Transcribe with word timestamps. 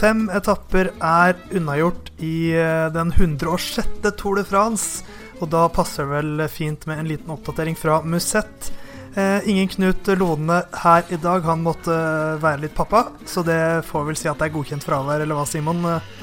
Fem 0.00 0.30
etapper 0.32 0.88
er 1.04 1.34
unnagjort 1.52 2.06
i 2.24 2.52
eh, 2.56 2.86
den 2.94 3.10
106. 3.12 4.00
Tour 4.16 4.38
de 4.40 4.44
France. 4.48 5.04
Og 5.40 5.50
da 5.52 5.66
passer 5.72 6.06
det 6.08 6.14
vel 6.14 6.44
fint 6.52 6.86
med 6.88 7.02
en 7.02 7.10
liten 7.10 7.32
oppdatering 7.34 7.76
fra 7.76 7.98
Musett. 8.04 8.70
Eh, 9.14 9.48
ingen 9.50 9.68
Knut 9.68 10.06
Lone 10.18 10.60
her 10.84 11.08
i 11.10 11.18
dag. 11.18 11.42
Han 11.48 11.64
måtte 11.66 11.94
være 12.42 12.66
litt 12.66 12.76
pappa, 12.76 13.08
så 13.26 13.42
det 13.46 13.60
får 13.88 14.06
vel 14.10 14.18
si 14.18 14.30
at 14.30 14.38
det 14.38 14.50
er 14.50 14.54
godkjent 14.54 14.86
fravær, 14.86 15.24
eller 15.24 15.38
hva, 15.38 15.46
Simon? 15.48 15.82
Eh, 15.88 16.18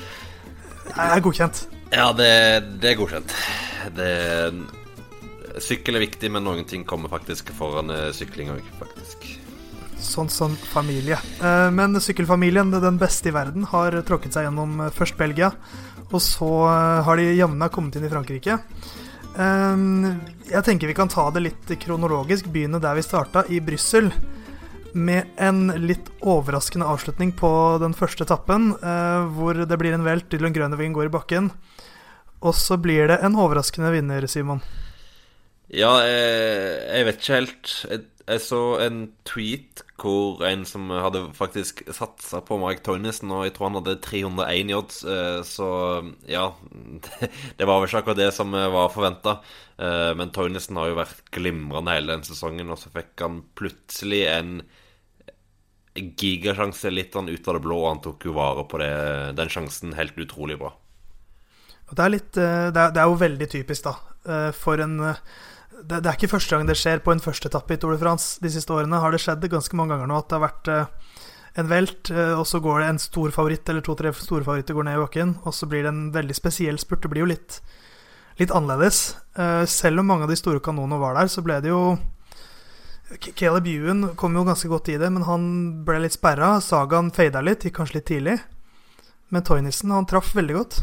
er 0.96 1.24
godkjent? 1.24 1.66
Ja, 1.92 2.12
det, 2.16 2.32
det 2.82 2.94
er 2.94 3.00
godkjent. 3.00 3.36
Det, 3.96 4.12
sykkel 5.64 5.98
er 5.98 6.06
viktig, 6.06 6.32
men 6.34 6.46
noen 6.46 6.68
ting 6.70 6.86
kommer 6.88 7.12
faktisk 7.12 7.52
foran 7.58 7.92
eh, 7.94 8.10
sykling 8.16 8.52
òg, 8.54 8.64
faktisk. 8.80 9.28
Sånn 9.98 10.30
som 10.32 10.54
familie. 10.72 11.18
Eh, 11.42 11.68
men 11.74 11.98
sykkelfamilien, 12.02 12.72
den 12.72 13.02
beste 13.02 13.32
i 13.32 13.36
verden, 13.36 13.68
har 13.72 13.98
tråkket 14.08 14.38
seg 14.38 14.48
gjennom 14.48 14.80
eh, 14.86 14.94
først 14.94 15.18
Belgia, 15.20 15.52
og 16.08 16.22
så 16.24 16.52
eh, 16.70 17.02
har 17.08 17.20
de 17.20 17.28
jammen 17.36 17.74
kommet 17.74 17.98
inn 17.98 18.08
i 18.08 18.14
Frankrike. 18.14 18.60
Jeg 19.38 20.64
tenker 20.66 20.90
vi 20.90 20.96
kan 20.98 21.12
ta 21.12 21.28
det 21.34 21.44
litt 21.46 21.72
kronologisk, 21.84 22.48
begynne 22.50 22.82
der 22.82 22.98
vi 22.98 23.06
starta, 23.06 23.44
i 23.54 23.60
Brussel. 23.62 24.10
Med 24.98 25.30
en 25.38 25.68
litt 25.84 26.10
overraskende 26.26 26.88
avslutning 26.90 27.36
på 27.38 27.52
den 27.84 27.94
første 27.94 28.26
etappen, 28.26 28.72
hvor 29.38 29.60
det 29.62 29.78
blir 29.78 29.94
en 29.94 30.08
velt, 30.08 30.26
Dylan 30.32 30.56
Grønevingen 30.56 30.96
går 30.98 31.12
i 31.12 31.14
bakken. 31.14 31.52
Og 32.42 32.56
så 32.58 32.80
blir 32.82 33.12
det 33.12 33.20
en 33.26 33.38
overraskende 33.38 33.94
vinner, 33.94 34.26
Simon. 34.30 34.64
Ja, 35.70 35.92
jeg, 36.02 36.78
jeg 36.88 37.08
vet 37.10 37.22
ikke 37.22 37.40
helt. 37.42 37.74
Jeg, 38.28 38.42
så 38.44 38.58
en 38.84 39.06
tweet 39.24 39.86
hvor 39.96 40.42
en 40.44 40.66
som 40.68 40.90
hadde 40.92 41.22
faktisk 41.36 41.86
satsa 41.96 42.42
på 42.44 42.58
Mike 42.60 42.84
Toynesen, 42.84 43.32
og 43.32 43.46
jeg 43.46 43.54
tror 43.56 43.70
han 43.70 43.78
hadde 43.80 43.94
301 44.04 44.74
odds, 44.76 44.98
eh, 45.08 45.40
så 45.48 45.70
ja 46.28 46.50
Det 47.58 47.70
var 47.70 47.80
vel 47.80 47.88
ikke 47.88 48.02
akkurat 48.04 48.20
det 48.20 48.34
som 48.36 48.52
eh, 48.52 48.68
var 48.74 48.92
forventa. 48.92 49.38
Eh, 49.80 50.12
men 50.20 50.34
Toynesen 50.36 50.76
har 50.76 50.92
jo 50.92 51.00
vært 51.00 51.24
glimrende 51.32 51.96
hele 51.96 52.18
den 52.18 52.28
sesongen, 52.28 52.68
og 52.74 52.82
så 52.82 52.92
fikk 52.92 53.16
han 53.24 53.42
plutselig 53.56 54.26
en 54.34 54.54
gigasjanse 55.96 56.92
litt 56.92 57.16
sånn 57.16 57.32
ut 57.32 57.48
av 57.48 57.58
det 57.58 57.64
blå, 57.64 57.80
og 57.80 57.92
han 57.94 58.06
tok 58.10 58.28
jo 58.28 58.36
vare 58.36 58.68
på 58.68 58.84
det, 58.84 58.94
den 59.40 59.50
sjansen 59.56 59.96
helt 59.98 60.20
utrolig 60.20 60.60
bra. 60.60 60.76
Det 61.88 62.04
er, 62.04 62.12
litt, 62.12 62.34
det 62.36 62.76
er, 62.76 62.92
det 62.92 63.00
er 63.00 63.08
jo 63.08 63.22
veldig 63.24 63.48
typisk, 63.56 63.88
da, 63.88 64.52
for 64.52 64.84
en 64.84 65.00
det, 65.86 66.02
er 66.02 66.16
ikke 66.16 66.32
første 66.32 66.56
gang 66.56 66.68
det 66.68 66.78
skjer 66.80 67.02
på 67.06 67.14
en 67.14 67.22
første 67.22 67.50
etappe 67.52 67.76
i 67.76 67.80
Tour 67.82 67.94
de 67.94 68.02
France. 68.02 68.38
De 68.42 68.50
siste 68.52 68.74
årene 68.74 69.02
har 69.02 69.14
det 69.14 69.22
skjedd 69.22 69.46
ganske 69.52 69.78
mange 69.78 69.94
ganger 69.94 70.10
nå 70.10 70.18
at 70.18 70.30
det 70.30 70.38
har 70.38 70.46
vært 70.46 70.72
uh, 70.74 71.18
en 71.62 71.70
velt, 71.70 72.12
uh, 72.14 72.34
og 72.40 72.46
så 72.50 72.62
går 72.64 72.82
det 72.82 72.88
en 72.90 73.02
stor 73.02 73.34
favoritt 73.36 73.70
eller 73.70 73.86
to-tre 73.86 74.14
store 74.18 74.46
favoritter 74.48 74.78
går 74.78 74.88
ned 74.88 74.98
i 74.98 75.04
bakken, 75.04 75.36
og 75.46 75.54
så 75.54 75.70
blir 75.70 75.86
det 75.86 75.94
en 75.94 76.08
veldig 76.16 76.38
spesiell 76.38 76.80
spurt. 76.82 77.04
Det 77.06 77.12
blir 77.14 77.26
jo 77.26 77.30
litt, 77.30 77.60
litt 78.42 78.54
annerledes. 78.54 79.02
Uh, 79.38 79.64
selv 79.70 80.02
om 80.02 80.10
mange 80.10 80.26
av 80.26 80.34
de 80.34 80.40
store 80.40 80.64
kanonene 80.64 81.02
var 81.02 81.20
der, 81.20 81.30
så 81.32 81.46
ble 81.46 81.60
det 81.62 81.74
jo 81.74 81.82
Caleb 83.40 83.70
Ewan 83.72 84.10
kom 84.20 84.34
jo 84.36 84.44
ganske 84.44 84.68
godt 84.68 84.90
i 84.92 84.98
det, 85.00 85.08
men 85.14 85.24
han 85.30 85.44
ble 85.88 86.02
litt 86.04 86.18
sperra. 86.18 86.58
Sagaen 86.64 87.14
fada 87.16 87.44
litt, 87.46 87.64
gikk 87.64 87.78
kanskje 87.78 88.02
litt 88.02 88.10
tidlig. 88.10 88.36
Men 89.32 89.46
Toynissen, 89.48 89.94
han 89.96 90.10
traff 90.10 90.34
veldig 90.36 90.58
godt. 90.58 90.82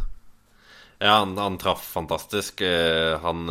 Ja, 1.02 1.18
han, 1.18 1.34
han 1.36 1.58
traff 1.60 1.82
fantastisk. 1.84 2.62
Han 3.20 3.50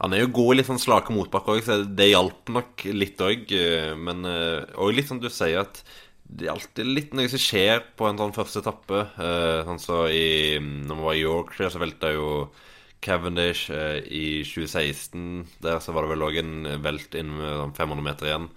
han 0.00 0.14
er 0.16 0.22
jo 0.22 0.30
god 0.32 0.54
i 0.54 0.56
litt 0.58 0.68
sånn 0.70 0.80
slake 0.80 1.12
motbakker 1.12 1.58
òg, 1.58 1.64
så 1.66 1.76
det 1.84 2.08
hjalp 2.08 2.48
nok 2.54 2.86
litt 2.96 3.20
òg. 3.20 3.50
Eh, 3.52 3.92
men 4.00 4.24
òg 4.24 4.88
eh, 4.88 4.94
litt 4.96 5.10
som 5.10 5.20
du 5.20 5.28
sier, 5.28 5.66
at 5.66 5.82
det 6.24 6.46
er 6.46 6.54
alltid 6.54 6.88
litt 6.88 7.14
noe 7.16 7.28
som 7.28 7.42
skjer 7.42 7.82
på 7.98 8.08
en 8.08 8.20
sånn 8.20 8.34
første 8.36 8.62
etappe. 8.62 9.04
Eh, 9.20 9.60
sånn 9.68 9.82
så 9.82 10.00
i, 10.08 10.56
Når 10.60 10.96
vi 10.96 11.06
var 11.08 11.18
i 11.18 11.24
Yorkshire, 11.26 11.72
så 11.74 11.82
velta 11.82 12.14
jo 12.14 12.30
Cavendish 13.04 13.68
i 13.72 14.40
2016. 14.48 15.28
Der 15.64 15.80
så 15.84 15.92
var 15.96 16.04
det 16.04 16.14
vel 16.14 16.26
òg 16.28 16.40
en 16.40 16.54
velt 16.84 17.16
inn 17.16 17.32
med 17.36 17.76
500 17.76 17.92
sånn 17.96 18.04
meter 18.04 18.30
igjen. 18.30 18.48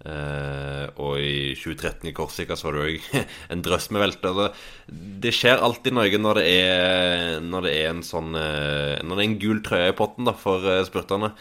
Uh, 0.00 0.88
og 0.96 1.18
i 1.20 1.52
2013 1.60 2.08
i 2.08 2.12
Korsika 2.16 2.56
så 2.56 2.70
var 2.70 2.78
det 2.78 2.84
òg 2.86 3.08
en 3.52 3.64
drøss 3.64 3.90
med 3.92 4.00
velter. 4.00 4.32
Altså, 4.32 4.94
det 5.20 5.32
skjer 5.36 5.60
alltid 5.60 5.96
noe 5.96 6.22
når 6.24 6.40
det 6.40 6.46
er, 6.54 7.36
når 7.44 7.66
det 7.66 7.74
er 7.82 7.90
en 7.90 8.00
sånn 8.06 8.32
uh, 8.32 8.96
Når 9.04 9.12
det 9.12 9.20
er 9.20 9.26
en 9.26 9.36
gul 9.42 9.60
trøye 9.66 9.90
i 9.92 9.98
potten 9.98 10.30
da, 10.30 10.34
for 10.36 10.64
uh, 10.64 10.80
spurterne. 10.88 11.34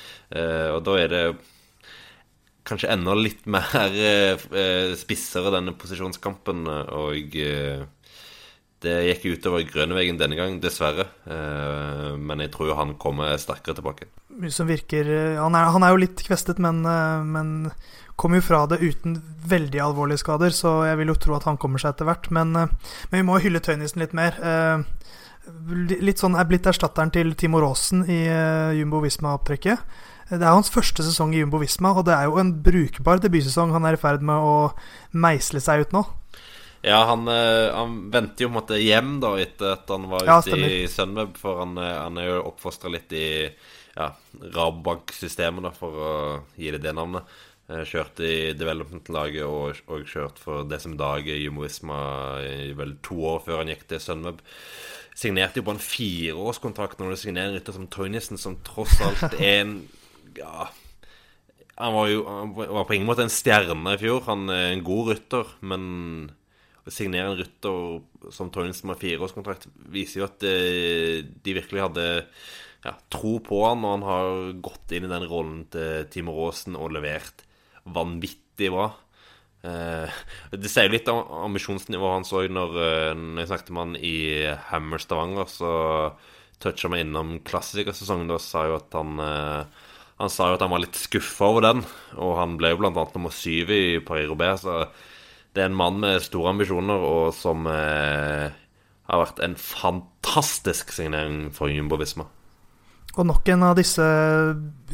og 0.75 0.84
da 0.86 0.97
er 1.00 1.14
det 1.14 1.24
kanskje 2.68 2.92
enda 2.94 3.16
litt 3.18 3.47
mer 3.50 3.96
spissere, 5.00 5.50
denne 5.56 5.74
posisjonskampen. 5.80 6.68
Og 6.94 7.34
det 8.84 8.96
gikk 9.08 9.26
utover 9.40 9.66
Grønnevegen 9.66 10.20
denne 10.22 10.38
gang, 10.38 10.59
dessverre. 10.62 11.08
men 12.22 12.46
jeg 12.46 12.53
tror 12.53 12.78
han 12.78 12.94
kommer 13.02 13.40
sterkere 13.41 13.80
tilbake. 13.80 14.12
Som 14.48 14.70
virker 14.70 15.08
Han 15.42 15.56
er, 15.58 15.72
han 15.74 15.84
er 15.84 15.92
jo 15.92 16.00
litt 16.00 16.22
kvestet, 16.24 16.62
men, 16.64 16.80
men 16.82 17.50
kom 18.20 18.36
jo 18.36 18.44
fra 18.44 18.66
det 18.68 18.82
uten 18.84 19.16
veldig 19.48 19.80
alvorlige 19.84 20.24
skader, 20.26 20.52
så 20.56 20.82
jeg 20.90 21.00
vil 21.00 21.14
jo 21.14 21.20
tro 21.24 21.38
at 21.38 21.48
han 21.48 21.60
kommer 21.62 21.80
seg 21.82 21.94
etter 21.94 22.10
hvert. 22.10 22.28
Men, 22.36 22.52
eh, 22.56 22.92
men 23.10 23.22
vi 23.22 23.28
må 23.30 23.40
hylle 23.40 23.64
Tøynissen 23.64 24.04
litt 24.04 24.16
mer. 24.18 24.36
Eh, 24.44 24.84
litt 26.04 26.22
sånn 26.22 26.36
er 26.38 26.48
blitt 26.50 26.68
erstatteren 26.70 27.14
til 27.16 27.32
Timo 27.40 27.64
Aasen 27.64 28.04
i 28.06 28.22
eh, 28.28 28.76
Jumbo 28.82 29.02
Visma-opptrekket. 29.06 29.88
Det 30.30 30.44
er 30.44 30.54
hans 30.54 30.70
første 30.70 31.02
sesong 31.02 31.32
i 31.34 31.40
Jumbo 31.40 31.62
Visma, 31.64 31.96
og 31.96 32.06
det 32.06 32.14
er 32.14 32.28
jo 32.28 32.38
en 32.38 32.52
brukbar 32.62 33.24
debutsesong 33.24 33.72
han 33.74 33.88
er 33.88 33.96
i 33.98 34.02
ferd 34.02 34.22
med 34.22 34.38
å 34.38 34.58
meisle 35.18 35.64
seg 35.64 35.88
ut 35.88 35.96
nå. 35.96 36.04
Ja, 36.86 37.02
han, 37.10 37.26
han 37.28 37.96
venter 38.14 38.46
jo 38.46 38.52
på 38.52 38.54
en 38.54 38.60
måte 38.60 38.78
hjem 38.80 39.18
da 39.24 39.34
etter 39.42 39.74
at 39.74 39.90
han 39.92 40.06
var 40.12 40.22
ute 40.24 40.54
ja, 40.54 40.70
i 40.70 40.86
Sunweb, 40.88 41.34
for 41.40 41.64
han, 41.64 41.74
han 41.82 42.20
er 42.22 42.30
jo 42.30 42.44
oppfostra 42.52 42.92
litt 42.94 43.12
i 43.18 43.26
ja, 43.96 44.12
Rabobank-systemet, 44.40 45.72
for 45.78 46.02
å 46.02 46.12
gi 46.60 46.74
det 46.76 46.84
det 46.84 46.96
navnet. 46.98 47.28
Eh, 47.70 47.84
kjørte 47.86 48.26
i 48.26 48.54
development-laget 48.58 49.46
og, 49.46 49.78
og 49.94 50.08
kjørt 50.10 50.40
for 50.42 50.66
det 50.66 50.80
som 50.82 50.96
dag 50.98 51.28
i 51.30 51.44
Jumoisma 51.44 52.00
i 52.42 52.72
vel 52.78 52.96
to 53.06 53.20
år 53.30 53.44
før 53.46 53.62
han 53.62 53.70
gikk 53.70 53.86
til 53.92 54.02
Sunweb. 54.02 54.42
Signerte 55.20 55.62
jo 55.62 55.68
på 55.68 55.76
en 55.76 55.84
fireårskontrakt 55.84 57.02
når 57.02 57.14
du 57.14 57.22
signerer 57.22 57.52
en 57.52 57.60
rytter 57.60 57.76
som 57.76 57.86
Toynissen, 57.92 58.42
som 58.42 58.58
tross 58.66 58.98
alt 59.06 59.36
er 59.38 59.62
en 59.62 59.80
Ja 60.40 60.70
Han 61.80 61.96
var 61.96 62.10
jo 62.12 62.22
han 62.28 62.52
var 62.56 62.86
på 62.88 62.96
ingen 62.96 63.08
måte 63.10 63.26
en 63.26 63.34
stjerne 63.34 63.96
i 63.96 64.02
fjor. 64.02 64.24
Han 64.28 64.50
er 64.54 64.74
en 64.74 64.84
god 64.86 65.14
rytter, 65.14 65.54
men 65.62 65.84
signere 66.94 67.32
en 67.32 67.40
rytter 67.40 68.32
som 68.36 68.50
Toynissen 68.54 68.90
med 68.92 69.00
fireårskontrakt 69.02 69.68
viser 69.94 70.22
jo 70.22 70.28
at 70.30 70.40
de, 70.44 71.22
de 71.44 71.56
virkelig 71.58 71.86
hadde 71.86 72.08
ja, 72.86 72.94
tro 73.12 73.38
på 73.44 73.60
han, 73.66 73.84
og 73.84 73.96
han 73.98 74.08
har 74.08 74.32
gått 74.64 74.96
inn 74.96 75.08
i 75.08 75.12
den 75.12 75.28
rollen 75.30 75.62
til 75.74 76.08
Timor 76.14 76.48
Aasen 76.48 76.78
og 76.80 76.94
levert 76.96 77.44
vanvittig 77.90 78.72
bra. 78.74 78.90
Eh, 79.68 80.20
det 80.56 80.72
sier 80.72 80.88
jo 80.88 80.96
litt 80.96 81.10
om 81.12 81.20
ambisjonsnivået 81.50 82.16
hans 82.20 82.34
òg. 82.36 82.48
Når, 82.56 82.80
eh, 82.80 83.14
når 83.18 83.44
jeg 83.44 83.52
snakket 83.52 83.72
med 83.76 83.84
han 83.84 83.96
i 83.98 84.18
Hammer 84.70 85.04
Stavanger, 85.04 85.52
så 85.52 85.72
toucha 86.64 86.92
vi 86.92 87.04
innom 87.04 87.40
klassikersesongen. 87.44 88.32
Da 88.32 88.40
sa 88.40 88.68
jo 88.68 88.80
at 88.80 88.92
han 88.96 89.20
eh, 89.20 89.64
Han 90.20 90.28
sa 90.28 90.50
jo 90.50 90.58
at 90.58 90.64
han 90.66 90.72
var 90.74 90.82
litt 90.84 90.98
skuffa 91.00 91.48
over 91.48 91.64
den, 91.64 91.80
og 92.20 92.34
han 92.36 92.58
ble 92.60 92.74
jo 92.74 92.82
annet 92.84 93.14
nummer 93.16 93.32
syv 93.32 93.70
i 93.72 94.02
Paris 94.04 94.28
Roubais. 94.28 94.60
Så 94.60 94.90
det 95.56 95.64
er 95.64 95.70
en 95.72 95.78
mann 95.78 96.00
med 96.02 96.22
store 96.24 96.54
ambisjoner, 96.54 97.06
og 97.06 97.32
som 97.35 97.66
eh, 97.70 98.50
har 99.09 99.23
vært 99.23 99.41
en 99.44 99.56
fantastisk 99.58 100.94
signering 100.94 101.47
for 101.56 101.72
Jumbo 101.73 101.97
Visma. 102.00 102.28
Og 103.18 103.26
nok 103.26 103.50
en 103.50 103.66
av 103.66 103.78
disse 103.79 104.06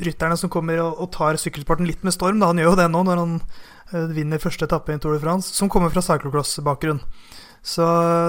rytterne 0.01 0.37
som 0.39 0.51
kommer 0.51 0.79
og, 0.85 1.09
tar 1.13 1.37
sykkelsporten 1.39 1.87
litt 1.87 2.05
med 2.07 2.15
storm. 2.15 2.39
Da. 2.39 2.49
Han 2.53 2.61
gjør 2.61 2.71
jo 2.71 2.79
det 2.79 2.87
nå 2.93 3.01
når 3.05 3.19
han 3.21 3.33
uh, 3.41 4.05
vinner 4.15 4.41
første 4.41 4.65
etappe 4.69 4.95
i 4.95 5.01
Tour 5.03 5.17
de 5.17 5.21
France, 5.21 5.51
som 5.53 5.69
kommer 5.71 5.91
fra 5.91 6.03
cyclocross-bakgrunn. 6.05 7.03
Så 7.65 7.85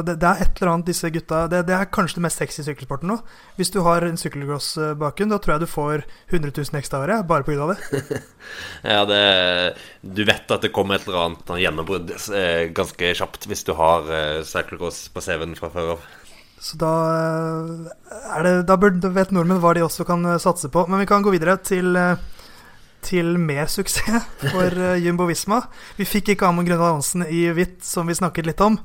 det, 0.08 0.14
det, 0.22 0.28
er 0.30 0.46
et 0.46 0.60
eller 0.62 0.70
annet 0.72 0.88
disse 0.88 1.10
gutta 1.12 1.42
det, 1.52 1.58
det, 1.68 1.74
er 1.76 1.90
kanskje 1.92 2.16
det 2.16 2.22
mest 2.24 2.40
sexy 2.40 2.62
i 2.62 2.64
sykkelsporten 2.70 3.10
nå. 3.10 3.18
Hvis 3.58 3.68
du 3.74 3.82
har 3.84 4.06
en 4.06 4.16
sykkelcross-bakgrunn, 4.16 5.28
da 5.28 5.36
tror 5.44 5.54
jeg 5.54 5.66
du 5.66 5.68
får 5.68 6.04
100 6.30 6.54
000 6.56 6.78
ekstra 6.80 7.02
året 7.04 7.26
bare 7.28 7.44
pga. 7.44 7.66
det. 7.74 8.22
ja, 8.94 9.02
det 9.04 9.20
Du 10.00 10.22
vet 10.24 10.54
at 10.56 10.64
det 10.64 10.72
kommer 10.72 10.96
et 10.96 11.04
eller 11.04 11.26
annet 11.26 11.52
gjennombrudd 11.60 12.14
eh, 12.32 12.62
ganske 12.72 13.10
kjapt 13.18 13.44
hvis 13.50 13.66
du 13.68 13.74
har 13.76 14.08
eh, 14.08 14.40
cyclocross 14.48 15.10
på 15.12 15.24
CV-en 15.26 15.52
fra 15.58 15.68
før 15.74 15.90
av. 15.98 16.06
Så 16.56 16.78
da, 16.80 16.92
eh, 17.20 18.38
det, 18.46 18.54
da, 18.70 18.78
bør, 18.80 18.96
vet 19.18 19.34
nordmenn 19.36 19.60
hva 19.60 19.74
de 19.76 19.84
også 19.84 20.06
kan 20.08 20.24
eh, 20.24 20.38
satse 20.40 20.72
på. 20.72 20.86
Men 20.88 21.02
vi 21.04 21.10
kan 21.10 21.26
gå 21.26 21.34
videre 21.34 21.58
til, 21.60 21.92
til 23.04 23.36
mer 23.36 23.68
suksess 23.68 24.32
for 24.48 24.80
Jumbo 25.04 25.28
Visma. 25.28 25.60
Vi 26.00 26.08
fikk 26.08 26.32
ikke 26.32 26.48
Amund 26.48 26.72
Grønvald 26.72 27.02
Hansen 27.02 27.28
i 27.28 27.50
hvitt, 27.52 27.82
som 27.84 28.08
vi 28.08 28.16
snakket 28.16 28.48
litt 28.48 28.64
om, 28.64 28.80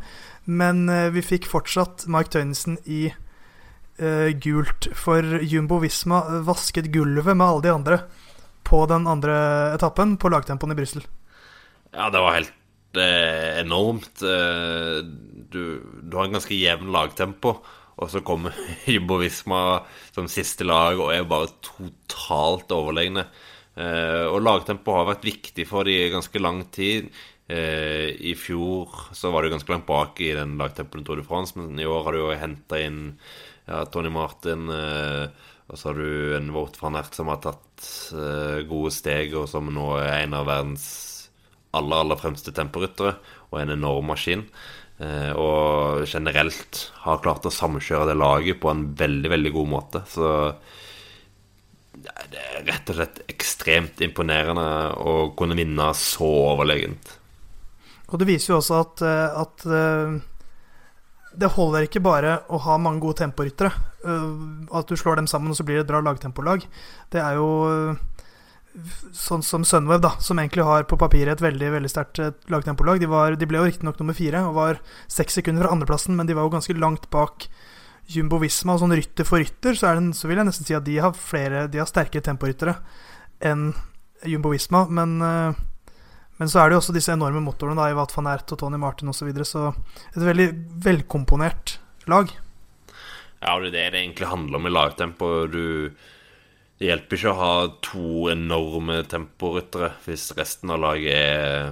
men 0.45 0.87
uh, 0.89 1.09
vi 1.13 1.23
fikk 1.25 1.49
fortsatt 1.49 2.07
Mike 2.11 2.33
Tønnesen 2.33 2.79
i 2.85 3.09
uh, 3.11 4.29
gult. 4.43 4.89
For 4.97 5.41
Jumbo 5.41 5.81
Visma 5.83 6.23
vasket 6.47 6.91
gulvet 6.93 7.35
med 7.35 7.47
alle 7.47 7.65
de 7.65 7.75
andre 7.75 7.99
på 8.67 8.85
den 8.87 9.07
andre 9.09 9.35
etappen, 9.75 10.15
på 10.21 10.31
lagtempoen 10.31 10.73
i 10.73 10.79
Brussel. 10.79 11.05
Ja, 11.91 12.07
det 12.13 12.23
var 12.23 12.37
helt 12.37 12.57
enormt. 12.95 14.19
Du, 14.19 15.61
du 15.81 16.15
har 16.15 16.27
en 16.27 16.35
ganske 16.35 16.55
jevn 16.55 16.91
lagtempo. 16.91 17.55
Og 18.01 18.09
så 18.11 18.21
kommer 18.25 18.55
Jumbo 18.89 19.19
Visma 19.21 19.81
som 20.13 20.29
siste 20.31 20.65
lag 20.67 20.99
og 20.99 21.11
er 21.13 21.27
bare 21.27 21.51
totalt 21.65 22.73
overlegne. 22.75 23.27
Eh, 23.75 24.25
og 24.27 24.41
lagtempo 24.43 24.95
har 24.97 25.07
vært 25.13 25.27
viktig 25.27 25.67
for 25.69 25.87
dem 25.87 26.07
i 26.07 26.13
ganske 26.13 26.41
lang 26.41 26.63
tid. 26.73 27.11
Eh, 27.47 28.11
I 28.31 28.35
fjor 28.37 29.13
så 29.17 29.31
var 29.31 29.43
du 29.43 29.51
ganske 29.53 29.71
langt 29.73 29.87
bak 29.89 30.19
i 30.23 30.33
den 30.37 30.57
lagtempoen 30.59 31.05
Tour 31.07 31.21
de 31.21 31.25
France, 31.27 31.57
men 31.57 31.79
i 31.79 31.87
år 31.89 32.05
har 32.05 32.15
du 32.15 32.21
jo 32.21 32.35
henta 32.37 32.79
inn 32.79 33.01
ja, 33.67 33.83
Tony 33.85 34.11
Martin. 34.13 34.69
Eh, 34.71 35.25
og 35.71 35.79
så 35.79 35.91
har 35.91 36.01
du 36.01 36.35
en 36.35 36.51
Vought 36.51 36.81
van 36.81 36.97
Ert 36.99 37.15
som 37.15 37.31
har 37.31 37.39
tatt 37.43 37.87
eh, 38.11 38.61
gode 38.67 38.91
steg, 38.95 39.35
og 39.39 39.47
som 39.51 39.71
nå 39.71 39.93
er 40.01 40.25
en 40.25 40.35
av 40.35 40.49
verdens 40.49 40.85
aller, 41.71 42.01
aller 42.03 42.19
fremste 42.19 42.51
temporyttere, 42.55 43.15
og 43.51 43.61
en 43.61 43.73
enorm 43.77 44.11
maskin. 44.11 44.43
Eh, 45.01 45.31
og 45.39 46.03
generelt 46.05 46.83
har 47.05 47.23
klart 47.23 47.47
å 47.47 47.53
samkjøre 47.53 48.11
det 48.11 48.19
laget 48.19 48.59
på 48.61 48.69
en 48.71 48.85
veldig, 48.99 49.31
veldig 49.31 49.53
god 49.55 49.71
måte. 49.71 50.03
Så 50.11 50.27
det 52.01 52.41
er 52.41 52.67
rett 52.67 52.91
og 52.91 52.97
slett 52.99 53.23
ekstremt 53.31 54.03
imponerende 54.03 54.67
å 54.99 55.31
kunne 55.37 55.57
vinne 55.57 55.91
så 55.97 56.27
overlegent. 56.51 57.17
Og 58.11 58.19
det 58.19 58.27
viser 58.29 58.53
jo 58.53 58.59
også 58.59 58.81
at, 58.83 59.03
eh, 59.07 59.41
at 59.41 59.65
eh, 59.65 60.15
det 61.41 61.53
holder 61.55 61.87
ikke 61.87 62.03
bare 62.03 62.41
å 62.51 62.59
ha 62.67 62.77
mange 62.77 62.99
gode 63.03 63.23
temporyttere. 63.23 63.71
At 64.01 64.89
du 64.89 64.97
slår 64.99 65.21
dem 65.21 65.29
sammen, 65.31 65.53
og 65.53 65.55
så 65.55 65.63
blir 65.63 65.79
det 65.79 65.85
et 65.85 65.91
bra 65.93 66.01
lagtempolag. 66.03 66.65
Det 67.13 67.21
er 67.23 67.37
jo 67.39 67.47
sånn 69.15 69.43
som 69.43 69.65
Sunweb, 69.67 70.01
da, 70.03 70.13
som 70.23 70.39
egentlig 70.39 70.63
har 70.65 70.85
på 70.87 70.97
papiret 70.99 71.35
et 71.35 71.43
veldig 71.43 71.71
veldig 71.75 71.91
sterkt 71.91 72.21
eh, 72.23 72.33
lagtempolag. 72.51 73.01
De, 73.01 73.09
var, 73.11 73.35
de 73.35 73.47
ble 73.49 73.59
jo 73.59 73.67
riktignok 73.67 73.99
nummer 73.99 74.15
fire 74.17 74.45
og 74.47 74.55
var 74.57 74.81
seks 75.11 75.39
sekunder 75.39 75.65
fra 75.65 75.75
andreplassen, 75.75 76.15
men 76.17 76.29
de 76.29 76.37
var 76.37 76.47
jo 76.47 76.53
ganske 76.55 76.77
langt 76.79 77.09
bak 77.13 77.49
Jumbo 78.11 78.39
Visma. 78.41 78.75
Og 78.75 78.83
sånn 78.83 78.95
rytter 78.95 79.27
for 79.27 79.43
rytter, 79.43 79.77
så, 79.77 79.93
det, 79.97 80.15
så, 80.17 80.29
vil 80.29 80.41
jeg 80.41 80.49
nesten 80.49 80.69
si 80.69 80.77
at 80.77 80.87
de 80.87 80.99
har 81.03 81.17
flere 81.17 81.67
De 81.71 81.81
har 81.81 81.89
sterkere 81.89 82.25
temporyttere 82.25 82.77
enn 83.43 83.71
Jumbo 84.27 84.53
Visma. 84.55 84.85
Men, 84.89 85.19
eh, 85.25 85.61
men, 86.41 86.49
så 86.49 86.59
er 86.59 86.69
det 86.69 86.75
jo 86.75 86.81
også 86.81 86.95
disse 86.97 87.13
enorme 87.13 87.43
motorene 87.45 87.77
da, 87.77 87.91
i 87.91 87.97
Wat 87.97 88.15
van 88.17 88.31
Ert 88.33 88.51
og 88.51 88.59
Tony 88.63 88.79
Martin 88.81 89.13
osv. 89.13 89.21
Så, 89.21 89.29
videre, 89.29 89.45
så 89.45 89.67
et 90.15 90.25
veldig 90.25 90.49
velkomponert 90.81 91.77
lag. 92.09 92.33
Ja, 93.41 93.53
det 93.61 93.69
er 93.69 93.75
det 93.75 93.85
det 93.93 94.01
egentlig 94.01 94.33
handler 94.33 94.57
om 94.57 94.67
i 94.67 94.73
lagtempo. 94.73 95.29
Du 95.53 95.63
det 96.81 96.87
hjelper 96.87 97.13
ikke 97.13 97.29
å 97.29 97.37
ha 97.37 97.55
to 97.85 98.11
enorme 98.31 99.03
temporyttere 99.05 99.91
hvis 100.01 100.31
resten 100.33 100.71
av 100.73 100.79
laget 100.81 101.13
er 101.13 101.67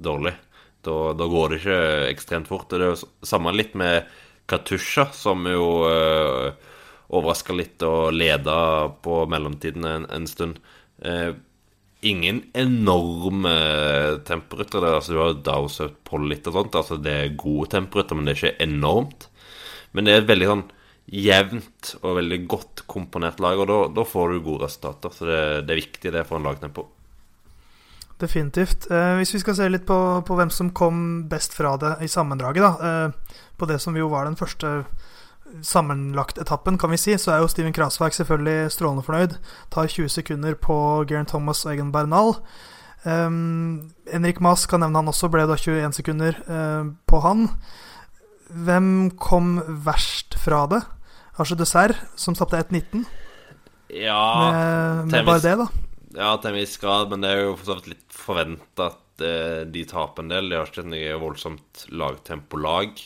dårlig. 0.00 0.32
Da, 0.80 0.94
da 1.12 1.26
går 1.28 1.52
det 1.52 1.58
ikke 1.58 1.80
ekstremt 2.08 2.48
fort. 2.48 2.70
Det 2.72 2.78
er 2.80 2.94
jo 2.94 3.26
samme 3.28 3.52
litt 3.52 3.74
med 3.76 4.08
Katusha, 4.48 5.10
som 5.12 5.44
jo 5.48 5.66
øh, 5.84 6.46
eh, 6.48 6.80
overraska 7.12 7.52
litt 7.52 7.84
og 7.84 8.16
leda 8.16 8.56
på 9.04 9.20
mellomtiden 9.28 9.84
en, 9.84 10.08
en 10.08 10.30
stund. 10.32 10.56
Eh, 11.04 11.36
ingen 12.06 12.42
enorme 12.54 13.54
temporyttere. 14.28 14.94
Altså, 14.98 15.14
du 15.14 15.20
har 15.22 15.36
dowsout 15.46 15.96
på 16.06 16.20
litt 16.22 16.46
og 16.50 16.58
sånt. 16.58 16.78
Altså, 16.80 16.98
det 17.00 17.14
er 17.14 17.36
gode 17.40 17.70
temporyttere, 17.74 18.18
men 18.18 18.28
det 18.28 18.34
er 18.34 18.40
ikke 18.42 18.66
enormt. 18.66 19.28
Men 19.94 20.06
det 20.06 20.14
er 20.14 20.24
et 20.24 20.32
veldig 20.32 20.50
sånn 20.50 20.66
jevnt 21.04 21.94
og 22.00 22.18
veldig 22.18 22.38
godt 22.48 22.84
komponert 22.88 23.40
lag, 23.44 23.60
og 23.60 23.68
da, 23.68 23.78
da 23.92 24.04
får 24.08 24.32
du 24.32 24.44
gode 24.44 24.64
resultater. 24.66 25.12
Så 25.14 25.28
det, 25.28 25.40
det, 25.68 25.74
er 25.74 25.82
viktig 25.82 26.14
det 26.14 26.24
for 26.28 26.40
en 26.40 26.48
lagtempo. 26.48 26.86
Definitivt. 28.20 28.88
Eh, 28.90 29.16
hvis 29.18 29.34
vi 29.34 29.42
skal 29.42 29.58
se 29.58 29.68
litt 29.70 29.86
på, 29.88 29.98
på, 30.26 30.38
hvem 30.38 30.52
som 30.54 30.72
kom 30.76 30.98
best 31.30 31.56
fra 31.56 31.74
det 31.80 31.96
i 32.06 32.10
sammendraget, 32.10 32.64
da, 32.64 32.92
eh, 33.08 33.40
på 33.58 33.68
det 33.70 33.80
som 33.82 33.96
jo 33.98 34.08
var 34.12 34.28
den 34.28 34.38
første 34.38 34.84
sammenlagt-etappen, 35.62 36.78
kan 36.78 36.90
vi 36.90 36.98
si, 37.00 37.14
så 37.20 37.34
er 37.34 37.42
jo 37.42 37.48
Steven 37.50 37.74
Krasverk 37.76 38.16
selvfølgelig 38.16 38.72
strålende 38.74 39.04
fornøyd. 39.06 39.36
Tar 39.74 39.90
20 39.90 40.08
sekunder 40.16 40.56
på 40.58 40.76
Geraint 41.08 41.30
Thomas 41.30 41.64
og 41.66 41.74
Egan 41.74 41.92
Bernal. 41.94 42.34
Um, 43.04 43.92
Henrik 44.08 44.40
Maas 44.40 44.64
kan 44.66 44.80
nevne 44.80 45.02
han 45.02 45.12
også, 45.12 45.28
ble 45.32 45.44
da 45.48 45.58
21 45.60 45.98
sekunder 45.98 46.38
uh, 46.48 46.88
på 47.06 47.20
han. 47.24 47.48
Hvem 48.48 48.88
kom 49.20 49.58
verst 49.84 50.38
fra 50.40 50.64
det? 50.70 50.82
Arche 51.40 51.58
Dessert, 51.58 51.98
som 52.16 52.36
tapte 52.38 52.60
1,19. 52.62 53.04
Ja 53.94 54.50
Med, 54.50 55.10
med 55.12 55.26
bare 55.26 55.42
det, 55.44 55.56
da. 55.60 55.66
Ja, 56.14 56.30
til 56.38 56.52
en 56.52 56.60
viss 56.60 56.78
grad, 56.80 57.10
men 57.10 57.24
det 57.24 57.32
er 57.34 57.42
jo 57.42 57.56
for 57.58 57.68
så 57.68 57.76
vidt 57.78 57.90
litt 57.92 58.14
forventa 58.14 58.88
at 58.92 59.24
uh, 59.24 59.62
de 59.68 59.84
taper 59.90 60.24
en 60.24 60.32
del. 60.32 60.48
De 60.50 60.58
har 60.58 60.70
ikke 60.70 60.86
et 60.88 61.20
voldsomt 61.20 61.84
lagtempolag. 61.92 63.02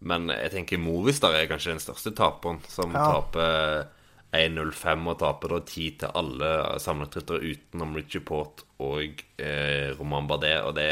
Men 0.00 0.30
jeg 0.32 0.52
tenker 0.54 0.80
Movistar 0.80 1.36
er 1.36 1.48
kanskje 1.50 1.74
den 1.74 1.82
største 1.82 2.12
taperen, 2.16 2.60
som 2.72 2.94
ja. 2.96 3.04
taper 3.04 3.90
1.05 4.32 5.08
og 5.10 5.18
taper 5.20 5.54
da 5.56 5.60
10 5.60 5.88
til 6.00 6.16
alle 6.22 6.50
samletryttere 6.80 7.52
utenom 7.52 7.96
Richie 7.98 8.24
Port 8.24 8.64
og 8.80 9.24
eh, 9.42 9.90
Roman 9.98 10.28
Bardet. 10.30 10.56
Og 10.64 10.76
det, 10.78 10.90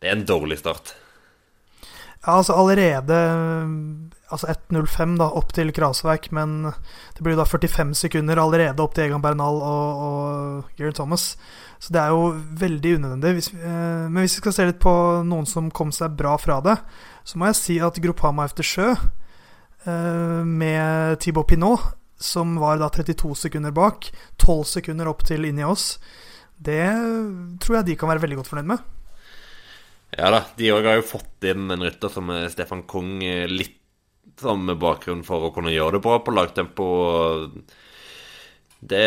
det 0.00 0.08
er 0.08 0.16
en 0.16 0.28
dårlig 0.28 0.62
start. 0.62 0.94
Ja, 2.22 2.38
altså 2.38 2.54
allerede 2.54 3.18
Altså 4.32 4.48
1.05 4.48 5.18
da, 5.20 5.26
opp 5.36 5.50
til 5.52 5.68
Krasverk, 5.76 6.30
men 6.32 6.62
det 6.64 7.20
blir 7.20 7.36
da 7.36 7.44
45 7.44 7.90
sekunder 7.98 8.38
allerede 8.40 8.80
opp 8.80 8.94
til 8.96 9.04
Egan 9.04 9.20
Bernal 9.20 9.58
og, 9.60 10.04
og 10.06 10.70
Gary 10.78 10.94
Thomas. 10.96 11.34
Så 11.76 11.92
det 11.92 12.00
er 12.00 12.14
jo 12.14 12.30
veldig 12.62 12.94
unødvendig. 12.96 13.32
Hvis, 13.36 13.50
eh, 13.52 14.06
men 14.06 14.22
hvis 14.22 14.38
vi 14.38 14.40
skal 14.40 14.54
se 14.56 14.66
litt 14.70 14.80
på 14.80 14.94
noen 15.28 15.44
som 15.50 15.68
kom 15.74 15.92
seg 15.92 16.16
bra 16.16 16.38
fra 16.40 16.62
det, 16.64 16.78
så 17.24 17.38
må 17.38 17.50
jeg 17.50 17.58
si 17.58 17.76
at 17.82 18.00
Gruppama 18.02 18.46
efter 18.48 18.66
sjø, 18.66 18.88
eh, 19.86 20.40
med 20.46 21.20
Thibaut 21.22 21.48
Pinot, 21.50 21.92
som 22.22 22.56
var 22.62 22.78
da 22.78 22.90
32 22.92 23.34
sekunder 23.46 23.74
bak, 23.74 24.10
12 24.38 24.64
sekunder 24.76 25.10
opp 25.10 25.24
til 25.26 25.46
inni 25.48 25.64
oss, 25.66 25.96
det 26.62 26.86
tror 27.62 27.80
jeg 27.80 27.88
de 27.90 27.96
kan 27.98 28.10
være 28.12 28.22
veldig 28.22 28.38
godt 28.40 28.52
fornøyd 28.52 28.70
med. 28.74 28.90
Ja 30.12 30.28
da, 30.30 30.42
de 30.58 30.68
òg 30.74 30.86
har 30.86 30.98
jo 31.00 31.08
fått 31.08 31.46
inn 31.48 31.72
en 31.72 31.82
rytter 31.82 32.12
som 32.12 32.28
Stefan 32.52 32.84
Kong 32.90 33.22
eh, 33.24 33.48
litt 33.50 33.78
som 34.40 34.66
bakgrunn 34.78 35.24
for 35.26 35.46
å 35.46 35.52
kunne 35.54 35.72
gjøre 35.72 35.96
det 35.96 36.04
bra 36.04 36.18
på 36.22 36.34
lagtempo. 36.34 36.86
Det, 38.82 39.06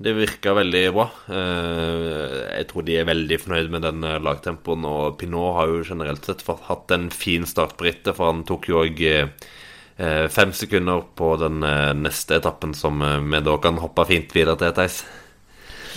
det 0.00 0.14
virka 0.16 0.54
veldig 0.56 0.82
bra. 0.96 1.04
Eh, 1.28 2.36
jeg 2.56 2.68
tror 2.70 2.84
de 2.86 2.94
er 2.96 3.08
veldig 3.08 3.36
fornøyd 3.42 3.70
med 3.74 3.84
den 3.84 4.04
eh, 4.08 4.20
lagtempoen. 4.24 4.86
Og 4.88 5.18
Pinot 5.20 5.58
har 5.58 5.68
jo 5.68 5.82
generelt 5.84 6.24
sett 6.24 6.44
hatt 6.48 6.94
en 6.96 7.10
fin 7.12 7.44
start 7.48 7.76
på 7.76 7.84
rittet, 7.84 8.14
for 8.16 8.32
han 8.32 8.46
tok 8.48 8.70
jo 8.70 8.84
òg 8.84 9.04
fem 10.32 10.48
sekunder 10.56 11.02
på 11.12 11.34
den 11.36 11.58
neste 12.00 12.38
etappen, 12.38 12.70
som 12.72 13.02
vi 13.04 13.40
da 13.44 13.56
kan 13.60 13.76
hoppe 13.82 14.06
fint 14.08 14.30
videre 14.32 14.56
til, 14.56 14.70
Theis. 14.72 15.02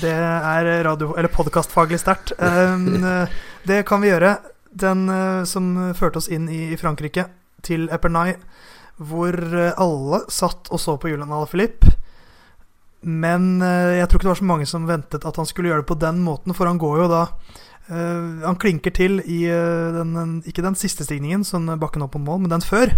Det 0.02 0.12
er 0.12 0.68
radio- 0.84 1.14
eller 1.16 1.32
podkastfaglig 1.32 2.02
sterkt. 2.02 2.34
Det 3.70 3.78
kan 3.88 4.04
vi 4.04 4.12
gjøre. 4.12 4.34
Den 4.76 5.08
som 5.48 5.72
førte 5.96 6.20
oss 6.20 6.28
inn 6.28 6.50
i, 6.52 6.76
Frankrike, 6.76 7.30
til 7.64 7.88
Epernay, 7.96 8.36
hvor 9.00 9.40
alle 9.56 10.26
satt 10.28 10.68
og 10.68 10.84
så 10.84 10.98
på 11.00 11.14
Julian 11.14 11.32
Alaphilippe. 11.32 12.03
Men 13.04 13.62
uh, 13.64 13.94
jeg 13.98 14.08
tror 14.08 14.20
ikke 14.20 14.30
det 14.30 14.34
var 14.34 14.42
så 14.42 14.50
mange 14.54 14.70
som 14.70 14.88
ventet 14.90 15.28
at 15.28 15.38
han 15.40 15.50
skulle 15.50 15.72
gjøre 15.72 15.84
det 15.84 15.92
på 15.92 16.00
den 16.02 16.24
måten, 16.26 16.56
for 16.56 16.70
han 16.70 16.82
går 16.82 17.06
jo 17.06 17.12
da 17.12 17.28
Han 17.84 18.56
klinker 18.56 18.94
til 18.96 19.20
i 19.28 19.42
den, 19.44 20.38
ikke 20.48 20.64
den 20.64 20.78
siste 20.80 21.04
stigningen, 21.04 21.42
sånn 21.44 21.68
bakken 21.82 22.06
opp 22.06 22.14
mot 22.16 22.24
mål, 22.24 22.38
men 22.46 22.54
den 22.54 22.64
før. 22.64 22.94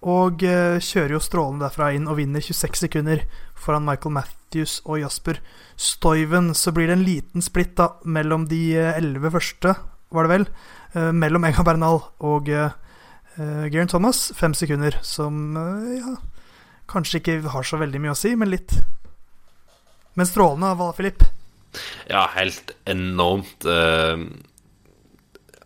Og 0.00 0.40
kjører 0.40 1.12
jo 1.12 1.20
strålende 1.20 1.66
derfra 1.66 1.90
inn 1.92 2.08
og 2.08 2.16
vinner 2.16 2.40
26 2.40 2.86
sekunder 2.86 3.20
foran 3.52 3.84
Michael 3.84 4.14
Matthews 4.16 4.78
og 4.86 5.02
Jasper 5.02 5.42
Stoiven, 5.76 6.54
så 6.54 6.72
blir 6.74 6.88
det 6.88 6.96
en 6.96 7.04
liten 7.06 7.44
splitt 7.44 7.76
da, 7.78 7.92
mellom 8.08 8.48
de 8.50 8.62
eh, 8.78 8.96
elleve 8.98 9.30
første, 9.36 9.76
var 10.10 10.26
det 10.26 10.32
vel, 10.32 10.46
mellom 11.12 11.44
Ega 11.44 11.62
Bernal 11.66 12.00
og 12.24 12.48
uh, 12.48 12.70
Geirin 13.36 13.90
Thomas. 13.92 14.30
Fem 14.34 14.54
sekunder, 14.56 14.96
som 15.04 15.52
ja, 15.92 16.14
kanskje 16.88 17.20
ikke 17.20 17.42
har 17.52 17.66
så 17.68 17.76
veldig 17.76 18.00
mye 18.00 18.14
å 18.14 18.18
si, 18.18 18.32
men 18.40 18.48
litt. 18.50 18.72
Men 20.18 20.26
strålende 20.26 20.74
av 20.74 20.96
Philip. 20.98 21.22
Ja, 22.10 22.24
helt 22.34 22.72
enormt. 22.88 23.62
Uh, 23.62 24.26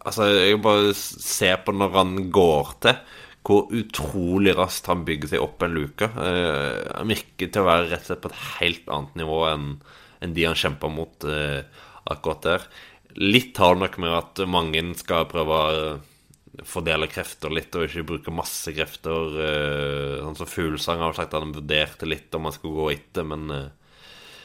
altså, 0.04 0.28
jeg 0.28 0.60
bare 0.64 0.92
ser 0.98 1.62
på 1.64 1.72
når 1.72 1.96
han 1.96 2.14
går 2.34 2.76
til 2.84 3.18
hvor 3.42 3.72
utrolig 3.74 4.52
raskt 4.54 4.86
han 4.86 5.06
bygger 5.06 5.32
seg 5.32 5.42
opp 5.42 5.64
en 5.64 5.74
luke. 5.74 6.10
Uh, 6.14 6.84
han 6.92 7.10
virker 7.10 7.48
til 7.48 7.64
å 7.64 7.70
være 7.70 7.88
rett 7.94 8.04
og 8.04 8.12
slett 8.12 8.22
på 8.26 8.32
et 8.34 8.44
helt 8.60 8.92
annet 8.92 9.18
nivå 9.24 9.40
enn 9.54 10.36
de 10.36 10.46
han 10.46 10.58
kjempa 10.58 10.92
mot 10.92 11.26
uh, 11.26 11.64
akkurat 12.12 12.44
der. 12.46 12.70
Litt 13.18 13.58
har 13.58 13.74
det 13.74 13.86
nok 13.86 14.00
med 14.04 14.16
at 14.20 14.46
mange 14.48 14.84
skal 15.00 15.28
prøve 15.32 15.58
å 15.58 16.62
fordele 16.68 17.08
krefter 17.08 17.52
litt 17.52 17.74
og 17.76 17.88
ikke 17.88 18.04
bruke 18.08 18.32
masse 18.34 18.72
krefter. 18.76 19.36
Sånn 20.20 20.36
som 20.36 20.48
Fuglesang 20.48 21.00
har 21.00 21.16
sagt 21.16 21.32
at 21.32 21.40
han 21.40 21.54
vurderte 21.56 22.08
litt 22.08 22.32
om 22.36 22.48
han 22.48 22.54
skulle 22.56 22.76
gå 22.78 22.90
etter, 22.92 23.26
men 23.28 23.72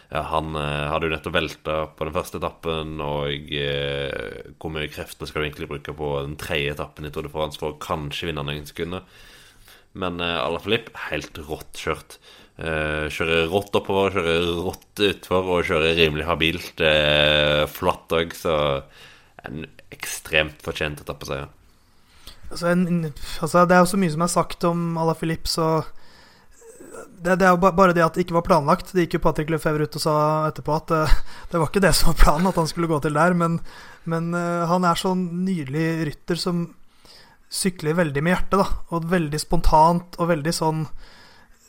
han 0.07 0.55
uh, 0.55 0.87
hadde 0.87 1.09
jo 1.09 1.11
nettopp 1.11 1.35
velta 1.35 1.73
på 1.97 2.05
den 2.07 2.15
første 2.15 2.39
etappen, 2.39 2.95
og 3.03 3.49
uh, 3.51 4.53
hvor 4.55 4.71
mye 4.71 4.87
krefter 4.91 5.27
skal 5.27 5.43
du 5.43 5.47
egentlig 5.49 5.67
bruke 5.67 5.95
på 5.97 6.11
den 6.21 6.37
tredje 6.39 6.77
etappen 6.77 7.07
i 7.07 7.11
Tour 7.11 7.27
de 7.27 7.31
France 7.33 7.59
for 7.59 7.75
å 7.75 7.81
kanskje 7.83 8.29
vinne 8.29 8.45
noen 8.47 8.67
sekunder? 8.69 9.03
Men 9.97 10.19
eh, 10.21 10.35
Ala 10.37 10.59
Filip, 10.61 10.91
helt 11.07 11.39
rått 11.47 11.79
kjørt. 11.81 12.19
Uh, 12.57 13.09
kjører 13.09 13.47
rått 13.49 13.73
oppover, 13.79 14.13
kjører 14.13 14.49
rått 14.67 15.01
utfor 15.07 15.49
og 15.55 15.65
kjører 15.65 15.97
rimelig 15.97 16.27
habilt. 16.27 16.83
Flatt 17.73 18.13
òg, 18.13 18.35
så 18.37 18.53
en 19.47 19.65
ekstremt 19.95 20.61
fortjent 20.61 21.01
etappeseier. 21.01 21.49
Altså, 22.51 22.75
altså, 23.41 23.65
det 23.65 23.75
er 23.75 23.81
jo 23.81 23.89
så 23.89 23.99
mye 23.99 24.13
som 24.13 24.23
er 24.27 24.31
sagt 24.31 24.67
om 24.69 24.85
Ala 25.01 25.17
Filip, 25.17 25.49
så 25.49 25.81
det, 27.17 27.35
det, 27.41 27.47
er 27.47 27.55
jo 27.55 27.61
bare 27.61 27.93
det 27.97 28.03
at 28.05 28.17
det 28.17 28.25
ikke 28.25 28.37
var 28.37 28.45
planlagt. 28.45 28.91
Det 28.93 29.05
gikk 29.05 29.17
jo 29.17 29.23
Patrick 29.25 29.51
Lefebvre 29.51 29.87
ut 29.87 29.97
og 29.97 30.03
sa 30.03 30.15
etterpå 30.49 30.75
at 30.75 30.93
uh, 30.93 31.15
det 31.51 31.61
var 31.61 31.69
ikke 31.69 31.83
det 31.83 31.93
som 31.97 32.11
var 32.11 32.19
planen, 32.21 32.49
at 32.51 32.59
han 32.61 32.69
skulle 32.69 32.89
gå 32.91 32.99
til 33.03 33.17
der. 33.17 33.37
Men, 33.37 33.59
men 34.09 34.33
uh, 34.37 34.67
han 34.69 34.85
er 34.87 34.99
sånn 34.99 35.23
nydelig 35.45 35.87
rytter 36.11 36.41
som 36.41 36.67
sykler 37.49 37.95
veldig 37.97 38.23
med 38.23 38.35
hjertet, 38.35 38.59
da. 38.59 38.67
Og 38.93 39.07
veldig 39.09 39.39
spontant 39.41 40.19
og 40.19 40.33
veldig 40.33 40.53
sånn 40.55 40.83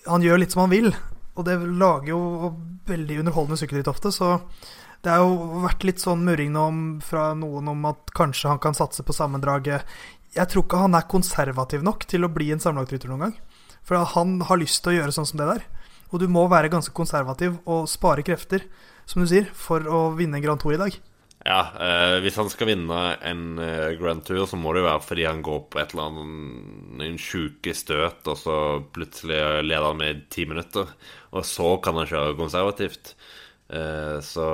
Han 0.09 0.25
gjør 0.25 0.41
litt 0.41 0.55
som 0.55 0.65
han 0.65 0.73
vil. 0.73 0.93
Og 1.39 1.47
det 1.47 1.59
lager 1.61 2.11
jo 2.11 2.53
veldig 2.89 3.21
underholdende 3.23 3.59
sykkelritt 3.61 3.91
ofte, 3.91 4.11
så 4.11 4.39
det 5.05 5.13
har 5.13 5.21
jo 5.23 5.61
vært 5.63 5.85
litt 5.87 6.01
sånn 6.03 6.25
murring 6.27 6.51
nå 6.55 6.65
fra 7.07 7.31
noen 7.39 7.69
om 7.71 7.85
at 7.87 8.11
kanskje 8.17 8.51
han 8.51 8.59
kan 8.63 8.75
satse 8.75 9.05
på 9.07 9.15
sammendraget. 9.15 9.85
Jeg 10.35 10.51
tror 10.51 10.65
ikke 10.65 10.81
han 10.83 10.97
er 10.99 11.07
konservativ 11.11 11.85
nok 11.87 12.09
til 12.11 12.27
å 12.27 12.33
bli 12.33 12.51
en 12.55 12.63
sammenlagtrytter 12.63 13.13
noen 13.13 13.29
gang. 13.29 13.37
For 13.89 14.05
han 14.15 14.39
har 14.45 14.61
lyst 14.61 14.83
til 14.85 14.93
å 14.93 14.99
gjøre 15.01 15.17
sånn 15.17 15.29
som 15.31 15.41
det 15.41 15.49
der. 15.49 15.67
Og 16.13 16.21
du 16.21 16.29
må 16.31 16.47
være 16.49 16.71
ganske 16.73 16.93
konservativ 16.97 17.59
og 17.69 17.89
spare 17.89 18.25
krefter, 18.25 18.65
som 19.09 19.25
du 19.25 19.29
sier, 19.29 19.49
for 19.57 19.85
å 19.89 20.11
vinne 20.17 20.39
en 20.39 20.45
Grand 20.45 20.61
Tour 20.61 20.77
i 20.77 20.81
dag. 20.81 20.97
Ja, 21.47 21.61
eh, 21.81 22.19
hvis 22.25 22.37
han 22.37 22.51
skal 22.51 22.69
vinne 22.73 23.01
en 23.25 23.61
eh, 23.63 23.95
Grand 24.01 24.25
Tour, 24.27 24.43
så 24.51 24.59
må 24.61 24.75
det 24.75 24.83
jo 24.83 24.89
være 24.89 25.05
fordi 25.07 25.27
han 25.29 25.43
går 25.45 25.61
på 25.71 25.81
et 25.81 25.95
eller 25.95 26.11
annet 26.11 27.23
sjuke 27.23 27.73
støt, 27.77 28.27
og 28.29 28.41
så 28.41 28.57
plutselig 28.93 29.39
leder 29.65 29.87
han 29.87 30.01
med 30.01 30.27
ti 30.35 30.45
minutter. 30.51 30.91
Og 31.33 31.47
så 31.47 31.77
kan 31.85 32.01
han 32.01 32.11
kjøre 32.11 32.37
konservativt. 32.41 33.15
Eh, 33.69 34.19
så 34.25 34.45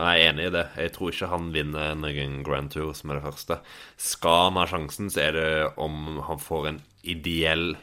jeg 0.00 0.10
er 0.10 0.28
enig 0.32 0.48
i 0.48 0.54
det. 0.56 0.66
Jeg 0.80 0.94
tror 0.96 1.12
ikke 1.12 1.32
han 1.32 1.50
vinner 1.54 1.96
noen 2.00 2.38
Grand 2.44 2.72
Tour 2.72 2.92
som 2.96 3.12
er 3.12 3.20
det 3.20 3.26
første. 3.28 3.60
Skal 4.00 4.40
han 4.48 4.60
ha 4.60 4.68
sjansen, 4.68 5.12
så 5.12 5.28
er 5.28 5.38
det 5.38 5.50
om 5.80 6.22
han 6.28 6.42
får 6.42 6.70
en 6.72 6.84
ideell 7.14 7.74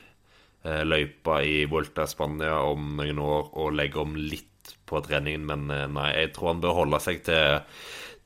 løypa 0.64 1.40
i 1.42 1.64
Volta 1.66 2.06
Spania 2.08 2.60
om 2.70 3.00
noen 3.00 3.22
år 3.22 3.48
og 3.58 3.74
legge 3.74 4.02
om 4.02 4.14
litt 4.16 4.52
på 4.92 5.02
treningen, 5.06 5.46
men 5.48 5.72
eh, 5.72 5.88
nei, 5.92 6.12
jeg 6.18 6.34
tror 6.36 6.54
han 6.54 6.62
bør 6.64 6.78
holde 6.84 7.02
seg 7.04 7.24
til, 7.28 7.64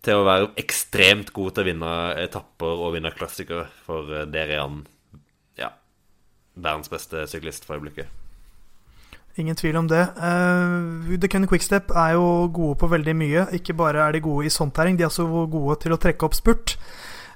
til 0.06 0.22
å 0.22 0.28
være 0.28 0.52
ekstremt 0.62 1.32
god 1.36 1.56
til 1.56 1.66
å 1.66 1.70
vinne 1.70 1.96
etapper 2.26 2.86
og 2.88 2.94
vinne 2.98 3.14
klassikere, 3.16 3.68
for 3.86 4.12
eh, 4.12 4.28
der 4.32 4.54
er 4.58 4.64
han 4.64 4.84
ja, 5.62 5.72
verdens 6.56 6.92
beste 6.92 7.28
syklist 7.32 7.68
for 7.68 7.78
øyeblikket. 7.78 8.22
Ingen 9.36 9.58
tvil 9.60 9.76
om 9.76 9.88
det. 9.92 10.00
Uh, 10.16 11.12
The 11.20 11.28
Kenny 11.28 11.48
Quickstep 11.52 11.90
er 11.92 12.14
jo 12.16 12.46
gode 12.56 12.78
på 12.80 12.88
veldig 12.88 13.16
mye. 13.20 13.42
Ikke 13.58 13.76
bare 13.76 14.06
er 14.06 14.16
de 14.16 14.22
gode 14.24 14.48
i 14.48 14.54
sånn 14.54 14.72
terreng, 14.72 14.96
de 14.96 15.04
er 15.04 15.10
også 15.10 15.26
gode 15.52 15.76
til 15.84 15.92
å 15.92 15.98
trekke 16.00 16.24
opp 16.24 16.38
spurt. 16.38 16.78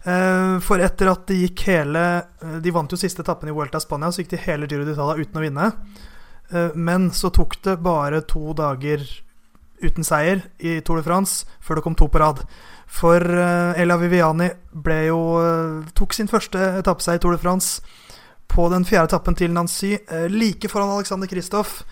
Eh, 0.10 0.60
for 0.64 0.82
etter 0.82 1.10
at 1.12 1.26
de 1.28 1.42
gikk 1.44 1.66
hele 1.68 2.02
eh, 2.42 2.60
De 2.64 2.72
vant 2.74 2.90
jo 2.90 2.98
siste 2.98 3.22
etappen 3.26 3.50
i 3.52 3.56
Vuelta 3.56 3.82
Spania, 3.84 4.12
så 4.12 4.24
gikk 4.24 4.34
de 4.34 4.44
hele 4.46 4.70
Giro 4.70 4.88
d'Italia 4.88 5.20
uten 5.20 5.40
å 5.40 5.44
vinne. 5.44 5.72
Eh, 6.50 6.76
men 6.76 7.10
så 7.16 7.32
tok 7.36 7.58
det 7.66 7.80
bare 7.84 8.24
to 8.30 8.56
dager 8.58 9.04
uten 9.80 10.04
seier 10.04 10.44
i 10.60 10.80
Tour 10.84 11.00
de 11.00 11.06
France 11.06 11.46
før 11.64 11.80
det 11.80 11.86
kom 11.86 11.98
to 12.00 12.10
på 12.12 12.20
rad. 12.20 12.44
For 12.90 13.22
Ella 13.22 13.96
Viviani 14.02 14.48
ble 14.74 14.98
jo, 15.06 15.20
tok 15.94 16.16
sin 16.18 16.28
første 16.28 16.58
etappeseier 16.80 17.20
i 17.20 17.22
Tour 17.22 17.36
de 17.36 17.40
France 17.40 17.84
på 18.50 18.66
den 18.74 18.84
fjerde 18.84 19.12
etappen 19.12 19.38
til 19.38 19.54
Nancy, 19.54 19.94
like 20.34 20.68
foran 20.74 20.90
Alexander 20.96 21.30
Kristoff. 21.30 21.84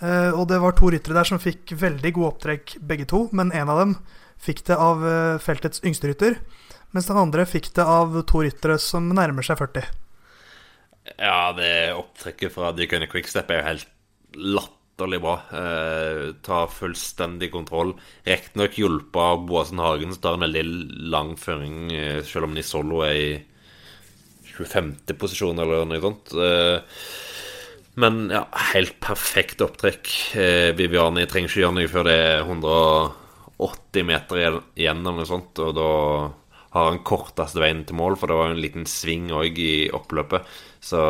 Og 0.00 0.42
det 0.48 0.58
var 0.64 0.74
to 0.74 0.88
ryttere 0.90 1.14
der 1.14 1.28
som 1.28 1.38
fikk 1.38 1.76
veldig 1.76 2.14
gode 2.16 2.32
opptrekk, 2.32 2.78
begge 2.80 3.06
to. 3.12 3.26
Men 3.36 3.52
en 3.52 3.70
av 3.70 3.82
dem 3.84 3.94
fikk 4.42 4.64
det 4.72 4.80
av 4.80 5.04
feltets 5.44 5.84
yngste 5.84 6.10
rytter 6.10 6.40
mens 6.96 7.10
den 7.10 7.20
andre 7.20 7.44
fikk 7.48 7.70
det 7.76 7.84
av 7.84 8.16
to 8.28 8.40
ryttere 8.46 8.78
som 8.80 9.10
nærmer 9.12 9.44
seg 9.44 9.60
40. 9.60 9.92
Ja, 11.20 11.52
det 11.56 11.94
opptrekket 11.94 12.54
fra 12.54 12.72
Deacon 12.74 13.06
Quickstep 13.10 13.52
er 13.52 13.60
jo 13.60 13.66
helt 13.68 13.92
latterlig 14.36 15.20
bra. 15.22 15.36
Eh, 15.54 16.22
ta 16.44 16.64
fullstendig 16.72 17.52
kontroll. 17.52 17.94
Riktignok 18.26 18.78
hjulpet 18.80 19.20
av 19.22 19.44
Boasen 19.46 19.82
Hagen, 19.82 20.14
som 20.14 20.24
tar 20.24 20.38
en 20.38 20.46
veldig 20.48 20.64
lang 21.12 21.36
føring, 21.38 21.92
eh, 21.92 22.22
selv 22.26 22.48
om 22.48 22.56
Nisolo 22.56 23.04
er 23.06 23.14
i 23.14 23.30
25. 24.56 25.14
posisjon 25.20 25.58
eller 25.58 25.84
noe 25.84 26.00
sånt. 26.02 26.32
Eh, 26.34 26.80
men 27.96 28.30
ja, 28.30 28.42
helt 28.72 28.98
perfekt 29.00 29.62
opptrekk. 29.64 30.10
Eh, 30.36 30.72
Viviani 30.76 31.26
trenger 31.28 31.48
ikke 31.48 31.62
gjøre 31.62 31.78
noe 31.78 31.92
før 31.92 32.08
det 32.08 32.16
er 32.24 32.42
180 32.44 34.04
meter 34.04 34.42
igjen, 34.76 35.00
eller 35.00 35.22
noe 35.22 35.28
sånt, 35.28 35.62
og 35.64 35.76
da 35.78 35.92
har 36.76 36.90
han 36.92 37.04
korteste 37.06 37.62
veien 37.62 37.84
til 37.88 37.96
mål, 37.98 38.18
for 38.20 38.30
det 38.30 38.36
var 38.38 38.50
jo 38.50 38.56
en 38.56 38.64
liten 38.64 38.88
sving 38.90 39.30
òg 39.34 39.58
i 39.60 39.88
oppløpet. 39.96 40.44
Så 40.84 41.00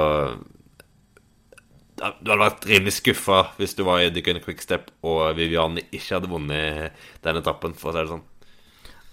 du 1.96 2.04
hadde 2.04 2.40
vært 2.42 2.66
rimelig 2.68 2.98
skuffa 2.98 3.42
hvis 3.56 3.76
du 3.76 3.82
var 3.86 4.02
i 4.04 4.10
Dickon 4.12 4.40
Quickstep 4.44 4.90
og 5.06 5.36
Viviani 5.38 5.86
ikke 5.88 6.18
hadde 6.18 6.30
vunnet 6.30 7.04
den 7.24 7.40
etappen, 7.40 7.76
for 7.76 7.90
å 7.90 7.96
si 7.96 8.02
det 8.02 8.10
sånn. 8.12 8.24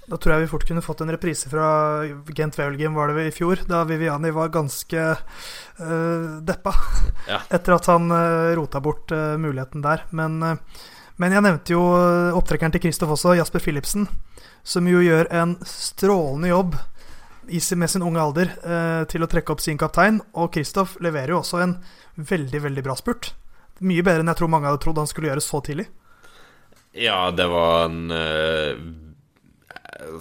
Da 0.03 0.17
tror 0.19 0.33
jeg 0.33 0.43
vi 0.43 0.49
fort 0.51 0.65
kunne 0.67 0.83
fått 0.83 1.01
en 1.05 1.13
reprise 1.15 1.47
fra 1.47 1.67
Gent 2.35 2.57
Wevelgem, 2.59 2.95
var 2.97 3.13
det 3.13 3.29
i 3.29 3.35
fjor, 3.35 3.61
da 3.69 3.85
Viviani 3.87 4.33
var 4.35 4.51
ganske 4.51 5.05
uh, 5.13 6.25
deppa 6.43 6.73
ja. 7.31 7.39
etter 7.47 7.77
at 7.77 7.87
han 7.87 8.11
uh, 8.11 8.51
rota 8.59 8.83
bort 8.83 9.15
uh, 9.15 9.39
muligheten 9.39 9.85
der. 9.85 10.03
Men, 10.11 10.41
men 11.23 11.37
jeg 11.37 11.45
nevnte 11.47 11.77
jo 11.77 11.85
opptrekkeren 12.35 12.75
til 12.75 12.83
Kristoff 12.83 13.15
også, 13.15 13.37
Jasper 13.39 13.63
Philipsen 13.63 14.09
som 14.63 14.87
jo 14.87 15.03
gjør 15.03 15.27
en 15.35 15.57
strålende 15.67 16.51
jobb 16.53 16.75
med 17.75 17.89
sin 17.89 18.03
unge 18.03 18.21
alder 18.21 18.51
eh, 18.63 19.03
til 19.11 19.23
å 19.23 19.27
trekke 19.27 19.51
opp 19.51 19.61
sin 19.61 19.77
kaptein. 19.77 20.21
Og 20.39 20.53
Kristoff 20.55 20.95
leverer 21.03 21.35
jo 21.35 21.41
også 21.41 21.59
en 21.63 21.75
veldig, 22.15 22.61
veldig 22.63 22.83
bra 22.85 22.95
spurt. 22.95 23.33
Mye 23.83 24.05
bedre 24.05 24.23
enn 24.23 24.31
jeg 24.31 24.39
tror 24.39 24.51
mange 24.53 24.69
hadde 24.69 24.81
trodd 24.83 25.01
han 25.01 25.09
skulle 25.09 25.31
gjøre 25.31 25.43
så 25.43 25.59
tidlig. 25.65 25.89
Ja, 26.95 27.31
det 27.35 27.47
var 27.51 27.89
en 27.89 28.13
eh, 28.13 28.83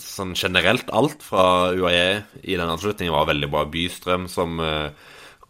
Sånn 0.02 0.34
generelt 0.38 0.90
alt 0.94 1.24
fra 1.24 1.72
UAE 1.74 2.22
i 2.44 2.54
den 2.54 2.70
avslutningen 2.70 3.14
var 3.14 3.26
veldig 3.30 3.48
bra. 3.50 3.64
Bystrøm 3.70 4.28
som 4.30 4.60
eh, 4.62 4.92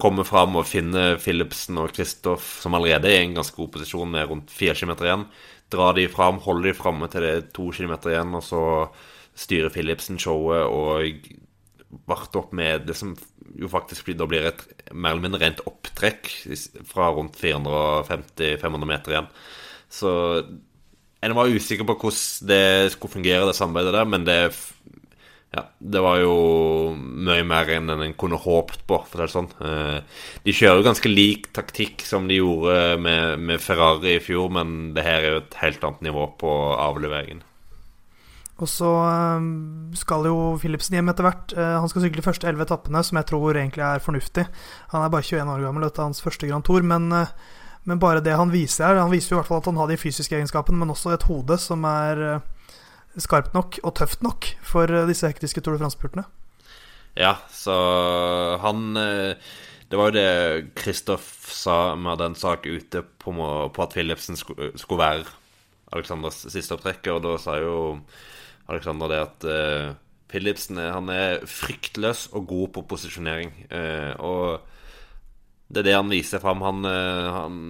kommer 0.01 0.27
fram 0.27 0.57
og 0.59 0.69
finner 0.69 1.19
Philipsen 1.21 1.81
og 1.83 1.93
Kristoff, 1.95 2.55
som 2.63 2.77
allerede 2.79 3.11
er 3.11 3.21
i 3.21 3.27
en 3.27 3.37
ganske 3.37 3.57
god 3.59 3.73
posisjon 3.75 4.13
med 4.15 4.31
rundt 4.31 4.55
fire 4.55 4.77
kilometer 4.79 5.09
igjen 5.09 5.27
dra 5.73 5.93
de 5.97 6.07
fram, 6.13 6.41
holde 6.45 6.71
de 6.71 6.77
framme 6.77 7.09
til 7.11 7.25
det 7.25 7.33
er 7.33 7.47
to 7.57 7.71
kilometer 7.75 8.13
igjen, 8.13 8.35
og 8.39 8.45
så 8.47 8.63
styrer 9.39 9.73
Philipsen 9.73 10.21
showet 10.21 10.67
og 10.69 11.07
varte 12.09 12.41
opp 12.41 12.53
med 12.57 12.87
det 12.89 12.97
som 12.97 13.15
jo 13.59 13.69
faktisk 13.69 14.09
da 14.17 14.27
blir 14.29 14.49
et 14.49 14.63
mer 14.93 15.13
eller 15.13 15.27
mindre 15.27 15.43
rent 15.43 15.63
opptrekk 15.69 16.31
fra 16.89 17.11
rundt 17.13 17.37
450-500 17.41 18.89
meter 18.89 19.17
igjen. 19.17 19.31
Så 19.93 20.13
en 21.23 21.37
var 21.37 21.53
usikker 21.53 21.87
på 21.87 21.97
hvordan 22.01 22.49
det 22.49 22.93
skulle 22.95 23.17
fungere, 23.19 23.47
det 23.47 23.57
samarbeidet 23.59 23.95
der, 23.95 24.09
men 24.09 24.25
det 24.27 24.39
ja, 25.53 25.67
det 25.79 26.01
var 26.01 26.17
jo 26.23 26.35
mye 26.97 27.45
mer 27.45 27.69
enn 27.75 27.93
en 27.93 28.15
kunne 28.17 28.39
håpet 28.41 28.87
på, 28.89 28.97
for 29.05 29.21
å 29.21 29.27
si 29.27 29.29
det 29.29 29.35
sånn. 29.35 29.49
Eh, 29.61 30.21
de 30.47 30.55
kjører 30.57 30.81
jo 30.81 30.87
ganske 30.87 31.11
lik 31.13 31.51
taktikk 31.53 32.05
som 32.09 32.25
de 32.29 32.39
gjorde 32.39 32.97
med, 33.05 33.43
med, 33.45 33.61
Ferrari 33.61 34.15
i 34.17 34.23
fjor, 34.25 34.49
men 34.57 34.95
det 34.97 35.05
her 35.05 35.21
er 35.21 35.35
jo 35.35 35.43
et 35.43 35.59
helt 35.61 35.85
annet 35.85 36.07
nivå 36.09 36.25
på 36.41 36.53
avleveringen. 36.73 37.45
Og 38.65 38.71
så 38.71 38.95
eh, 39.11 39.45
skal 40.01 40.31
jo 40.31 40.39
Philipsen 40.63 40.97
hjem 40.97 41.13
etter 41.13 41.29
hvert. 41.29 41.53
Eh, 41.53 41.75
han 41.85 41.93
skal 41.93 42.07
sykle 42.07 42.23
de 42.23 42.29
første 42.31 42.49
elleve 42.49 42.65
etappene, 42.71 43.05
som 43.05 43.21
jeg 43.21 43.29
tror 43.29 43.53
egentlig 43.53 43.85
er 43.85 44.07
fornuftig. 44.07 44.47
Han 44.95 45.05
er 45.05 45.13
bare 45.13 45.29
21 45.29 45.53
år 45.53 45.67
gammel, 45.67 45.85
dette 45.85 46.01
er 46.01 46.09
hans 46.09 46.25
første 46.25 46.49
Grand 46.49 46.65
Tour, 46.65 46.81
men, 46.81 47.13
men 47.13 48.01
bare 48.01 48.25
det 48.25 48.41
han 48.41 48.55
viser 48.55 48.89
her 48.89 49.03
Han 49.05 49.13
viser 49.13 49.35
jo 49.35 49.37
i 49.37 49.43
hvert 49.43 49.53
fall 49.53 49.61
at 49.61 49.69
han 49.69 49.85
har 49.85 49.93
de 49.93 50.01
fysiske 50.01 50.41
egenskapene, 50.41 50.81
men 50.81 50.97
også 50.97 51.13
et 51.13 51.29
hode 51.29 51.61
som 51.61 51.85
er 51.93 52.41
skarpt 53.21 53.53
nok 53.57 53.79
og 53.83 53.97
tøft 53.99 54.23
nok 54.25 54.49
for 54.65 54.89
eh, 54.89 55.09
disse 55.11 55.29
hektiske 55.29 55.61
Tour 55.61 55.77
de 55.77 55.83
France-spurtene. 55.83 56.25
Ja, 57.19 57.37
så 57.53 57.75
han 58.63 58.97
eh, 58.97 59.37
Det 59.91 59.99
var 60.01 60.09
jo 60.09 60.17
det 60.17 60.73
Kristoff 60.79 61.51
sa 61.53 61.95
med 61.95 62.19
den 62.23 62.35
sak 62.35 62.65
ute 62.65 63.03
på, 63.21 63.33
at 63.69 63.93
Philipsen 63.93 64.39
skulle, 64.39 64.73
være 64.89 65.27
Aleksanders 65.93 66.47
siste 66.49 66.73
opptrekk, 66.73 67.11
og 67.13 67.21
da 67.27 67.35
sa 67.37 67.59
jo 67.61 67.75
Alexander 68.73 69.11
det 69.13 69.19
at 69.21 69.45
uh, 69.45 69.91
Philipsen 70.33 70.81
han 70.81 71.11
er 71.13 71.45
fryktløs 71.45 72.31
og 72.33 72.47
god 72.49 72.71
på 72.73 72.85
posisjonering. 72.95 73.53
Uh, 73.69 74.17
og 74.17 75.69
det 75.69 75.83
er 75.83 75.89
det 75.91 75.99
han 75.99 76.09
viser 76.09 76.41
fram. 76.41 76.65
Han, 76.65 76.89
uh, 76.89 77.29
han 77.37 77.61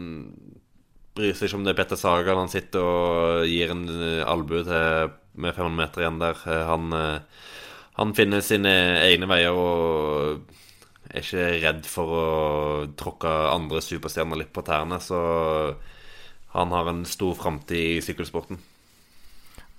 bryr 1.19 1.35
seg 1.35 1.51
ikke 1.51 1.59
om 1.59 1.67
det 1.67 1.75
er 1.75 1.81
Petter 1.83 1.99
Sagan 1.99 2.45
han 2.45 2.53
sitter 2.53 2.87
og 2.87 3.51
gir 3.51 3.75
en 3.75 3.83
albue 4.23 4.63
til 4.71 5.19
med 5.33 5.55
500 5.57 5.77
meter 5.77 6.05
igjen 6.05 6.21
der. 6.21 6.43
Han, 6.69 6.93
han 7.99 8.15
finner 8.17 8.45
sine 8.45 8.73
egne 9.03 9.29
veier 9.31 9.57
og 9.57 10.43
er 11.13 11.23
ikke 11.23 11.47
redd 11.63 11.89
for 11.89 12.17
å 12.17 12.27
tråkke 12.99 13.31
andre 13.53 13.83
superstjerner 13.85 14.43
litt 14.43 14.53
på 14.55 14.65
tærne. 14.67 15.01
Så 15.01 15.19
han 16.53 16.75
har 16.75 16.91
en 16.91 17.05
stor 17.09 17.35
framtid 17.39 17.99
i 17.99 18.05
sykkelsporten. 18.05 18.61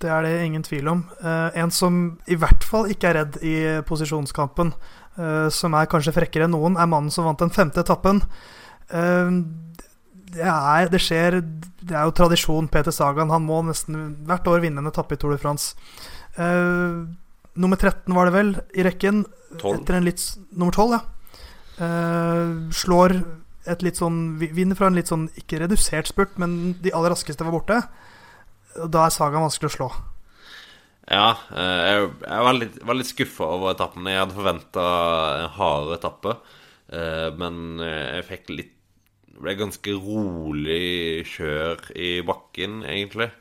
Det 0.02 0.10
er 0.10 0.26
det 0.26 0.34
ingen 0.44 0.66
tvil 0.66 0.90
om. 0.90 1.04
Uh, 1.22 1.54
en 1.56 1.70
som 1.72 2.00
i 2.26 2.36
hvert 2.38 2.66
fall 2.66 2.90
ikke 2.92 3.12
er 3.12 3.18
redd 3.22 3.38
i 3.46 3.56
posisjonskampen, 3.86 4.74
som 5.54 5.76
er 5.78 5.86
kanskje 5.86 6.10
frekkere 6.10 6.48
enn 6.48 6.56
noen, 6.56 6.74
er 6.74 6.88
mannen 6.90 7.12
som 7.14 7.22
vant 7.22 7.38
den 7.38 7.52
femte 7.54 7.84
etappen. 7.84 8.18
Uh, 10.34 10.40
det, 10.40 10.48
er, 10.50 10.90
det 10.92 11.00
skjer 11.02 11.38
Det 11.40 11.94
er 11.94 12.08
jo 12.08 12.16
tradisjon, 12.16 12.68
Peter 12.72 12.94
Sagan. 12.94 13.32
Han 13.34 13.46
må 13.46 13.62
nesten 13.66 14.16
hvert 14.28 14.48
år 14.50 14.64
vinne 14.64 14.82
en 14.82 14.90
etappe 14.90 15.16
i 15.16 15.20
Tour 15.20 15.34
de 15.34 15.40
France. 15.42 15.74
nummer 17.54 17.78
13 17.78 18.14
var 18.14 18.26
det 18.26 18.34
vel 18.34 18.54
i 18.74 18.84
rekken. 18.86 19.24
12. 19.60 19.78
Etter 19.78 19.98
en 19.98 20.06
litt, 20.08 20.22
nummer 20.50 20.74
12, 20.74 20.96
ja. 20.96 21.86
slår 22.74 23.14
et 23.70 23.84
litt 23.86 24.00
sånn 24.00 24.34
Vinner 24.40 24.76
fra 24.76 24.88
en 24.90 24.98
litt 24.98 25.12
sånn 25.12 25.28
ikke 25.38 25.60
redusert 25.62 26.10
spurt, 26.10 26.34
men 26.42 26.74
de 26.82 26.92
aller 26.92 27.14
raskeste 27.14 27.46
var 27.46 27.54
borte. 27.54 27.78
Og 28.82 28.90
da 28.90 29.06
er 29.06 29.14
Sagan 29.14 29.46
vanskelig 29.46 29.70
å 29.70 29.76
slå. 29.76 29.88
Ja, 31.04 31.36
eh, 31.52 32.00
jeg, 32.00 32.42
var 32.48 32.56
litt, 32.56 32.76
var 32.82 32.98
litt 32.98 33.10
skuffa 33.10 33.48
over 33.56 33.74
etappen. 33.74 34.08
Jeg 34.08 34.22
hadde 34.22 34.36
forventa 34.36 34.84
en 35.44 35.50
hardere 35.58 35.98
etappe, 36.00 36.36
men 37.40 37.80
jeg 37.80 38.24
fikk 38.28 38.50
litt 38.52 38.74
Det 39.34 39.42
ble 39.42 39.56
ganske 39.58 39.96
rolig 39.98 41.24
kjør 41.26 41.88
i 41.98 42.10
bakken, 42.26 42.82
egentlig. 42.86 43.32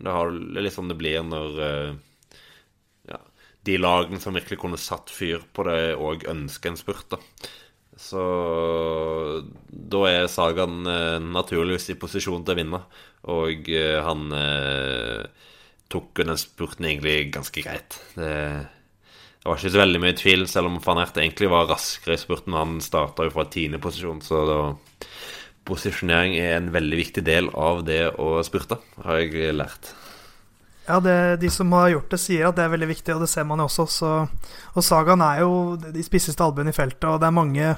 Det 0.00 0.12
er 0.14 0.36
litt 0.62 0.76
sånn 0.76 0.92
det 0.92 0.96
blir 1.00 1.24
når 1.26 1.58
ja, 3.10 3.18
de 3.66 3.80
lagene 3.80 4.22
som 4.22 4.38
virkelig 4.38 4.60
kunne 4.62 4.78
satt 4.80 5.10
fyr 5.10 5.42
på 5.52 5.66
det, 5.66 5.96
òg 5.98 6.28
ønsker 6.30 6.70
en 6.70 6.78
spurt. 6.80 7.10
da 7.10 7.18
så 8.00 8.22
da 9.68 10.02
er 10.08 10.28
Sagan 10.32 10.86
eh, 10.88 11.18
naturligvis 11.20 11.90
i 11.92 11.98
posisjon 12.00 12.44
til 12.46 12.54
å 12.54 12.58
vinne. 12.58 12.82
Og 13.30 13.68
eh, 13.68 13.98
han 14.00 14.30
eh, 14.36 15.48
tok 15.92 16.22
den 16.22 16.40
spurten 16.40 16.88
egentlig 16.88 17.32
ganske 17.34 17.64
greit. 17.64 17.98
Det, 18.14 18.30
det, 18.30 19.44
var 19.44 19.60
ikke 19.60 19.74
så 19.74 19.82
veldig 19.82 20.02
mye 20.06 20.16
tvil, 20.16 20.46
selv 20.48 20.70
om 20.70 20.78
van 20.84 21.02
Ert 21.04 21.20
egentlig 21.20 21.50
var 21.52 21.68
raskere 21.68 22.16
i 22.16 22.22
spurten. 22.22 22.56
Han 22.56 22.80
starta 22.84 23.28
jo 23.28 23.34
fra 23.34 23.44
tiendeposisjon, 23.52 24.24
så 24.24 24.46
da, 24.48 24.60
posisjonering 25.68 26.36
er 26.40 26.56
en 26.56 26.70
veldig 26.74 27.00
viktig 27.00 27.24
del 27.26 27.50
av 27.56 27.84
det 27.86 28.04
å 28.18 28.38
spurte, 28.46 28.80
har 29.04 29.20
jeg 29.20 29.54
lært. 29.56 29.92
Ja, 30.90 30.98
det, 30.98 31.40
de 31.42 31.50
som 31.52 31.70
har 31.76 31.92
gjort 31.92 32.10
det, 32.10 32.18
sier 32.18 32.48
at 32.48 32.56
det 32.58 32.64
er 32.64 32.72
veldig 32.72 32.88
viktig, 32.90 33.14
og 33.14 33.22
det 33.22 33.30
ser 33.30 33.46
man 33.46 33.60
jo 33.62 33.68
også. 33.68 33.86
Så, 33.94 34.12
og 34.74 34.82
Sagaen 34.84 35.22
er 35.22 35.44
jo 35.44 35.52
de 35.78 36.02
spisseste 36.02 36.42
albuene 36.42 36.72
i 36.72 36.76
feltet, 36.76 37.06
og 37.06 37.20
det 37.22 37.28
er 37.28 37.36
mange 37.36 37.74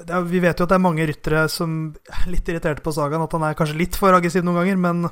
det 0.00 0.14
er, 0.14 0.24
Vi 0.26 0.40
vet 0.42 0.58
jo 0.58 0.64
at 0.64 0.72
det 0.72 0.78
er 0.78 0.82
mange 0.82 1.06
ryttere 1.06 1.44
som 1.52 1.78
er 2.08 2.26
litt 2.32 2.48
irriterte 2.48 2.82
på 2.82 2.94
Sagaen, 2.96 3.22
at 3.22 3.36
han 3.36 3.46
er 3.46 3.58
kanskje 3.58 3.78
litt 3.78 3.98
for 3.98 4.16
aggressiv 4.16 4.46
noen 4.46 4.62
ganger, 4.62 4.80
men 4.80 5.06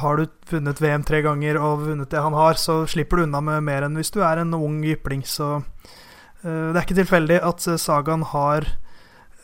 har 0.00 0.20
du 0.20 0.26
vunnet 0.50 0.80
VM 0.82 1.04
tre 1.08 1.22
ganger 1.24 1.56
og 1.60 1.86
vunnet 1.86 2.10
det 2.12 2.20
han 2.20 2.36
har, 2.36 2.58
så 2.60 2.82
slipper 2.90 3.20
du 3.20 3.24
unna 3.24 3.40
med 3.44 3.64
mer 3.64 3.86
enn 3.86 3.96
hvis 3.96 4.12
du 4.12 4.20
er 4.26 4.42
en 4.42 4.52
ung 4.58 4.82
jypling. 4.84 5.24
Så 5.24 5.48
uh, 5.60 6.44
det 6.44 6.76
er 6.76 6.84
ikke 6.84 7.00
tilfeldig 7.00 7.40
at 7.48 7.64
Sagaen 7.80 8.26
har 8.34 8.68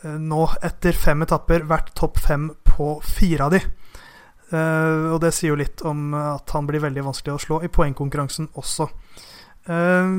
nå, 0.03 0.43
etter 0.61 0.93
fem 0.93 1.25
etapper, 1.25 1.65
vært 1.67 1.93
topp 1.97 2.19
fem 2.21 2.51
på 2.67 2.97
fire 3.05 3.47
av 3.47 3.55
de. 3.55 3.61
Uh, 4.47 5.11
og 5.11 5.19
det 5.23 5.33
sier 5.35 5.51
jo 5.51 5.59
litt 5.59 5.81
om 5.87 6.13
at 6.15 6.53
han 6.55 6.67
blir 6.69 6.79
veldig 6.79 7.03
vanskelig 7.09 7.33
å 7.33 7.41
slå 7.41 7.57
i 7.65 7.71
poengkonkurransen 7.73 8.51
også. 8.59 8.87
Uh, 9.67 10.13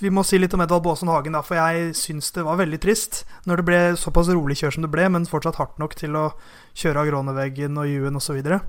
vi 0.00 0.12
må 0.12 0.22
si 0.26 0.38
litt 0.38 0.54
om 0.54 0.62
Edvald 0.62 0.84
Baasen 0.84 1.10
Hagen, 1.10 1.34
da, 1.34 1.42
for 1.42 1.58
jeg 1.58 1.96
syns 1.98 2.30
det 2.36 2.44
var 2.46 2.60
veldig 2.60 2.78
trist 2.82 3.24
når 3.48 3.60
det 3.60 3.66
ble 3.66 3.80
såpass 3.98 4.30
rolig 4.30 4.58
kjør 4.60 4.76
som 4.76 4.86
det 4.86 4.92
ble, 4.92 5.08
men 5.10 5.28
fortsatt 5.28 5.58
hardt 5.58 5.80
nok 5.82 5.96
til 5.98 6.18
å 6.20 6.28
kjøre 6.78 7.02
av 7.02 7.10
Gråneveggen 7.10 7.80
og 7.80 7.88
Juen 7.90 8.20
osv. 8.20 8.30
Så, 8.30 8.36
videre. 8.38 8.60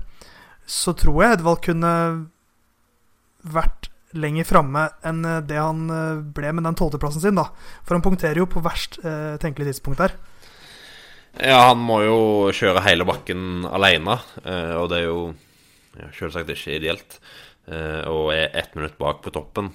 så 0.66 0.96
tror 0.98 1.22
jeg 1.22 1.36
Edvald 1.36 1.62
kunne 1.62 1.92
vært 3.42 3.91
lenger 4.12 4.46
framme 4.48 4.88
enn 5.08 5.22
det 5.48 5.56
han 5.56 5.86
ble 6.36 6.52
med 6.52 6.66
den 6.68 6.76
tolvteplassen 6.78 7.22
sin, 7.24 7.38
da. 7.38 7.48
For 7.86 7.96
han 7.96 8.04
punkterer 8.04 8.42
jo 8.42 8.48
på 8.50 8.62
verst 8.64 8.98
eh, 9.04 9.38
tenkelig 9.40 9.72
tidspunkt 9.72 10.02
der. 10.02 10.16
Ja, 11.40 11.70
han 11.70 11.80
må 11.80 12.02
jo 12.04 12.18
kjøre 12.52 12.82
hele 12.84 13.06
bakken 13.08 13.64
alene, 13.64 14.18
eh, 14.44 14.74
og 14.76 14.90
det 14.92 14.98
er 15.00 15.06
jo 15.06 15.20
ja, 15.96 16.10
selvsagt 16.18 16.52
ikke 16.52 16.76
ideelt. 16.76 17.16
Eh, 17.72 18.04
og 18.10 18.34
er 18.34 18.52
ett 18.58 18.74
minutt 18.76 18.98
bak 19.00 19.22
på 19.24 19.32
toppen. 19.32 19.70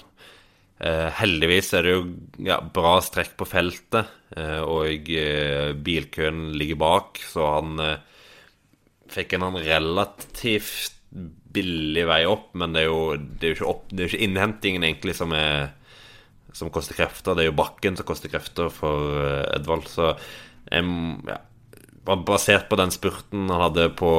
Eh, 0.78 1.08
heldigvis 1.18 1.72
er 1.74 1.88
det 1.88 1.96
jo 1.96 2.04
ja, 2.46 2.60
bra 2.62 3.00
strekk 3.02 3.34
på 3.40 3.50
feltet, 3.50 4.14
og 4.68 5.08
bilkøen 5.88 6.50
ligger 6.60 6.78
bak, 6.82 7.22
så 7.32 7.46
han 7.48 7.80
fikk 9.08 9.38
en 9.38 9.56
relativt 9.56 10.97
billig 11.54 12.06
vei 12.10 12.22
opp, 12.30 12.52
men 12.60 12.76
det 12.76 12.84
er 12.84 12.90
jo, 12.90 13.02
det 13.18 13.46
er 13.46 13.54
jo 13.54 13.58
ikke, 13.58 13.72
opp, 13.72 13.84
det 13.92 14.04
er 14.04 14.12
ikke, 14.12 14.24
innhentingen 14.28 14.86
egentlig 14.88 15.16
som, 15.18 15.34
er, 15.36 15.72
som 16.56 16.72
koster 16.74 16.98
krefter. 16.98 17.38
Det 17.38 17.46
er 17.46 17.52
jo 17.52 17.60
bakken 17.60 18.00
som 18.00 18.08
koster 18.08 18.32
krefter 18.34 18.72
for 18.74 19.20
Edvald. 19.56 19.88
Så 19.92 20.14
ja, 20.68 21.40
basert 22.16 22.70
på 22.70 22.78
den 22.80 22.92
spurten 22.94 23.50
han 23.52 23.64
hadde 23.66 23.90
på 24.00 24.12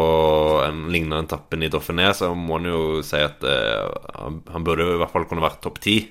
en 0.65 0.87
lignende 0.93 1.25
etappen 1.25 1.65
i 1.65 1.71
Dauphiné, 1.73 2.11
så 2.15 2.35
må 2.37 2.59
han 2.59 2.69
jo 2.69 2.83
si 3.07 3.21
at 3.23 3.45
eh, 3.47 3.89
han, 4.19 4.65
burde 4.67 4.85
jo 4.85 4.97
i 4.97 5.01
hvert 5.01 5.15
fall 5.15 5.27
kunne 5.29 5.45
vært 5.45 5.63
topp 5.65 5.81
ti. 5.85 6.03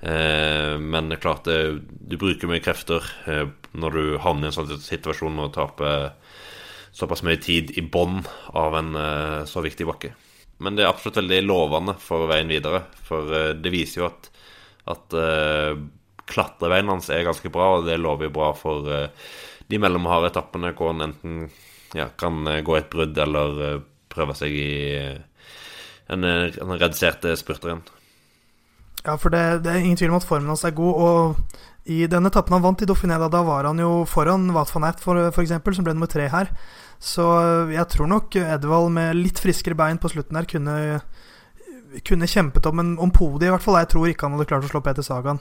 Eh, 0.00 0.76
men 0.78 1.10
det 1.10 1.18
er 1.18 1.24
klart 1.24 1.48
det, 1.48 1.58
du 1.90 2.18
bruker 2.20 2.50
mye 2.50 2.62
krefter 2.62 3.02
eh, 3.26 3.48
når 3.74 3.98
du 3.98 4.04
havner 4.22 4.48
i 4.48 4.52
en 4.52 4.58
sånn 4.60 4.78
situasjon 4.82 5.42
og 5.42 5.54
taper 5.56 6.12
såpass 6.94 7.24
mye 7.26 7.38
tid 7.42 7.74
i 7.78 7.82
bånn 7.82 8.22
av 8.56 8.78
en 8.78 8.94
eh, 8.98 9.42
så 9.50 9.62
viktig 9.64 9.86
bakke. 9.90 10.14
Men 10.64 10.74
det 10.74 10.84
er 10.84 10.90
absolutt 10.90 11.20
veldig 11.20 11.42
lovende 11.46 11.94
for 12.02 12.26
veien 12.30 12.50
videre, 12.50 12.82
for 13.06 13.30
eh, 13.34 13.52
det 13.54 13.72
viser 13.74 14.02
jo 14.02 14.08
at, 14.08 14.30
at 14.90 15.14
uh, 15.14 15.78
klatreveien 16.28 16.90
hans 16.90 17.10
er 17.14 17.26
ganske 17.26 17.52
bra, 17.52 17.76
og 17.78 17.86
det 17.86 18.00
lover 18.00 18.26
jo 18.28 18.34
bra 18.34 18.50
for 18.56 18.88
de 19.68 19.80
mellomharde 19.80 20.32
etappene 20.32 20.72
hvor 20.76 20.92
han 20.92 21.06
enten 21.10 21.48
ja, 21.92 22.08
kan 22.16 22.46
eh, 22.46 22.60
gå 22.60 22.76
et 22.76 22.90
brudd 22.90 23.18
eller 23.18 23.62
eh, 23.66 23.78
prøve 24.12 24.36
seg 24.36 24.52
i 24.54 24.72
eh, 24.96 25.46
en, 26.08 26.24
redusert 26.80 27.26
spurter 27.38 27.72
igjen. 27.72 27.86
Ja, 29.04 29.16
for 29.16 29.32
det, 29.32 29.62
det, 29.64 29.72
er 29.72 29.84
ingen 29.84 29.98
tvil 30.00 30.12
om 30.12 30.18
at 30.18 30.26
formen 30.26 30.50
hans 30.50 30.64
er 30.66 30.74
god. 30.76 31.02
Og 31.04 31.88
i 31.88 32.02
den 32.10 32.28
etappen 32.28 32.56
han 32.56 32.64
vant 32.64 32.82
i 32.82 32.88
Dauphiné, 32.88 33.18
da 33.20 33.42
var 33.44 33.68
han 33.68 33.80
jo 33.80 34.02
foran 34.08 34.48
Wat 34.56 34.72
van 34.74 34.88
Ert, 34.88 35.04
eksempel, 35.04 35.76
som 35.76 35.86
ble 35.86 35.94
nummer 35.96 36.10
tre 36.10 36.26
her. 36.32 36.50
Så 36.98 37.24
jeg 37.70 37.86
tror 37.92 38.10
nok 38.10 38.36
Edvald 38.40 38.90
med 38.94 39.18
litt 39.18 39.38
friskere 39.38 39.78
bein 39.78 40.00
på 40.02 40.10
slutten 40.10 40.38
her 40.38 40.48
kunne 40.50 40.78
kunne 42.04 42.26
kjempet 42.28 42.66
om, 42.66 42.78
en, 42.78 42.90
om 43.00 43.10
podiet, 43.10 43.48
i 43.48 43.52
hvert 43.52 43.64
fall. 43.64 43.78
Jeg 43.80 43.90
tror 43.92 44.10
ikke 44.10 44.26
han 44.26 44.36
hadde 44.36 44.48
klart 44.50 44.66
å 44.66 44.70
slå 44.72 44.82
Peter 44.84 45.04
Sagan. 45.04 45.40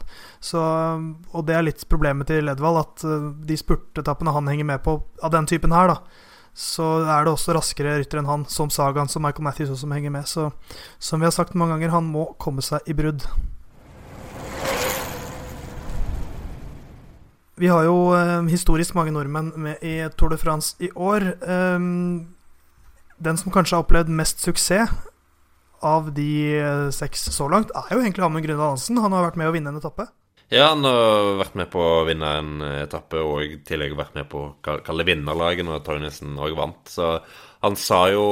Og 0.56 1.42
det 1.48 1.58
er 1.58 1.66
litt 1.66 1.84
problemet 1.92 2.30
til 2.32 2.48
Edvald, 2.52 2.80
at 2.84 3.06
uh, 3.08 3.28
de 3.48 3.58
spurtetappene 3.60 4.34
han 4.36 4.50
henger 4.52 4.70
med 4.70 4.84
på 4.86 5.00
av 5.24 5.34
den 5.34 5.50
typen 5.50 5.76
her, 5.76 5.92
da, 5.92 6.24
så 6.58 6.88
er 7.04 7.28
det 7.28 7.34
også 7.36 7.54
raskere 7.58 7.98
ryttere 8.00 8.24
enn 8.24 8.32
han, 8.32 8.48
som 8.50 8.72
Sagan, 8.74 9.12
som 9.12 9.26
Michael 9.26 9.46
Matthews 9.50 9.74
også, 9.74 9.84
som 9.86 9.94
henger 9.98 10.14
med. 10.14 10.30
Så 10.30 10.50
som 10.98 11.22
vi 11.22 11.28
har 11.28 11.36
sagt 11.36 11.58
mange 11.58 11.76
ganger, 11.76 11.96
han 11.98 12.10
må 12.14 12.30
komme 12.42 12.66
seg 12.66 12.88
i 12.90 12.96
brudd. 12.98 13.28
Vi 17.58 17.70
har 17.72 17.88
jo 17.88 18.12
uh, 18.14 18.46
historisk 18.50 18.94
mange 18.98 19.14
nordmenn 19.16 19.52
med 19.58 19.82
i 19.82 20.00
Tour 20.18 20.30
de 20.30 20.38
France 20.38 20.76
i 20.84 20.92
år. 20.94 21.32
Um, 21.42 22.28
den 23.18 23.38
som 23.40 23.54
kanskje 23.54 23.80
har 23.80 23.86
opplevd 23.86 24.14
mest 24.14 24.44
suksess, 24.46 24.94
av 25.86 26.14
de 26.14 26.58
eh, 26.58 26.90
seks 26.90 27.28
så 27.34 27.48
langt, 27.52 27.70
er 27.70 27.92
jo 27.94 28.02
egentlig 28.02 28.24
Amund 28.26 28.46
Gründal 28.46 28.74
Hansen. 28.74 28.98
Han 29.02 29.14
har 29.14 29.28
vært 29.28 29.36
med 29.38 29.50
å 29.50 29.54
vinne 29.54 29.70
en 29.70 29.78
etappe. 29.78 30.08
Ja, 30.50 30.70
han 30.72 30.86
har 30.88 31.36
vært 31.42 31.58
med 31.60 31.70
på 31.74 31.82
å 31.84 32.06
vinne 32.08 32.30
en 32.40 32.64
etappe 32.64 33.20
og 33.20 33.58
tillegg 33.68 33.98
vært 34.00 34.16
med 34.16 34.30
på 34.32 34.46
å 34.46 34.78
kalle 34.86 35.06
vinnerlaget 35.08 35.68
når 35.68 35.84
Torgensen 35.86 36.38
òg 36.40 36.56
vant. 36.58 36.82
Så 36.90 37.18
han 37.66 37.76
sa 37.78 38.00
jo 38.14 38.26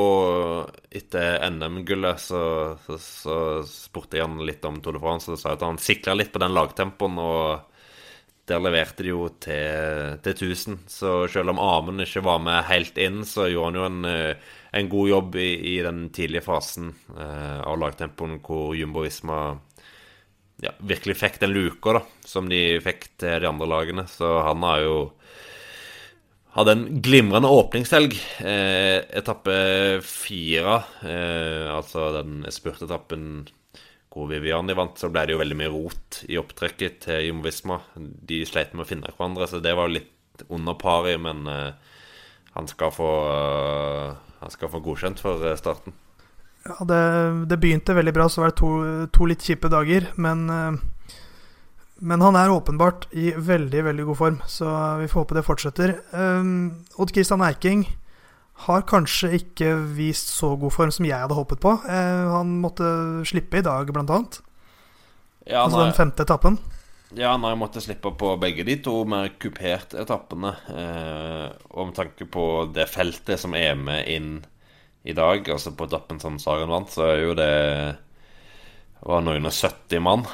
etter 0.95 1.43
NM-gullet, 1.51 2.21
så, 2.23 2.41
så, 2.85 2.97
så, 3.01 3.38
spurte 3.67 4.17
jeg 4.17 4.25
han 4.25 4.39
litt 4.47 4.63
om 4.65 4.79
Tour 4.81 4.95
de 4.95 5.03
France, 5.03 5.29
og 5.33 5.41
sa 5.41 5.53
at 5.57 5.65
han 5.65 5.81
sikla 5.81 6.15
litt 6.15 6.31
på 6.33 6.41
den 6.41 6.55
lagtempoen. 6.55 7.19
og 7.19 7.74
der 8.49 8.62
leverte 8.62 9.05
de 9.05 9.12
jo 9.12 9.27
til, 9.41 10.19
til 10.25 10.36
1000. 10.36 10.77
Så 10.91 11.13
selv 11.34 11.53
om 11.53 11.62
Amund 11.62 12.03
ikke 12.03 12.23
var 12.25 12.41
med 12.43 12.67
helt 12.69 12.97
inn, 13.01 13.23
så 13.25 13.49
gjorde 13.49 13.71
han 13.71 13.79
jo 13.79 13.86
en, 13.89 14.10
eh, 14.10 14.51
en 14.77 14.91
god 14.91 15.10
jobb 15.10 15.38
i, 15.41 15.49
i, 15.73 15.75
den 15.86 16.08
tidlige 16.13 16.45
fasen 16.45 16.93
eh, 17.15 17.62
av 17.65 17.79
lagtempoen 17.81 18.38
hvor 18.45 18.75
Jumbo 18.77 19.05
Visma 19.05 19.39
ja, 20.63 20.71
virkelig 20.79 21.17
fikk 21.19 21.41
den 21.41 21.55
luka 21.55 21.97
da, 21.97 22.05
som 22.25 22.47
de 22.51 22.79
fikk 22.86 23.10
til 23.21 23.41
de 23.41 23.49
andre 23.49 23.69
lagene. 23.69 24.05
Så 24.12 24.38
han 24.45 24.63
har 24.67 24.86
jo 24.86 24.97
hadde 26.55 26.75
en 26.77 26.86
glimrende 27.03 27.51
åpningshelg. 27.51 28.15
Eh, 28.45 29.01
etappe 29.19 29.55
fire, 30.05 30.77
eh, 31.03 31.67
altså 31.73 32.12
den 32.15 32.45
spurtetappen 32.53 33.47
hvor 34.15 34.30
Viviani 34.32 34.75
vant, 34.78 34.95
så 34.95 35.10
ble 35.12 35.25
det 35.28 35.36
jo 35.36 35.41
veldig 35.41 35.58
mye 35.60 35.71
rot 35.73 36.21
i 36.32 36.38
opptrekket 36.39 37.01
til 37.04 37.28
Jumbo 37.28 37.49
Visma. 37.49 37.82
De 37.95 38.39
sleit 38.47 38.71
med 38.71 38.86
å 38.86 38.88
finne 38.88 39.12
hverandre, 39.12 39.49
så 39.51 39.60
det 39.60 39.75
var 39.75 39.91
litt 39.91 40.45
under 40.47 40.78
pari, 40.80 41.17
men 41.19 41.43
uh, 41.51 41.75
han, 42.56 42.69
skal 42.71 42.93
få, 42.95 43.12
uh, 43.28 44.38
han 44.39 44.54
skal 44.54 44.71
få 44.71 44.80
godkjent 44.88 45.19
for 45.23 45.43
uh, 45.43 45.51
starten. 45.60 45.95
Ja, 46.63 46.80
det, 46.88 47.01
det, 47.51 47.60
begynte 47.62 47.95
veldig 47.95 48.15
bra, 48.15 48.30
så 48.32 48.41
var 48.41 48.54
det 48.54 48.60
to, 48.63 48.71
to 49.13 49.28
litt 49.30 49.43
kjipe 49.45 49.69
dager, 49.69 50.08
men 50.15 50.47
men 51.95 52.19
han 52.19 52.36
er 52.36 52.51
åpenbart 52.51 53.06
i 53.15 53.30
veldig 53.32 53.84
veldig 53.86 54.06
god 54.10 54.17
form, 54.19 54.39
så 54.51 54.67
vi 54.99 55.08
får 55.08 55.21
håpe 55.21 55.38
det 55.38 55.45
fortsetter. 55.47 55.93
Um, 56.12 56.84
Odd 56.99 57.13
Christian 57.15 57.43
Eiking 57.45 57.86
har 58.63 58.85
kanskje 58.87 59.33
ikke 59.39 59.73
vist 59.97 60.31
så 60.37 60.53
god 60.59 60.71
form 60.73 60.93
som 60.95 61.07
jeg 61.07 61.19
hadde 61.19 61.35
håpet 61.35 61.59
på. 61.63 61.75
Eh, 61.91 62.23
han 62.31 62.55
måtte 62.63 62.87
slippe 63.27 63.59
i 63.59 63.65
dag, 63.65 63.91
blant 63.91 64.13
annet. 64.13 64.39
Ja, 65.45 65.65
altså 65.65 65.83
den 65.83 65.97
femte 65.97 66.23
etappen. 66.25 66.57
Ja, 67.15 67.33
han 67.35 67.43
har 67.45 67.57
måttet 67.59 67.85
slippe 67.85 68.09
på 68.17 68.31
begge 68.41 68.65
de 68.67 68.77
to 68.83 69.03
mer 69.07 69.29
kuperte 69.39 69.99
etappene. 70.01 70.55
Eh, 70.71 71.47
og 71.75 71.91
med 71.91 71.97
tanke 71.99 72.27
på 72.31 72.45
det 72.73 72.87
feltet 72.91 73.39
som 73.43 73.53
er 73.57 73.75
med 73.77 74.07
inn 74.09 74.31
i 75.05 75.13
dag, 75.13 75.45
altså 75.51 75.75
på 75.77 75.85
etappen 75.85 76.19
som 76.23 76.39
Saren 76.41 76.71
vant, 76.71 76.89
så 76.89 77.05
er 77.11 77.21
jo 77.21 77.35
det 77.37 77.51
var 79.05 79.21
noen 79.21 79.45
og 79.45 79.53
70 79.53 80.01
mann. 80.01 80.25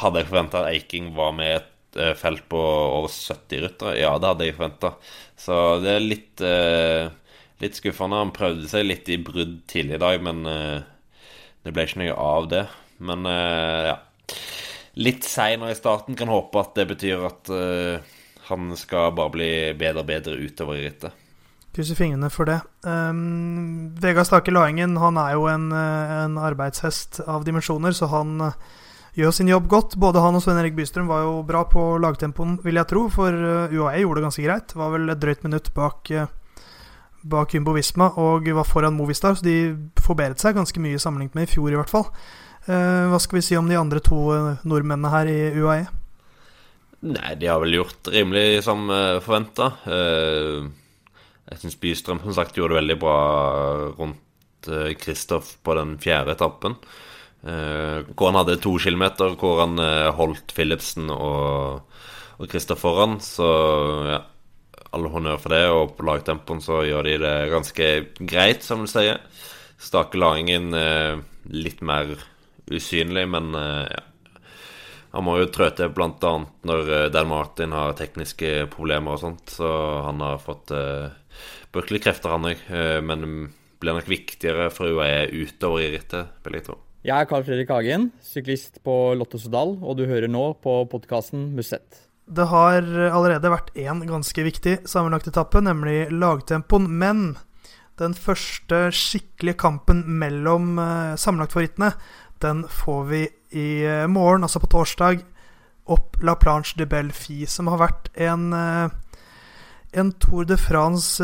Hadde 0.00 0.22
jeg 0.22 0.30
forventa 0.30 0.62
at 0.62 0.72
Eiking 0.72 1.12
var 1.16 1.34
med 1.36 1.58
et 1.58 1.74
felt 2.18 2.44
på 2.50 2.58
over 2.58 3.10
70 3.12 3.64
ryttere. 3.64 3.96
Ja, 4.00 4.12
det 4.18 4.32
hadde 4.32 4.48
jeg 4.48 4.56
forventa. 4.58 4.92
Så 5.38 5.54
det 5.84 5.94
er 5.94 6.04
litt, 6.04 6.42
eh, 6.44 7.10
litt 7.62 7.78
skuffende. 7.78 8.20
Han 8.22 8.34
prøvde 8.36 8.68
seg 8.70 8.86
litt 8.88 9.08
i 9.10 9.20
brudd 9.22 9.60
tidlig 9.70 9.98
i 9.98 10.02
dag, 10.02 10.22
men 10.24 10.44
eh, 10.48 10.80
det 11.64 11.74
ble 11.74 11.86
ikke 11.86 12.02
noe 12.02 12.18
av 12.18 12.50
det. 12.50 12.64
Men 12.98 13.26
eh, 13.28 13.92
ja. 13.92 13.96
Litt 14.98 15.22
seinere 15.22 15.74
i 15.74 15.78
starten. 15.78 16.18
Kan 16.18 16.32
håpe 16.32 16.58
at 16.62 16.74
det 16.78 16.88
betyr 16.90 17.28
at 17.28 17.50
eh, 17.54 18.16
han 18.48 18.74
skal 18.80 19.12
bare 19.16 19.34
bli 19.34 19.50
bedre 19.78 20.02
og 20.02 20.10
bedre 20.10 20.38
utover 20.40 20.78
i 20.78 20.86
rittet. 20.88 21.24
Krysser 21.76 21.98
fingrene 21.98 22.30
for 22.32 22.48
det. 22.48 22.58
Um, 22.82 23.92
Vegard 24.02 24.26
Stake 24.26 24.50
Laengen 24.50 24.96
han 24.98 25.20
er 25.20 25.36
jo 25.36 25.44
en, 25.50 25.68
eh, 25.70 26.14
en, 26.24 26.38
arbeidshest 26.40 27.20
av 27.28 27.44
dimensjoner, 27.46 27.94
så 27.94 28.08
han 28.10 28.40
gjør 29.18 29.34
sin 29.34 29.50
jobb 29.50 29.68
godt. 29.70 29.96
Både 30.00 30.22
han 30.22 30.36
og 30.38 30.42
Svein 30.44 30.60
Erik 30.60 30.76
Bystrøm 30.78 31.08
var 31.10 31.24
jo 31.26 31.38
bra 31.46 31.64
på 31.68 31.82
lagtempoen, 32.02 32.58
vil 32.64 32.78
jeg 32.78 32.90
tro. 32.90 33.06
For 33.12 33.34
eh, 33.34 33.74
UAE 33.74 34.02
gjorde 34.04 34.20
det 34.20 34.26
ganske 34.28 34.44
greit. 34.46 34.74
Var 34.78 34.92
vel 34.94 35.12
et 35.12 35.22
drøyt 35.22 35.46
minutt 35.46 35.70
bak, 35.76 36.10
eh, 36.14 36.28
bak 37.28 37.54
Jumbo 37.54 37.74
Visma 37.76 38.12
og 38.20 38.48
var 38.60 38.68
foran 38.68 38.96
Movistar, 38.96 39.38
så 39.38 39.46
de 39.46 39.56
forbedret 40.02 40.42
seg 40.42 40.58
ganske 40.58 40.82
mye 40.82 41.00
sammenlignet 41.02 41.38
med 41.38 41.48
i 41.48 41.50
fjor, 41.50 41.72
i 41.72 41.80
hvert 41.80 41.92
fall. 41.92 42.06
Eh, 42.68 43.08
hva 43.10 43.18
skal 43.22 43.40
vi 43.40 43.46
si 43.48 43.58
om 43.58 43.70
de 43.70 43.80
andre 43.80 44.02
to 44.04 44.20
nordmennene 44.68 45.12
her 45.12 45.32
i 45.32 45.40
UAE? 45.58 45.88
Nei, 47.08 47.34
de 47.38 47.46
har 47.46 47.60
vel 47.62 47.76
gjort 47.78 48.10
rimelig 48.10 48.64
som 48.66 48.88
forventa. 49.22 49.68
Jeg 49.86 51.60
syns 51.60 51.78
Bystrøm 51.78 52.18
som 52.24 52.34
sagt 52.34 52.58
gjorde 52.58 52.74
det 52.74 52.80
veldig 52.80 52.96
bra 52.98 53.18
rundt 53.94 54.66
Kristoff 54.98 55.52
på 55.62 55.76
den 55.78 55.94
fjerde 56.02 56.34
etappen. 56.34 56.74
Uh, 57.38 58.02
hvor 58.18 58.32
han 58.32 58.40
hadde 58.40 58.58
to 58.58 58.72
kilometer 58.82 59.36
hvor 59.38 59.60
han 59.62 59.78
uh, 59.78 60.10
holdt 60.18 60.50
Philipsen 60.56 61.06
og, 61.14 61.84
og 62.38 62.50
Christer 62.50 62.78
foran. 62.78 63.18
Så 63.22 63.46
ja, 64.08 64.22
all 64.90 65.06
honnør 65.12 65.38
for 65.42 65.54
det. 65.54 65.62
Og 65.70 65.94
på 65.98 66.08
lagtempoen 66.08 66.62
så 66.64 66.82
gjør 66.88 67.06
de 67.06 67.14
det 67.22 67.36
ganske 67.54 67.90
greit, 68.18 68.66
som 68.66 68.82
du 68.82 68.90
sier. 68.90 69.22
Stake 69.78 70.18
Laringen 70.18 70.74
uh, 70.74 71.22
litt 71.54 71.84
mer 71.86 72.16
usynlig, 72.68 73.24
men 73.30 73.54
ja. 73.56 74.02
Han 75.14 75.24
må 75.24 75.38
jo 75.40 75.46
trå 75.48 75.70
til 75.72 75.88
bl.a. 75.96 76.32
når 76.68 76.90
Dan 77.08 77.30
Martin 77.30 77.72
har 77.72 77.94
tekniske 77.96 78.66
problemer 78.68 79.16
og 79.16 79.22
sånt. 79.22 79.54
Så 79.56 79.70
han 80.04 80.20
har 80.20 80.42
fått 80.42 80.74
uh, 80.76 81.08
krefter, 81.72 82.34
han 82.34 82.50
òg. 82.50 82.66
men 83.08 83.24
blir 83.80 83.96
nok 83.96 84.10
viktigere 84.10 84.68
for 84.74 84.92
UAE 84.92 85.30
utover 85.32 85.86
i 85.86 85.90
rittet, 85.96 86.36
vil 86.44 86.58
jeg 86.60 86.68
tro. 86.68 86.76
Jeg 87.06 87.14
er 87.14 87.28
Carl 87.30 87.44
Fredrik 87.46 87.68
Hagen, 87.70 88.08
syklist 88.26 88.80
på 88.82 88.92
Lottosodal, 89.14 89.76
og 89.86 90.00
du 90.00 90.02
hører 90.10 90.26
nå 90.26 90.48
på 90.58 90.80
podkasten 90.90 91.52
Musett. 91.54 92.00
Det 92.26 92.48
har 92.50 92.82
allerede 92.82 93.52
vært 93.52 93.70
én 93.78 94.02
ganske 94.08 94.42
viktig 94.42 94.80
sammenlagt 94.82 95.30
etappe, 95.30 95.62
nemlig 95.62 96.08
lagtempoen. 96.10 96.88
Men 96.90 97.20
den 98.02 98.16
første 98.18 98.88
skikkelige 98.90 99.60
kampen 99.62 100.02
mellom 100.10 100.74
uh, 100.82 101.14
sammenlagtfavorittene, 101.14 101.92
den 102.42 102.64
får 102.66 103.06
vi 103.12 103.22
i 103.54 103.68
uh, 103.86 104.10
morgen, 104.10 104.42
altså 104.42 104.58
på 104.58 104.72
torsdag, 104.74 105.22
opp 105.86 106.18
La 106.20 106.34
Planche 106.34 106.74
de 106.82 106.86
Belfi, 106.90 107.44
som 107.46 107.70
har 107.70 107.78
vært 107.86 108.10
en, 108.18 108.50
uh, 108.50 108.90
en 109.94 110.10
Tour 110.18 110.50
de 110.50 110.58
France 110.58 111.22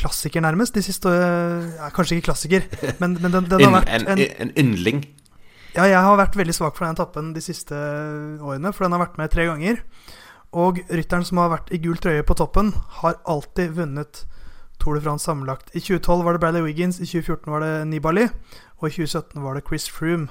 klassiker, 0.00 0.42
nærmest. 0.44 0.74
De 0.76 0.82
siste 0.84 1.10
ja, 1.12 1.90
Kanskje 1.94 2.18
ikke 2.18 2.30
klassiker, 2.30 2.66
men, 3.02 3.18
men 3.20 3.34
den, 3.34 3.48
den, 3.50 3.64
har 3.66 3.76
vært 3.80 3.92
en, 4.00 4.08
en, 4.16 4.24
en 4.46 4.54
yndling? 4.58 5.04
Ja, 5.76 5.84
jeg 5.86 6.00
har 6.02 6.18
vært 6.18 6.38
veldig 6.38 6.54
svak 6.56 6.74
for 6.74 6.86
den 6.86 6.96
etappen 6.96 7.30
de 7.36 7.42
siste 7.44 7.76
årene, 8.42 8.72
for 8.74 8.86
den 8.86 8.96
har 8.96 9.04
vært 9.04 9.20
med 9.20 9.30
tre 9.30 9.46
ganger. 9.46 9.84
Og 10.50 10.80
rytteren 10.90 11.26
som 11.26 11.38
har 11.38 11.52
vært 11.52 11.70
i 11.70 11.78
gul 11.82 12.00
trøye 12.02 12.24
på 12.26 12.34
toppen, 12.38 12.72
har 13.02 13.20
alltid 13.30 13.76
vunnet 13.76 14.24
Tour 14.80 14.96
de 14.96 15.04
France 15.04 15.28
sammenlagt. 15.28 15.70
I 15.76 15.82
2012 15.84 16.24
var 16.24 16.34
det 16.34 16.40
Bradley 16.42 16.64
Wiggins, 16.64 16.98
i 16.98 17.06
2014 17.06 17.52
var 17.52 17.62
det 17.62 17.74
Nibali, 17.86 18.26
og 18.80 18.88
i 18.88 18.94
2017 18.96 19.44
var 19.44 19.54
det 19.54 19.66
Chris 19.68 19.86
Froome. 19.92 20.30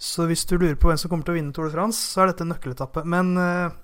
Så 0.00 0.24
hvis 0.30 0.46
du 0.48 0.56
lurer 0.56 0.78
på 0.80 0.88
hvem 0.88 0.96
som 0.96 1.10
kommer 1.12 1.26
til 1.26 1.34
å 1.34 1.36
vinne 1.36 1.52
Tour 1.52 1.68
de 1.68 1.74
France, 1.74 2.00
så 2.00 2.22
er 2.22 2.30
dette 2.30 2.46
en 2.46 2.54
nøkkeletappe. 2.54 3.02
Men 3.04 3.34
uh, 3.36 3.74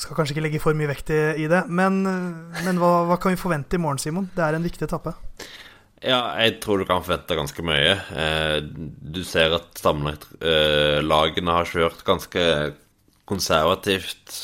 skal 0.00 0.16
kanskje 0.16 0.36
ikke 0.36 0.46
legge 0.46 0.62
for 0.62 0.76
mye 0.78 0.88
vekt 0.90 1.12
i, 1.12 1.20
i 1.44 1.48
det, 1.50 1.66
men, 1.68 2.00
men 2.02 2.80
hva, 2.80 3.02
hva, 3.08 3.18
kan 3.20 3.34
vi 3.34 3.40
forvente 3.40 3.76
i 3.76 3.82
morgen, 3.82 4.00
Simon? 4.00 4.30
Det 4.32 4.44
er 4.44 4.56
en 4.56 4.64
viktig 4.64 4.86
etappe. 4.88 5.12
Ja, 6.02 6.32
jeg 6.42 6.56
tror 6.64 6.80
du 6.80 6.86
kan 6.88 7.04
forvente 7.04 7.36
ganske 7.38 7.62
mye. 7.62 7.92
Eh, 8.18 8.56
du 8.64 9.20
ser 9.26 9.54
at 9.54 9.78
sammenlagtlagene 9.78 11.54
har 11.58 11.68
kjørt 11.68 12.02
ganske 12.06 12.42
konservativt 13.30 14.40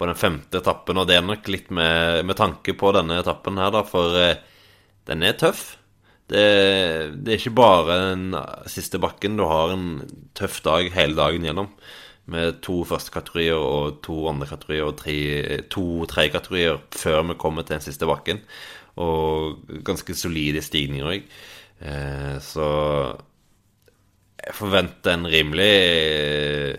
på 0.00 0.08
den 0.08 0.16
femte 0.18 0.62
etappen, 0.62 0.98
og 0.98 1.10
det 1.10 1.18
er 1.18 1.26
nok 1.26 1.50
litt 1.52 1.68
med, 1.74 2.22
med 2.24 2.38
tanke 2.38 2.72
på 2.78 2.94
denne 2.96 3.20
etappen 3.20 3.60
her, 3.60 3.74
da, 3.74 3.84
for 3.84 4.16
eh, 4.16 4.40
den 5.10 5.26
er 5.26 5.36
tøff. 5.36 5.74
Det, 6.32 6.46
det, 7.18 7.34
er 7.34 7.36
ikke 7.36 7.58
bare 7.58 7.98
den 8.14 8.30
siste 8.70 8.96
bakken. 9.02 9.36
Du 9.36 9.44
har 9.50 9.74
en 9.74 9.88
tøff 10.38 10.62
dag 10.64 10.88
hele 10.94 11.18
dagen 11.18 11.44
gjennom 11.44 11.68
med 12.32 12.60
to 12.64 12.82
første 12.88 13.12
kategorier 13.14 13.60
og 13.60 14.00
to 14.04 14.16
andre 14.30 14.48
kategorier 14.50 14.88
og 14.88 14.96
tre, 15.00 15.16
to 15.72 16.06
tredje 16.10 16.34
kategorier 16.36 16.80
før 16.96 17.26
vi 17.30 17.40
kommer 17.40 17.66
til 17.66 17.76
den 17.76 17.84
siste 17.84 18.08
bakken. 18.08 18.42
Og 19.02 19.62
ganske 19.86 20.16
solide 20.16 20.60
stigninger 20.64 21.08
òg. 21.08 21.28
Eh, 21.82 22.36
så 22.42 22.66
jeg 24.42 24.56
forventer 24.58 25.16
en 25.16 25.28
rimelig 25.30 26.78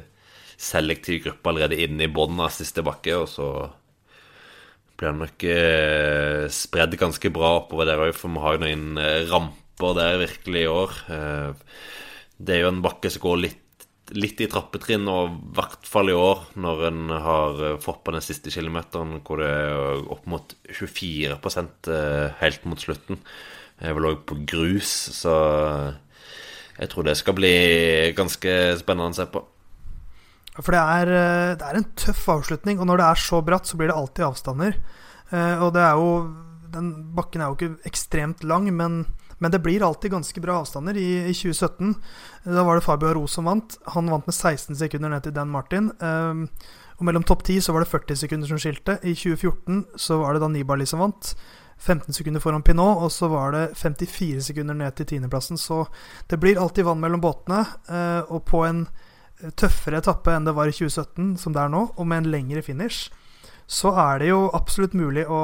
selektiv 0.60 1.24
gruppe 1.26 1.52
allerede 1.52 1.80
inne 1.84 2.08
i 2.08 2.12
bunnen 2.12 2.44
av 2.44 2.54
siste 2.56 2.84
bakke, 2.86 3.18
og 3.18 3.28
så 3.32 3.48
blir 5.00 5.10
det 5.10 5.20
nok 5.20 5.46
eh, 5.50 6.46
spredd 6.54 6.96
ganske 7.00 7.34
bra 7.36 7.58
oppover 7.63 7.89
der 7.89 8.06
òg, 8.06 8.13
for 8.16 8.32
vi 8.32 8.44
har 8.44 8.56
jo 8.56 8.63
noen 8.63 9.02
eh, 9.02 9.26
ramper 9.32 9.98
der 9.98 10.22
virkelig 10.22 10.63
i 10.63 10.72
år. 10.72 10.92
det 12.38 12.56
er 12.56 12.62
jo 12.62 12.70
en 12.70 12.84
bakke 12.86 13.10
som 13.12 13.24
går 13.24 13.39
litt 13.42 13.62
litt 14.17 14.41
i 14.43 14.47
trappetrinn, 14.49 15.08
og 15.10 15.32
i 15.32 15.54
hvert 15.58 15.88
fall 15.89 16.12
i 16.12 16.17
år, 16.17 16.45
når 16.62 16.84
en 16.89 17.13
har 17.26 17.63
eh, 17.63 17.80
fått 17.82 18.04
på 18.06 18.13
den 18.13 18.23
siste 18.26 18.54
kilometeren, 18.54 19.19
hvor 19.26 19.41
det 19.41 19.49
er 19.49 20.04
opp 20.13 20.28
mot 20.30 20.54
24 20.69 21.34
eh, 21.34 22.36
helt 22.41 22.67
mot 22.69 22.82
slutten. 22.82 23.21
Jeg 23.82 23.97
vil 23.97 24.10
òg 24.12 24.21
på 24.30 24.38
grus, 24.47 24.91
så 25.17 25.34
jeg 26.78 26.91
tror 26.91 27.08
det 27.08 27.17
skal 27.19 27.38
bli 27.38 27.56
ganske 28.17 28.54
spennende 28.80 29.15
å 29.15 29.17
se 29.17 29.28
på. 29.34 29.43
For 30.60 30.76
det 30.76 30.84
er, 30.84 31.13
eh, 31.17 31.56
det 31.58 31.67
er 31.67 31.82
en 31.82 31.91
tøff 31.97 32.28
avslutning, 32.38 32.80
og 32.80 32.89
når 32.89 33.02
det 33.02 33.10
er 33.10 33.26
så 33.26 33.41
bratt, 33.45 33.69
så 33.69 33.80
blir 33.80 33.89
det 33.89 33.97
alltid 33.97 34.30
avstander. 34.30 34.78
Og 35.34 35.71
det 35.73 35.82
er 35.82 35.97
jo 35.97 36.10
Den 36.73 37.13
bakken 37.13 37.41
er 37.41 37.49
jo 37.49 37.56
ikke 37.56 37.88
ekstremt 37.89 38.43
lang, 38.43 38.65
men 38.73 39.04
Men 39.43 39.51
det 39.51 39.60
blir 39.60 39.84
alltid 39.84 40.13
ganske 40.13 40.41
bra 40.41 40.62
avstander. 40.62 40.95
I, 40.95 41.25
i 41.27 41.34
2017 41.36 41.93
da 42.45 42.63
var 42.63 42.79
det 42.79 42.86
Fabio 42.86 43.10
Aro 43.12 43.25
som 43.27 43.49
vant. 43.49 43.75
Han 43.95 44.12
vant 44.12 44.29
med 44.29 44.36
16 44.36 44.77
sekunder 44.79 45.12
ned 45.12 45.25
til 45.25 45.36
Dan 45.36 45.51
Martin. 45.51 45.89
Um, 45.99 46.45
og 46.95 47.03
mellom 47.10 47.25
topp 47.27 47.43
10 47.43 47.65
så 47.65 47.73
var 47.75 47.84
det 47.84 47.91
40 47.91 48.21
sekunder 48.23 48.47
som 48.47 48.62
skilte. 48.62 48.95
I 49.03 49.12
2014 49.12 49.99
så 49.99 50.21
var 50.21 50.34
det 50.34 50.43
da 50.45 50.49
Nibali 50.53 50.88
som 50.88 51.03
vant. 51.03 51.34
15 51.84 52.15
sekunder 52.15 52.39
foran 52.39 52.63
Pinot, 52.63 53.01
og 53.03 53.12
så 53.12 53.27
var 53.27 53.51
det 53.51 53.63
54 53.75 54.45
sekunder 54.47 54.77
ned 54.79 54.95
til 54.95 55.10
tiendeplassen. 55.10 55.60
Så 55.60 55.84
det 56.32 56.39
blir 56.39 56.62
alltid 56.62 56.88
vann 56.88 57.01
mellom 57.03 57.23
båtene. 57.23 57.65
Uh, 57.89 58.21
og 58.32 58.45
på 58.47 58.63
en 58.63 58.86
tøffere 59.60 59.99
etappe 59.99 60.32
enn 60.32 60.47
det 60.47 60.53
var 60.56 60.71
i 60.71 60.75
2017, 60.75 61.36
som 61.41 61.51
det 61.51 61.65
er 61.65 61.73
nå, 61.73 61.89
og 61.97 62.08
med 62.08 62.23
en 62.23 62.32
lengre 62.32 62.63
finish, 62.63 63.10
så 63.67 63.91
er 64.06 64.23
det 64.23 64.29
jo 64.32 64.45
absolutt 64.56 64.95
mulig 64.95 65.25
å, 65.27 65.41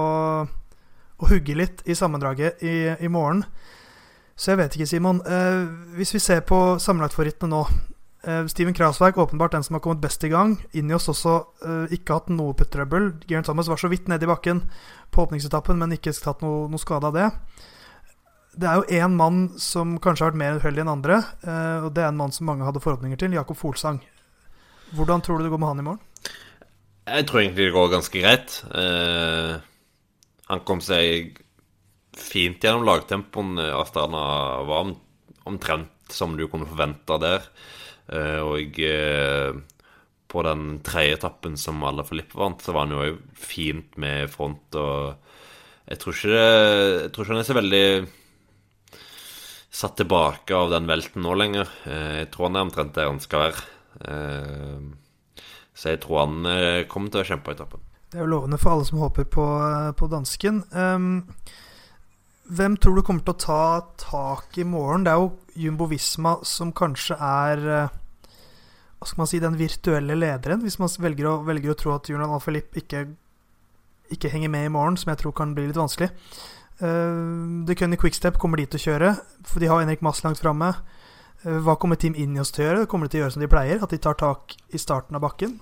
å 1.19 1.33
hugge 1.33 1.57
litt 1.59 1.83
i 1.83 1.97
sammendraget 1.99 2.63
i, 2.63 2.77
i 2.95 3.12
morgen. 3.12 3.43
Så 4.39 4.54
jeg 4.54 4.62
vet 4.62 4.75
ikke, 4.75 4.88
Simon. 4.88 5.21
Eh, 5.28 5.65
hvis 5.97 6.13
vi 6.15 6.21
ser 6.23 6.45
på 6.47 6.58
sammenlagtfavorittene 6.80 7.52
nå 7.52 7.63
eh, 8.23 8.45
Steven 8.47 8.75
Krausverk 8.78 9.19
åpenbart 9.19 9.58
den 9.58 9.65
som 9.67 9.75
har 9.75 9.84
kommet 9.84 10.04
best 10.04 10.23
i 10.23 10.32
gang. 10.32 10.56
Innios 10.71 11.10
også 11.12 11.34
eh, 11.67 11.95
ikke 11.97 12.21
hatt 12.21 12.32
noe 12.32 12.56
puttrøbbel. 12.56 13.12
Geirn 13.28 13.43
Thomas 13.47 13.67
var 13.71 13.82
så 13.82 13.91
vidt 13.91 14.08
nede 14.08 14.23
i 14.23 14.32
bakken 14.32 14.63
på 15.12 15.25
åpningsetappen, 15.28 15.80
men 15.82 15.97
ikke 15.97 16.15
tatt 16.15 16.45
noe, 16.45 16.69
noe 16.71 16.80
skade 16.80 17.12
av 17.12 17.17
det. 17.19 17.28
Det 18.60 18.67
er 18.67 18.80
jo 18.80 19.04
én 19.04 19.19
mann 19.19 19.43
som 19.60 19.97
kanskje 20.02 20.25
har 20.25 20.32
vært 20.32 20.41
mer 20.41 20.60
uheldig 20.60 20.82
enn 20.84 20.91
andre, 20.91 21.19
og 21.86 21.91
det 21.95 22.02
er 22.02 22.10
en 22.10 22.17
mann 22.17 22.34
som 22.34 22.49
mange 22.49 22.65
hadde 22.65 22.82
forhåpninger 22.84 23.19
til, 23.21 23.36
Jakob 23.38 23.56
Folsang. 23.56 24.02
Hvordan 24.97 25.21
tror 25.21 25.38
du 25.38 25.45
det 25.45 25.52
går 25.54 25.62
med 25.62 25.69
han 25.69 25.84
i 25.84 25.86
morgen? 25.86 26.02
Jeg 27.10 27.28
tror 27.30 27.41
egentlig 27.41 27.67
det 27.69 27.75
går 27.75 27.91
ganske 27.93 28.21
greit. 28.21 28.58
Eh, 28.78 29.54
han 30.49 30.65
kom 30.65 30.82
seg 30.84 31.39
fint 32.17 32.63
gjennom 32.63 32.86
lagtempoen. 32.88 33.58
Astana 33.60 34.24
var 34.67 34.93
omtrent 35.50 36.13
som 36.13 36.38
du 36.38 36.48
kunne 36.48 36.69
forvente 36.69 37.17
der. 37.22 37.45
Eh, 38.10 38.39
og 38.41 38.80
eh, 38.82 39.52
på 40.30 40.45
den 40.45 40.80
tredje 40.86 41.17
etappen 41.19 41.58
som 41.58 41.84
alle 41.86 42.06
Filippe 42.08 42.38
vant, 42.39 42.62
så 42.62 42.74
var 42.76 42.88
han 42.88 42.95
jo 42.98 43.17
fint 43.38 43.98
med 44.02 44.30
front. 44.34 44.78
Og 44.78 45.89
jeg 45.89 46.02
tror 46.02 46.15
ikke, 46.15 46.32
det, 46.34 46.48
jeg 47.04 47.12
tror 47.13 47.26
ikke 47.26 47.36
han 47.36 47.43
er 47.43 47.50
så 47.50 47.60
veldig 47.60 47.86
satt 49.80 50.00
tilbake 50.02 50.56
av 50.58 50.72
den 50.74 50.89
velten 50.89 51.26
nå 51.26 51.36
lenger. 51.38 51.69
Eh, 51.89 52.15
jeg 52.24 52.32
tror 52.34 52.50
han 52.50 52.60
er 52.60 52.67
omtrent 52.67 52.98
der 52.98 53.12
han 53.12 53.22
skal 53.24 53.50
være. 53.50 53.67
Så 55.80 55.91
jeg 55.91 56.00
tror 56.04 56.22
han 56.22 56.48
kommer 56.91 57.12
til 57.12 57.19
å 57.19 57.28
kjempe 57.28 57.52
etappen. 57.52 57.82
Det 58.10 58.19
er 58.19 58.24
jo 58.24 58.32
lovende 58.32 58.60
for 58.62 58.74
alle 58.74 58.86
som 58.88 59.02
håper 59.02 59.26
på, 59.28 59.45
på 60.00 60.08
dansken. 60.12 60.62
Um, 60.72 61.26
hvem 62.49 62.75
tror 62.81 62.97
du 62.97 63.03
kommer 63.05 63.21
til 63.21 63.35
å 63.35 63.41
ta 63.43 63.63
tak 64.01 64.57
i 64.57 64.65
morgen? 64.65 65.03
Det 65.05 65.12
er 65.13 65.21
jo 65.21 65.29
Jumbo 65.59 65.85
Visma 65.91 66.38
som 66.47 66.71
kanskje 66.73 67.17
er 67.21 67.65
eh, 67.69 67.97
Hva 68.99 69.09
skal 69.09 69.21
man 69.21 69.29
si 69.29 69.41
den 69.43 69.57
virtuelle 69.59 70.17
lederen, 70.17 70.63
hvis 70.65 70.79
man 70.81 70.91
velger 71.05 71.29
å, 71.29 71.35
velger 71.47 71.73
å 71.73 71.77
tro 71.77 71.93
at 71.93 72.09
Julian 72.09 72.33
Alfalip 72.33 72.75
ikke, 72.81 73.05
ikke 74.12 74.31
henger 74.33 74.51
med 74.51 74.65
i 74.65 74.73
morgen, 74.73 74.97
som 74.99 75.13
jeg 75.13 75.21
tror 75.21 75.35
kan 75.38 75.53
bli 75.55 75.69
litt 75.69 75.79
vanskelig. 75.79 76.09
Uh, 76.81 77.63
The 77.67 77.77
Cunny 77.79 77.99
Quickstep 78.01 78.41
kommer 78.41 78.59
de 78.59 78.65
til 78.67 78.81
å 78.81 78.85
kjøre, 78.89 79.13
for 79.47 79.63
de 79.63 79.69
har 79.71 79.79
Henrik 79.79 80.03
Mass 80.03 80.19
langt 80.25 80.41
framme. 80.43 80.73
Uh, 81.45 81.62
hva 81.63 81.77
kommer 81.79 82.01
Team 82.01 82.17
Injos 82.19 82.51
til 82.51 82.65
å 82.65 82.67
gjøre? 82.67 82.89
Kommer 82.91 83.07
de 83.07 83.15
til 83.15 83.21
å 83.21 83.23
gjøre 83.23 83.38
som 83.38 83.45
de 83.45 83.51
pleier? 83.51 83.79
At 83.79 83.95
de 83.95 84.01
tar 84.03 84.19
tak 84.19 84.57
i 84.75 84.81
starten 84.81 85.15
av 85.15 85.23
bakken? 85.23 85.55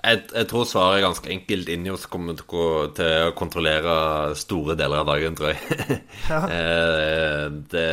Jeg, 0.00 0.20
jeg, 0.32 0.46
tror 0.48 0.66
svaret 0.68 0.98
er 0.98 1.04
ganske 1.04 1.30
enkelt. 1.32 1.70
Injos 1.72 2.06
kommer 2.10 2.36
til 2.38 2.56
å, 2.56 2.66
til 2.96 3.30
å 3.30 3.32
kontrollere 3.36 3.94
store 4.38 4.76
deler 4.78 5.02
av 5.02 5.10
dagen, 5.12 5.36
tror 5.36 5.52
jeg. 5.52 5.98
Ja. 6.30 6.44
Eh, 6.46 7.46
det, 7.72 7.88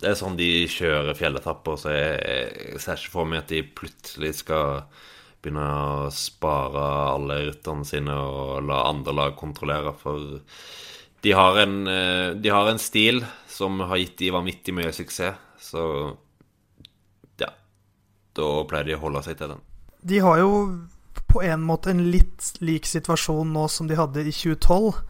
det, 0.00 0.08
er 0.08 0.16
sånn 0.18 0.38
de 0.38 0.48
kjører 0.70 1.16
fjelletapper, 1.18 1.80
så 1.80 1.92
jeg, 1.92 2.14
jeg, 2.22 2.80
ser 2.84 3.00
ikke 3.00 3.12
for 3.16 3.28
meg 3.28 3.42
at 3.42 3.52
de 3.52 3.64
plutselig 3.76 4.32
skal 4.40 4.86
begynne 5.44 5.66
å 5.66 6.08
spare 6.14 6.84
alle 7.12 7.42
rytterne 7.50 7.84
sine 7.84 8.14
og 8.14 8.64
la 8.64 8.84
andre 8.88 9.16
lag 9.18 9.36
kontrollere. 9.36 9.92
For 10.00 10.40
de 11.24 11.36
har 11.36 11.60
en, 11.60 11.76
eh, 11.90 12.30
de 12.40 12.54
har 12.54 12.70
en 12.70 12.80
stil 12.80 13.20
som 13.50 13.84
har 13.84 14.00
gitt 14.00 14.16
de 14.22 14.32
vanvittig 14.32 14.76
mye 14.76 14.94
suksess, 14.96 15.36
så 15.60 15.84
ja 17.40 17.48
Da 18.36 18.48
pleier 18.68 18.88
de 18.88 18.96
å 18.96 19.04
holde 19.04 19.22
seg 19.24 19.38
til 19.38 19.54
den. 19.54 19.62
De 20.04 20.18
har 20.20 20.40
jo 20.40 20.50
på 21.34 21.42
en 21.42 21.64
måte 21.66 21.90
en 21.90 22.04
litt 22.14 22.52
lik 22.62 22.86
situasjon 22.86 23.50
nå 23.52 23.66
som 23.72 23.88
de 23.90 23.98
hadde 23.98 24.22
i 24.22 24.32
2012, 24.32 25.00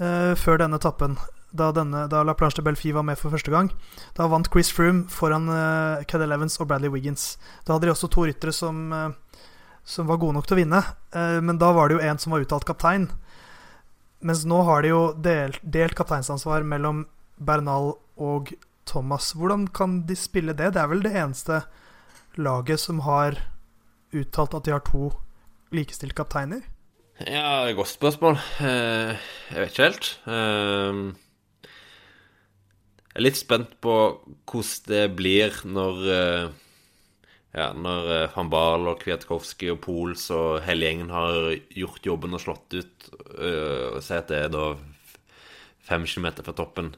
eh, 0.00 0.32
før 0.40 0.62
denne 0.62 0.80
etappen. 0.80 1.18
Da, 1.54 1.68
denne, 1.76 2.06
da, 2.10 2.24
La 2.26 2.34
Planche 2.34 2.58
de 2.58 2.64
Belfi 2.66 2.90
var 2.96 3.04
med 3.06 3.18
for 3.20 3.30
første 3.34 3.52
gang. 3.52 3.68
Da 4.16 4.26
vant 4.30 4.48
Chris 4.50 4.72
Froome 4.74 5.04
foran 5.12 5.46
eh, 5.52 6.04
Cadel 6.10 6.32
Elevens 6.32 6.56
og 6.58 6.70
Bradley 6.70 6.90
Wiggins. 6.90 7.34
Da 7.66 7.76
hadde 7.76 7.86
de 7.86 7.92
også 7.92 8.10
to 8.10 8.24
ryttere 8.26 8.54
som, 8.56 8.80
eh, 8.96 9.44
som 9.84 10.08
var 10.08 10.18
gode 10.22 10.38
nok 10.38 10.48
til 10.48 10.56
å 10.56 10.62
vinne, 10.62 10.80
uh, 11.12 11.40
men 11.44 11.58
da 11.60 11.68
var 11.76 11.90
det 11.90 11.98
jo 11.98 12.04
en 12.08 12.18
som 12.18 12.32
var 12.32 12.40
uttalt 12.40 12.64
kaptein. 12.64 13.10
Mens 14.24 14.46
nå 14.48 14.62
har 14.64 14.80
de 14.80 14.94
jo 14.94 15.02
delt, 15.20 15.58
delt 15.60 15.92
kapteinsansvar 15.98 16.64
mellom 16.64 17.04
Bernal 17.36 17.92
og 18.16 18.54
Thomas. 18.88 19.34
Hvordan 19.36 19.66
kan 19.68 19.98
de 20.08 20.16
spille 20.16 20.56
det? 20.56 20.70
Det 20.72 20.80
er 20.80 20.88
vel 20.88 21.04
det 21.04 21.12
eneste 21.12 21.66
laget 22.40 22.80
som 22.80 23.04
har 23.04 23.36
uttalt 24.16 24.56
at 24.56 24.64
de 24.64 24.72
har 24.72 24.82
to 24.88 25.10
likestilt 25.74 26.14
kapteiner? 26.16 26.64
Ja, 27.22 27.70
godt 27.76 27.92
spørsmål. 27.92 28.38
Eh, 28.60 29.14
jeg 29.52 29.60
vet 29.60 29.70
ikke 29.70 29.86
helt. 29.86 30.08
Eh, 30.26 30.96
jeg 33.14 33.20
er 33.20 33.22
litt 33.22 33.38
spent 33.38 33.76
på 33.84 33.94
hvordan 34.50 34.88
det 34.90 35.04
blir 35.14 35.60
når 35.70 36.00
eh, 36.10 36.46
ja, 37.54 37.68
når 37.70 38.32
van 38.34 38.50
Baal 38.50 38.88
og 38.90 38.98
Kwiatkowski 39.04 39.70
og 39.70 39.78
Pols 39.84 40.26
og 40.34 40.64
hele 40.66 40.88
gjengen 40.88 41.12
har 41.14 41.52
gjort 41.70 42.08
jobben 42.08 42.34
og 42.34 42.42
slått 42.42 42.74
ut, 42.74 43.06
og 43.14 44.00
si 44.02 44.16
at 44.16 44.26
det 44.32 44.40
er 44.40 44.50
da 44.50 44.64
fem 45.86 46.02
kilometer 46.02 46.42
fra 46.42 46.56
toppen, 46.58 46.88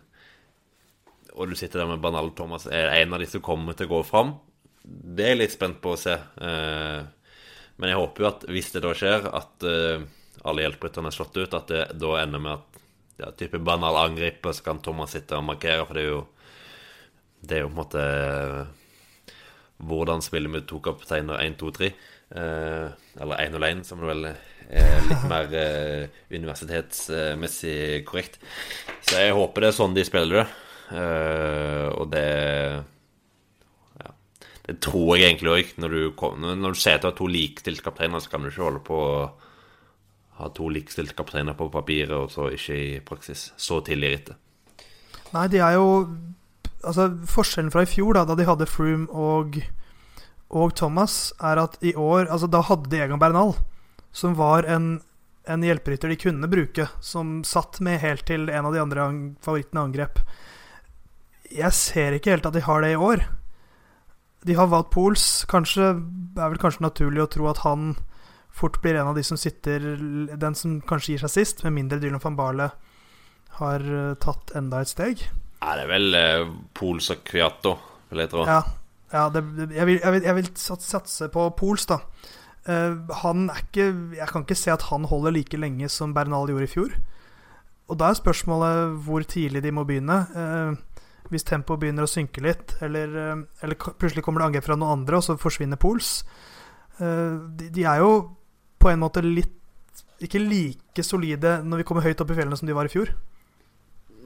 og 1.37 1.53
du 1.53 1.59
sitter 1.61 1.83
der 1.83 1.91
med 1.91 2.01
Banal 2.01 2.33
Thomas, 2.33 2.65
er 2.73 2.89
en 3.03 3.13
av 3.13 3.21
de 3.21 3.29
som 3.29 3.45
kommer 3.45 3.77
til 3.77 3.91
å 3.91 3.99
gå 3.99 4.01
fram? 4.09 4.33
Det 4.81 5.27
er 5.27 5.35
jeg 5.35 5.43
litt 5.43 5.57
spent 5.59 5.83
på 5.85 5.93
å 5.93 6.01
se. 6.01 6.17
Men 7.77 7.93
jeg 7.93 8.01
håper 8.01 8.25
jo 8.25 8.29
at 8.31 8.47
hvis 8.53 8.73
det 8.75 8.83
da 8.85 8.95
skjer, 8.97 9.29
at 9.37 9.67
uh, 9.69 10.07
alle 10.47 10.65
hjelperytterne 10.65 11.11
er 11.11 11.17
slått 11.17 11.37
ut, 11.37 11.57
at 11.57 11.71
det 11.73 11.85
da 12.01 12.17
ender 12.23 12.43
med 12.43 12.57
at 12.57 12.83
ja, 13.21 13.31
type 13.37 13.61
banal 13.65 13.97
angriper, 14.01 14.53
så 14.53 14.65
kan 14.65 14.83
Thomas 14.85 15.15
sitte 15.17 15.39
og 15.39 15.47
markere, 15.49 15.85
for 15.87 15.97
det 15.97 16.05
er 16.05 16.11
jo 16.13 16.25
Det 17.47 17.57
er 17.57 17.61
jo 17.63 17.69
på 17.69 17.75
en 17.75 17.79
måte 17.79 18.03
uh, 18.03 19.33
hvordan 19.87 20.23
spille 20.25 20.49
med 20.49 20.65
to 20.67 20.81
kapteiner 20.81 21.39
1, 21.45 21.59
2, 21.61 21.71
3. 21.77 21.91
Uh, 22.33 22.89
eller 23.21 23.43
1 23.45 23.55
og 23.59 23.67
1, 23.69 23.83
som 23.87 24.01
det 24.01 24.09
vel 24.09 24.25
er 24.27 25.05
litt 25.07 25.27
mer 25.33 25.53
uh, 25.53 26.17
universitetsmessig 26.33 28.05
korrekt. 28.09 28.41
Så 29.05 29.21
jeg 29.21 29.37
håper 29.37 29.63
det 29.63 29.69
er 29.69 29.77
sånn 29.77 29.95
de 29.95 30.07
spiller 30.09 30.41
det. 30.41 30.47
og 31.93 32.11
det 32.11 32.27
det 34.67 34.81
tror 34.83 35.17
jeg 35.17 35.31
egentlig 35.31 35.53
òg. 35.53 35.75
Når, 35.83 35.97
når, 36.59 36.75
du 36.75 36.81
ser 36.81 36.99
at 36.99 37.05
du 37.05 37.11
har 37.11 37.19
to 37.19 37.29
likestilte 37.31 37.85
kapteiner, 37.87 38.23
så 38.23 38.33
kan 38.33 38.43
du 38.43 38.51
ikke 38.51 38.65
holde 38.65 38.83
på 38.87 38.99
å 38.99 39.21
ha 40.41 40.51
to 40.53 40.69
likestilte 40.73 41.17
kapteiner 41.17 41.57
på 41.57 41.71
papiret, 41.73 42.13
og 42.17 42.33
så 42.35 42.51
ikke 42.53 42.77
i 42.77 42.89
praksis. 43.07 43.51
Så 43.57 43.81
tidlig 43.87 44.11
i 44.11 44.17
rittet. 44.17 44.41
Nei, 45.35 45.49
de 45.53 45.63
er 45.63 45.79
jo 45.79 45.91
Altså, 46.87 47.09
forskjellen 47.27 47.73
fra 47.73 47.83
i 47.83 47.89
fjor, 47.89 48.15
da, 48.15 48.21
da 48.29 48.37
de 48.39 48.45
hadde 48.47 48.67
Froome 48.71 49.09
og, 49.11 49.57
og 50.55 50.75
Thomas, 50.79 51.33
er 51.43 51.59
at 51.59 51.75
i 51.83 51.97
år 51.99 52.29
Altså, 52.29 52.47
da 52.53 52.61
hadde 52.63 52.93
de 52.93 53.01
Egan 53.03 53.19
Bernal, 53.19 53.57
som 54.15 54.37
var 54.39 54.69
en 54.71 55.01
en 55.47 55.63
hjelperytter 55.63 56.11
de 56.11 56.19
kunne 56.19 56.51
bruke, 56.51 56.89
som 57.01 57.41
satt 57.47 57.79
med 57.85 58.01
helt 58.03 58.27
til 58.27 58.49
en 58.51 58.67
av 58.67 58.75
de 58.75 58.83
andre 58.83 59.07
favorittene 59.45 59.85
angrep. 59.87 60.21
Jeg 61.55 61.73
ser 61.79 62.17
ikke 62.17 62.35
helt 62.35 62.49
at 62.49 62.57
de 62.57 62.65
har 62.67 62.83
det 62.83 62.95
i 62.97 63.03
år. 63.09 63.23
De 64.45 64.55
har 64.55 64.69
valgt 64.71 64.93
Pools. 64.95 65.47
Kanskje 65.49 65.95
er 65.95 66.51
vel 66.53 66.61
kanskje 66.61 66.85
naturlig 66.85 67.25
å 67.25 67.31
tro 67.33 67.49
at 67.51 67.63
han 67.65 67.95
fort 68.57 68.81
blir 68.83 68.97
en 68.97 69.11
av 69.11 69.17
de 69.17 69.25
som 69.27 69.37
sitter 69.37 69.85
Den 70.41 70.55
som 70.57 70.79
kanskje 70.81 71.15
gir 71.15 71.25
seg 71.27 71.33
sist, 71.35 71.65
med 71.65 71.77
mindre 71.77 72.01
Dylan 72.01 72.23
van 72.23 72.39
Barle 72.39 72.71
har 73.57 73.85
uh, 73.85 74.15
tatt 74.21 74.53
enda 74.59 74.83
et 74.85 74.93
steg. 74.93 75.23
Ja, 75.63 75.77
det 75.79 75.87
er 75.87 75.89
vel 75.89 76.17
eh, 76.19 76.49
Pools 76.77 77.09
og 77.15 77.23
Kviato, 77.27 77.73
vil 78.11 78.21
jeg 78.21 78.31
tro. 78.35 78.43
Ja, 78.45 78.59
ja 79.15 79.23
det, 79.33 79.41
jeg, 79.73 79.87
vil, 79.89 80.01
jeg, 80.03 80.13
vil, 80.13 80.27
jeg, 80.29 80.37
vil, 80.37 80.51
satse 80.61 81.31
på 81.33 81.47
Pools, 81.57 81.87
da. 81.89 82.03
Uh, 82.67 82.99
han 83.23 83.47
er 83.53 83.61
ikke 83.63 83.85
Jeg 84.19 84.27
kan 84.33 84.43
ikke 84.43 84.59
se 84.59 84.73
at 84.75 84.89
han 84.89 85.05
holder 85.07 85.37
like 85.37 85.57
lenge 85.57 85.89
som 85.93 86.13
Bernal 86.15 86.51
gjorde 86.51 86.69
i 86.69 86.73
fjor. 86.73 86.97
Og 87.87 88.01
da 88.01 88.11
er 88.11 88.19
spørsmålet 88.19 88.97
hvor 89.07 89.25
tidlig 89.25 89.63
de 89.65 89.73
må 89.73 89.87
begynne. 89.89 90.19
Uh, 90.35 90.77
hvis 91.33 91.47
tempoet 91.47 91.83
begynner 91.83 92.07
å 92.07 92.11
synke 92.11 92.43
litt, 92.45 92.77
eller, 92.85 93.15
eh, 93.23 93.45
eller, 93.65 93.79
plutselig 93.79 94.25
kommer 94.25 94.43
det 94.43 94.51
angrep 94.51 94.69
fra 94.69 94.79
noen 94.79 95.01
andre, 95.01 95.19
og 95.19 95.27
så 95.27 95.39
forsvinner 95.41 95.81
Pols. 95.81 96.21
Eh, 96.99 97.37
de, 97.59 97.71
de, 97.71 97.85
er 97.85 98.03
jo 98.03 98.13
på 98.79 98.93
en 98.93 99.03
måte 99.03 99.25
litt 99.25 99.53
ikke 100.23 100.41
like 100.41 101.05
solide 101.05 101.59
når 101.65 101.83
vi 101.83 101.87
kommer 101.89 102.05
høyt 102.07 102.21
opp 102.23 102.31
i 102.33 102.37
fjellene 102.39 102.57
som 102.57 102.69
de 102.69 102.77
var 102.77 102.89
i 102.89 102.93
fjor. 102.93 103.13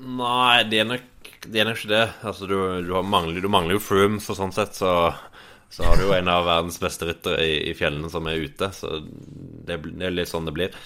Nei, 0.00 0.62
det 0.70 0.80
er 0.80 0.86
nok, 0.88 1.30
det 1.44 1.60
er 1.60 1.68
nok 1.68 1.80
ikke 1.80 1.92
det. 1.92 2.06
Altså, 2.24 2.46
du, 2.48 2.56
du, 2.86 2.94
mangler, 3.04 3.42
du 3.42 3.50
mangler 3.52 3.76
jo 3.76 3.82
Froome, 3.84 4.20
så 4.22 4.36
sånn 4.38 4.54
sett 4.56 4.78
så, 4.78 4.94
så 5.68 5.84
har 5.86 5.98
du 5.98 6.06
jo 6.06 6.14
en 6.16 6.30
av 6.30 6.46
verdens 6.46 6.80
beste 6.80 7.08
ryttere 7.08 7.42
i, 7.44 7.56
i, 7.70 7.76
fjellene 7.76 8.10
som 8.12 8.28
er 8.30 8.40
ute. 8.46 8.70
Så 8.76 9.00
det, 9.02 9.80
det 9.90 10.08
er 10.08 10.14
litt 10.14 10.30
sånn 10.30 10.48
det 10.48 10.56
blir. 10.56 10.78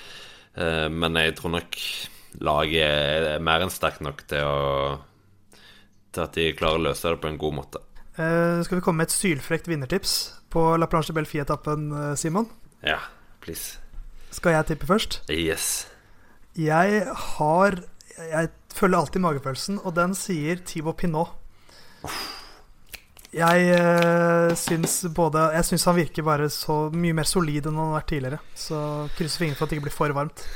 Uh, 0.59 0.89
men 0.91 1.19
jeg 1.19 1.37
tror 1.39 1.55
nok 1.57 1.79
laget 2.43 2.83
er 2.83 3.45
mer 3.45 3.63
enn 3.63 3.73
sterkt 3.73 4.03
nok 4.03 4.25
til, 4.31 4.43
å, 4.43 4.97
til 6.15 6.25
at 6.25 6.39
de 6.39 6.53
klarer 6.57 6.81
å 6.81 6.87
løse 6.89 7.11
det 7.11 7.21
på 7.23 7.31
en 7.31 7.41
god 7.41 7.59
måte. 7.59 7.83
Uh, 8.15 8.63
skal 8.63 8.79
vi 8.79 8.85
komme 8.87 9.03
med 9.03 9.11
et 9.11 9.17
sylfrekt 9.17 9.67
vinnertips 9.67 10.15
på 10.55 10.63
La 10.79 10.87
Planche 10.87 11.15
Belfie-etappen, 11.17 11.89
eh, 11.99 12.13
Simon? 12.15 12.47
Ja, 12.87 13.01
please. 13.43 13.81
Skal 14.31 14.55
jeg 14.55 14.69
tippe 14.69 14.87
først? 14.87 15.25
Yes. 15.31 15.89
Jeg 16.55 17.03
har 17.11 17.81
Jeg 18.15 18.49
følger 18.71 18.99
alltid 18.99 19.21
magefølelsen, 19.21 19.81
og 19.83 19.97
den 19.97 20.15
sier 20.15 20.61
Thibaut 20.63 20.97
Pinot. 20.97 21.33
Jeg 23.35 23.75
uh, 23.75 24.55
syns 24.55 25.01
både 25.11 25.49
Jeg 25.57 25.67
syns 25.67 25.87
han 25.91 25.97
virker 25.97 26.23
bare 26.23 26.47
så 26.55 26.77
mye 26.95 27.17
mer 27.19 27.27
solid 27.27 27.67
enn 27.67 27.75
han 27.75 27.91
har 27.91 27.99
vært 27.99 28.11
tidligere. 28.13 28.39
Så 28.55 28.79
krysser 29.19 29.43
fingrene 29.43 29.59
for 29.59 29.67
at 29.67 29.75
det 29.75 29.81
ikke 29.81 29.89
blir 29.89 29.97
for 29.97 30.15
varmt. 30.15 30.47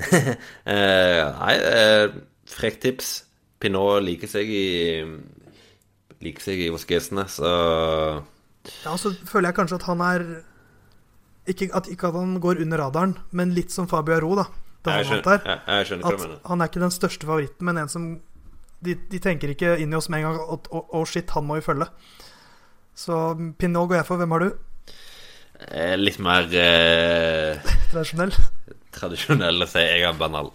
nei, 0.64 1.54
uh, 1.60 2.16
frekt 2.48 2.80
tips. 2.86 3.12
Pinot 3.64 4.04
liker 4.04 4.28
seg 4.28 4.50
i 4.52 4.66
Liker 6.24 6.44
seg 6.44 6.60
i 6.66 6.72
Voskesene, 6.72 7.24
så 7.32 7.48
Ja, 8.84 8.94
så 9.00 9.12
føler 9.28 9.50
jeg 9.50 9.56
kanskje 9.58 9.80
at 9.80 9.88
han 9.88 10.04
er 10.04 10.26
ikke 11.48 11.68
at, 11.76 11.88
ikke 11.92 12.08
at 12.08 12.16
han 12.16 12.38
går 12.40 12.62
under 12.64 12.80
radaren, 12.80 13.18
men 13.36 13.52
litt 13.56 13.72
som 13.72 13.88
Fabio 13.88 14.16
Aro, 14.16 14.36
da 14.40 14.46
jeg 14.98 15.08
skjønner, 15.08 15.40
jeg, 15.44 15.60
jeg 15.66 15.88
skjønner 15.88 16.04
hva 16.04 16.12
du 16.12 16.22
mener. 16.22 16.38
Han 16.48 16.60
er 16.60 16.70
ikke 16.70 16.82
den 16.82 16.94
største 16.94 17.28
favoritten, 17.28 17.68
men 17.68 17.80
en 17.80 17.92
som 17.92 18.06
De, 18.84 18.92
de 19.08 19.18
tenker 19.22 19.48
ikke 19.48 19.78
inn 19.80 19.94
i 19.94 19.96
oss 19.96 20.10
med 20.12 20.20
en 20.20 20.26
gang 20.26 20.40
at 20.56 20.66
oh, 20.68 20.82
oh, 20.92 21.04
shit, 21.08 21.30
han 21.32 21.46
må 21.48 21.56
vi 21.56 21.64
følge. 21.64 21.86
Så 22.92 23.16
Pinot 23.56 23.88
går 23.88 24.02
jeg 24.02 24.06
for. 24.10 24.20
Hvem 24.20 24.34
har 24.34 24.44
du? 24.44 24.50
Eh, 25.70 25.94
litt 25.96 26.18
mer 26.20 26.50
eh, 26.52 27.64
Tradisjonell? 27.92 28.34
Tradisjonell, 28.92 29.64
sier 29.70 29.88
jeg 29.88 30.04
er 30.10 30.20
banal. 30.20 30.52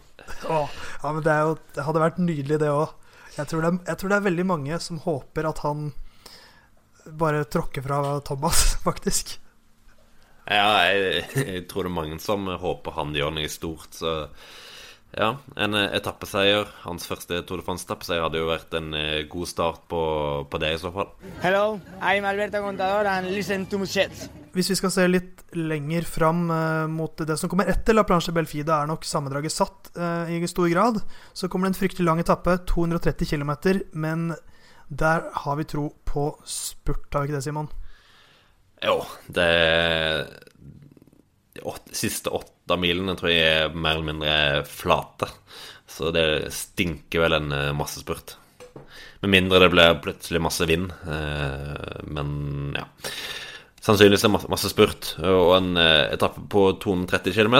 Ja, 0.48 1.12
men 1.12 1.24
det, 1.26 1.36
jo, 1.36 1.58
det, 1.76 1.86
hadde 1.88 2.04
vært 2.04 2.22
nydelig, 2.22 2.60
det 2.62 2.72
òg. 2.74 2.96
Jeg, 3.36 3.46
jeg, 3.46 3.98
tror 3.98 4.12
det 4.12 4.18
er 4.18 4.26
veldig 4.26 4.46
mange 4.50 4.80
som 4.84 5.00
håper 5.04 5.48
at 5.48 5.62
han 5.64 5.92
bare 7.20 7.46
tråkker 7.48 7.86
fra 7.86 8.20
Thomas, 8.26 8.64
faktisk. 8.88 9.38
Ja, 10.50 10.82
jeg, 10.90 11.26
jeg, 11.38 11.68
tror 11.70 11.86
det 11.86 11.92
er 11.92 11.98
mange 12.00 12.20
som 12.24 12.48
håper 12.50 12.98
han 12.98 13.14
gjør 13.18 13.36
noe 13.36 13.52
stort. 13.52 13.94
Så 13.94 14.16
ja, 15.18 15.30
en 15.58 15.74
etappeseier. 15.76 16.70
Hans 16.84 17.08
første 17.10 17.42
Tour 17.48 17.62
de 17.62 17.66
France-etappeseier 17.66 18.22
hadde 18.22 18.42
jo 18.42 18.50
vært 18.50 18.76
en 18.78 18.92
eh, 18.98 19.24
god 19.30 19.50
start 19.50 19.88
på, 19.90 20.02
på, 20.50 20.62
det, 20.62 20.76
i 20.76 20.82
så 20.82 20.92
fall. 20.94 21.10
Hello, 21.42 21.80
I'm 21.98 22.28
Alberto 22.30 22.62
Contador 22.64 23.10
and 23.10 23.32
listen 23.34 23.66
to 23.72 23.82
Muchet. 23.82 24.28
Hvis 24.54 24.72
vi 24.72 24.78
skal 24.80 24.94
se 24.94 25.08
litt 25.10 25.44
lenger 25.58 26.06
fram 26.10 26.46
eh, 26.54 26.86
mot 26.92 27.26
det 27.26 27.38
som 27.42 27.50
kommer 27.50 27.70
etter 27.72 27.98
La 27.98 28.06
Planche 28.06 28.34
Belfida, 28.36 28.84
er 28.84 28.92
nok 28.92 29.08
sammendraget 29.08 29.56
satt 29.56 29.92
eh, 29.98 30.36
i 30.38 30.52
stor 30.52 30.70
grad. 30.70 31.02
Så 31.34 31.50
kommer 31.50 31.68
det 31.68 31.76
en 31.76 31.82
fryktelig 31.82 32.06
lang 32.06 32.22
etappe, 32.22 32.60
230 32.70 33.34
km, 33.34 33.54
men 33.98 34.30
der 34.90 35.26
har 35.46 35.58
vi 35.58 35.70
tro 35.70 35.90
på 36.06 36.32
spurt, 36.46 37.10
har 37.14 37.26
vi 37.26 37.30
ikke 37.30 37.40
det, 37.40 37.46
Simon? 37.46 37.70
Jo, 38.86 39.02
det 39.28 39.50
De 41.60 41.66
åt, 41.68 41.90
siste 41.92 42.32
åtte 42.32 42.78
milene 42.80 43.16
tror 43.20 43.32
jeg 43.34 43.48
er 43.66 43.74
mer 43.76 43.98
eller 43.98 44.08
mindre 44.14 44.36
flate. 44.68 45.28
Så 45.90 46.14
det 46.16 46.52
stinker 46.54 47.26
vel 47.26 47.36
en 47.40 47.52
eh, 47.52 47.74
massespurt. 47.76 48.38
Med 49.20 49.34
mindre 49.34 49.64
det 49.66 49.72
blir 49.74 50.00
plutselig 50.04 50.42
masse 50.44 50.68
vind. 50.70 50.92
Eh, 51.10 52.04
men 52.08 52.76
ja. 52.78 52.86
Sannsynligvis 53.80 54.26
er 54.28 54.34
masse 54.52 54.72
spurt. 54.72 55.14
Og 55.24 55.56
en 55.58 55.74
eh, 55.82 56.12
etappe 56.14 56.46
på 56.52 56.66
230 56.84 57.36
km 57.36 57.58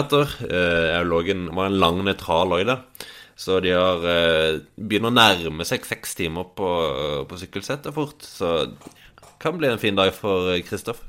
lå 1.10 1.22
var 1.56 1.66
en 1.66 1.80
lang, 1.82 2.00
nøytral 2.06 2.54
løyde. 2.54 2.78
Så 3.40 3.56
de 3.64 3.72
har 3.72 4.02
begynner 4.76 5.08
å 5.08 5.16
nærme 5.16 5.64
seg 5.64 5.86
seks 5.88 6.12
timer 6.18 6.50
på, 6.56 6.66
på 7.24 7.38
sykkelsettet 7.40 7.96
fort. 7.96 8.20
Så 8.20 8.50
det 8.68 9.30
kan 9.40 9.56
bli 9.56 9.70
en 9.70 9.80
fin 9.80 9.96
dag 9.96 10.12
for 10.12 10.52
Kristoff. 10.68 11.00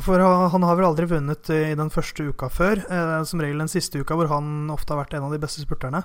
For 0.00 0.22
han 0.22 0.64
har 0.64 0.78
vel 0.78 0.86
aldri 0.88 1.08
vunnet 1.10 1.50
i 1.52 1.74
den 1.78 1.90
første 1.92 2.30
uka 2.32 2.48
før. 2.52 2.80
Eh, 2.84 3.16
som 3.28 3.42
regel 3.42 3.60
den 3.62 3.70
siste 3.70 4.00
uka, 4.00 4.16
hvor 4.16 4.30
han 4.32 4.70
ofte 4.72 4.94
har 4.94 5.02
vært 5.02 5.16
en 5.18 5.26
av 5.28 5.34
de 5.34 5.40
beste 5.42 5.64
spurterne. 5.64 6.02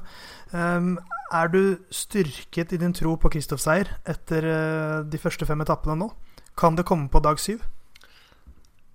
Um, 0.51 0.95
er 1.35 1.51
du 1.51 1.77
styrket 1.93 2.75
i 2.75 2.81
din 2.81 2.95
tro 2.95 3.15
på 3.19 3.31
Kristoff 3.33 3.63
seier 3.63 3.89
etter 4.07 4.47
uh, 4.47 4.99
de 5.07 5.21
første 5.21 5.47
fem 5.47 5.63
etappene 5.63 5.97
nå? 5.99 6.11
Kan 6.59 6.77
det 6.77 6.87
komme 6.87 7.11
på 7.11 7.23
dag 7.23 7.39
syv? 7.41 7.63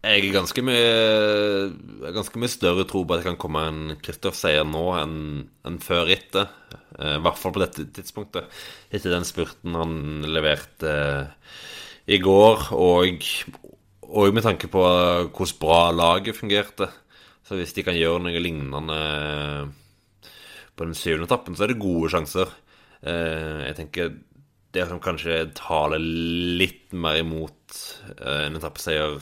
Jeg 0.00 0.22
er 0.24 0.32
ganske 0.32 0.62
mye, 0.64 2.12
ganske 2.14 2.40
mye 2.40 2.48
større 2.48 2.86
tro 2.88 3.02
på 3.04 3.12
at 3.12 3.20
det 3.20 3.28
kan 3.28 3.40
komme 3.40 3.66
en 3.68 3.82
Kristoff-seier 4.00 4.64
nå 4.64 4.86
enn, 4.96 5.18
en 5.68 5.76
før 5.84 6.06
rittet. 6.08 6.54
Uh, 6.96 7.18
I 7.18 7.24
hvert 7.24 7.40
fall 7.40 7.56
på 7.56 7.64
dette 7.64 7.88
tidspunktet. 7.98 8.48
Etter 8.92 9.12
den 9.12 9.28
spurten 9.28 9.76
han 9.76 9.98
leverte 10.28 10.94
i 12.10 12.18
går, 12.18 12.70
og 12.74 13.20
og 14.10 14.34
med 14.34 14.42
tanke 14.44 14.70
på 14.70 14.82
hvordan 14.82 15.60
bra 15.62 15.82
laget 15.94 16.38
fungerte. 16.38 16.90
Så 17.46 17.58
hvis 17.58 17.74
de 17.74 17.84
kan 17.86 17.98
gjøre 17.98 18.22
noe 18.22 18.42
lignende 18.42 18.98
på 20.76 20.86
den 20.86 20.96
syvende 20.96 21.28
etappen, 21.28 21.56
så 21.56 21.66
er 21.66 21.72
det 21.72 21.82
gode 21.82 22.10
sjanser. 22.12 22.50
Eh, 23.02 23.66
jeg 23.68 23.76
tenker 23.78 24.14
det 24.74 24.86
som 24.88 25.02
kanskje 25.02 25.50
taler 25.58 26.00
litt 26.00 26.92
mer 26.94 27.18
imot 27.20 27.76
eh, 28.16 28.46
en 28.46 28.58
etappeseier 28.58 29.18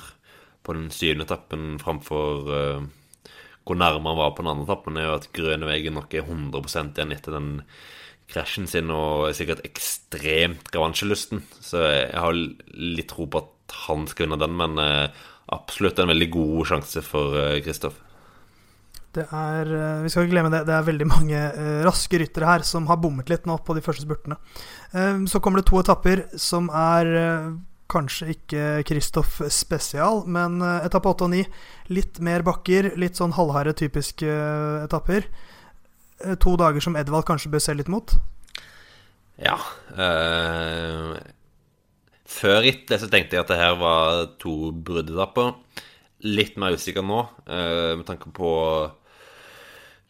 på 0.67 0.77
den 0.77 0.89
syvende 0.93 1.25
etappen 1.29 1.79
framfor 1.81 2.53
eh, 2.53 2.89
hvor 3.69 3.77
nærme 3.77 4.13
han 4.13 4.21
var 4.21 4.35
på 4.37 4.45
den 4.45 4.53
andre 4.53 4.65
etappen, 4.69 4.97
er 4.97 5.09
jo 5.09 5.17
at 5.19 5.31
Grønevegen 5.37 5.97
nok 5.99 6.15
er 6.17 6.25
100 6.25 6.63
igjen 6.97 7.13
etter 7.13 7.37
den 7.37 7.51
krasjen 8.29 8.69
sin 8.69 8.93
og 8.93 9.29
er 9.29 9.37
sikkert 9.37 9.65
ekstremt 9.67 10.71
revansjelysten. 10.73 11.43
Så 11.61 11.83
jeg 11.85 12.17
har 12.17 12.37
litt 12.37 13.09
tro 13.13 13.27
på 13.29 13.43
at 13.43 13.51
han 13.87 14.07
skal 14.09 14.27
vinne 14.27 14.41
den, 14.41 14.57
men 14.59 14.79
eh, 14.83 15.25
absolutt 15.55 15.99
en 15.99 16.11
veldig 16.13 16.29
god 16.35 16.71
sjanse 16.73 17.03
for 17.07 17.37
Kristoff. 17.65 17.97
Eh, 17.99 18.05
det 19.19 19.25
er, 19.35 19.71
eh, 19.73 20.03
vi 20.05 20.11
skal 20.13 20.27
ikke 20.27 20.35
glemme 20.35 20.53
det, 20.53 20.65
det 20.69 20.75
er 20.77 20.85
veldig 20.87 21.09
mange 21.09 21.41
raske 21.87 22.21
ryttere 22.21 22.51
her 22.51 22.67
som 22.67 22.87
har 22.91 23.01
bommet 23.03 23.31
litt 23.33 23.49
nå 23.49 23.57
på 23.65 23.77
de 23.77 23.83
første 23.85 24.07
spurtene. 24.07 24.39
Så 25.29 25.41
kommer 25.45 25.61
det 25.61 25.69
to 25.69 25.81
etapper 25.81 26.27
som 26.41 26.71
er 26.73 27.09
kanskje 27.89 28.31
ikke 28.35 28.63
Kristoff 28.89 29.39
spesial, 29.53 30.23
men 30.29 30.61
etappe 30.61 31.09
8 31.09 31.27
og 31.27 31.33
9 31.33 31.43
litt 31.97 32.21
mer 32.25 32.45
bakker, 32.45 32.93
litt 33.01 33.21
sånn 33.21 33.33
halvharde 33.37 33.75
typiske 33.77 34.29
etapper. 34.85 35.29
to 36.41 36.57
dager 36.57 36.81
som 36.85 36.97
Edvald 36.97 37.25
kanskje 37.25 37.53
bør 37.53 37.65
se 37.65 37.75
litt 37.77 37.89
mot? 37.89 38.13
Ja. 39.39 39.57
Uh, 39.95 41.17
før 42.29 42.63
rittet 42.67 43.01
så 43.01 43.09
tenkte 43.11 43.37
jeg 43.37 43.45
at 43.45 43.53
det 43.53 43.61
her 43.61 43.77
var 43.81 44.27
to 44.43 44.71
bruddetapper. 44.73 45.55
Litt 46.27 46.59
mer 46.61 46.77
usikker 46.77 47.05
nå, 47.07 47.23
eh, 47.47 47.95
med 47.99 48.07
tanke 48.09 48.33
på 48.35 48.51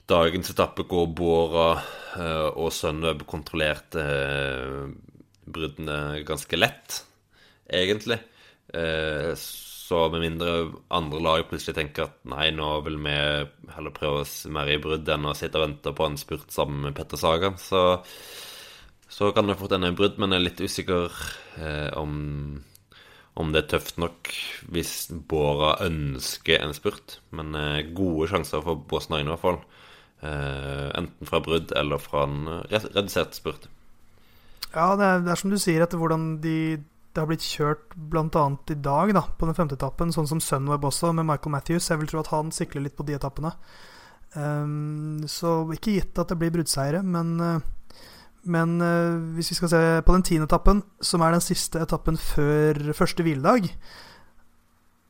dagens 0.09 0.51
etappe 0.55 0.87
hvor 0.89 1.07
Bora 1.13 1.69
eh, 2.17 2.49
og 2.49 2.73
Sunweb 2.73 3.27
kontrollerte 3.29 4.03
eh, 4.03 4.89
bruddene 5.49 6.25
ganske 6.29 6.59
lett, 6.59 7.03
egentlig. 7.69 8.19
Så 9.89 9.99
med 10.13 10.21
mindre 10.21 10.51
andre 10.93 11.21
lag 11.25 11.47
plutselig 11.49 11.79
tenker 11.79 12.05
at 12.05 12.19
nei, 12.29 12.51
nå 12.53 12.67
vil 12.85 12.99
vi 13.01 13.15
heller 13.73 13.95
prøve 13.97 14.27
oss 14.27 14.43
mer 14.53 14.69
i 14.69 14.77
brudd 14.83 15.09
enn 15.09 15.25
å 15.31 15.33
sitte 15.37 15.57
og 15.57 15.65
vente 15.65 15.95
på 15.97 16.05
en 16.05 16.19
spurt 16.21 16.53
sammen 16.53 16.83
med 16.85 16.97
Petter 16.99 17.17
Sagan, 17.17 17.57
så 17.57 18.03
så 19.09 19.31
kan 19.33 19.49
det 19.49 19.57
fort 19.57 19.73
ende 19.73 19.89
i 19.89 19.97
brudd, 19.97 20.19
men 20.21 20.35
jeg 20.35 20.41
er 20.41 20.45
litt 20.45 20.61
usikker 20.61 21.15
eh, 21.57 21.89
om, 21.97 22.61
om 23.41 23.55
det 23.55 23.63
er 23.63 23.71
tøft 23.73 23.97
nok 24.01 24.33
hvis 24.69 25.09
Båra 25.31 25.79
ønsker 25.87 26.61
en 26.61 26.77
spurt. 26.77 27.19
Men 27.33 27.57
eh, 27.57 27.89
gode 27.97 28.29
sjanser 28.29 28.63
for 28.65 28.85
Båsen 28.91 29.17
i 29.17 29.25
hvert 29.25 29.45
fall. 29.45 29.63
Eh, 30.21 30.87
enten 30.99 31.31
fra 31.31 31.41
brudd 31.45 31.73
eller 31.79 32.03
fra 32.03 32.27
en 32.29 32.39
redusert 32.69 33.39
spurt. 33.39 33.71
Ja, 34.75 34.93
det 35.01 35.09
er, 35.09 35.25
det 35.25 35.33
er, 35.33 35.41
som 35.41 35.53
du 35.53 35.57
sier, 35.57 35.81
etter 35.81 36.01
hvordan 36.01 36.29
de, 36.45 36.59
det 37.17 37.23
har 37.23 37.29
blitt 37.31 37.47
kjørt 37.47 37.95
bl.a. 37.97 38.45
i 38.69 38.77
dag, 38.77 39.15
da, 39.17 39.25
på 39.41 39.49
den 39.49 39.57
femte 39.57 39.79
etappen, 39.79 40.13
sånn 40.13 40.29
som 40.29 40.43
Sunweb 40.45 40.85
også, 40.85 41.15
med 41.17 41.31
Michael 41.31 41.57
Matthews. 41.57 41.89
Jeg 41.89 42.03
vil 42.03 42.11
tro 42.13 42.21
at 42.21 42.33
han 42.35 42.53
sikler 42.53 42.85
litt 42.85 42.99
på 42.99 43.07
de 43.09 43.17
etappene. 43.17 43.55
Um, 44.37 45.25
så 45.25 45.63
ikke 45.73 45.97
gitt 45.97 46.21
at 46.21 46.29
det 46.29 46.37
blir 46.37 46.53
bruddseiere, 46.53 47.01
men 47.01 47.33
uh, 47.41 47.65
men 48.45 48.79
uh, 48.83 49.19
hvis 49.37 49.53
vi 49.53 49.59
skal 49.59 49.73
se 49.73 49.83
på 50.07 50.15
den 50.15 50.25
tiende 50.27 50.49
etappen, 50.49 50.83
som 51.01 51.25
er 51.25 51.35
den 51.35 51.45
siste 51.45 51.83
etappen 51.83 52.19
før 52.21 52.93
første 52.97 53.25
hviledag 53.27 53.71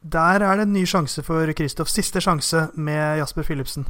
Der 0.03 0.45
er 0.47 0.57
det 0.57 0.68
en 0.68 0.72
ny 0.72 0.85
sjanse 0.87 1.24
for 1.26 1.53
Kristoff. 1.59 1.91
Siste 1.91 2.22
sjanse 2.22 2.68
med 2.74 3.18
Jasper 3.18 3.43
Philipsen. 3.43 3.87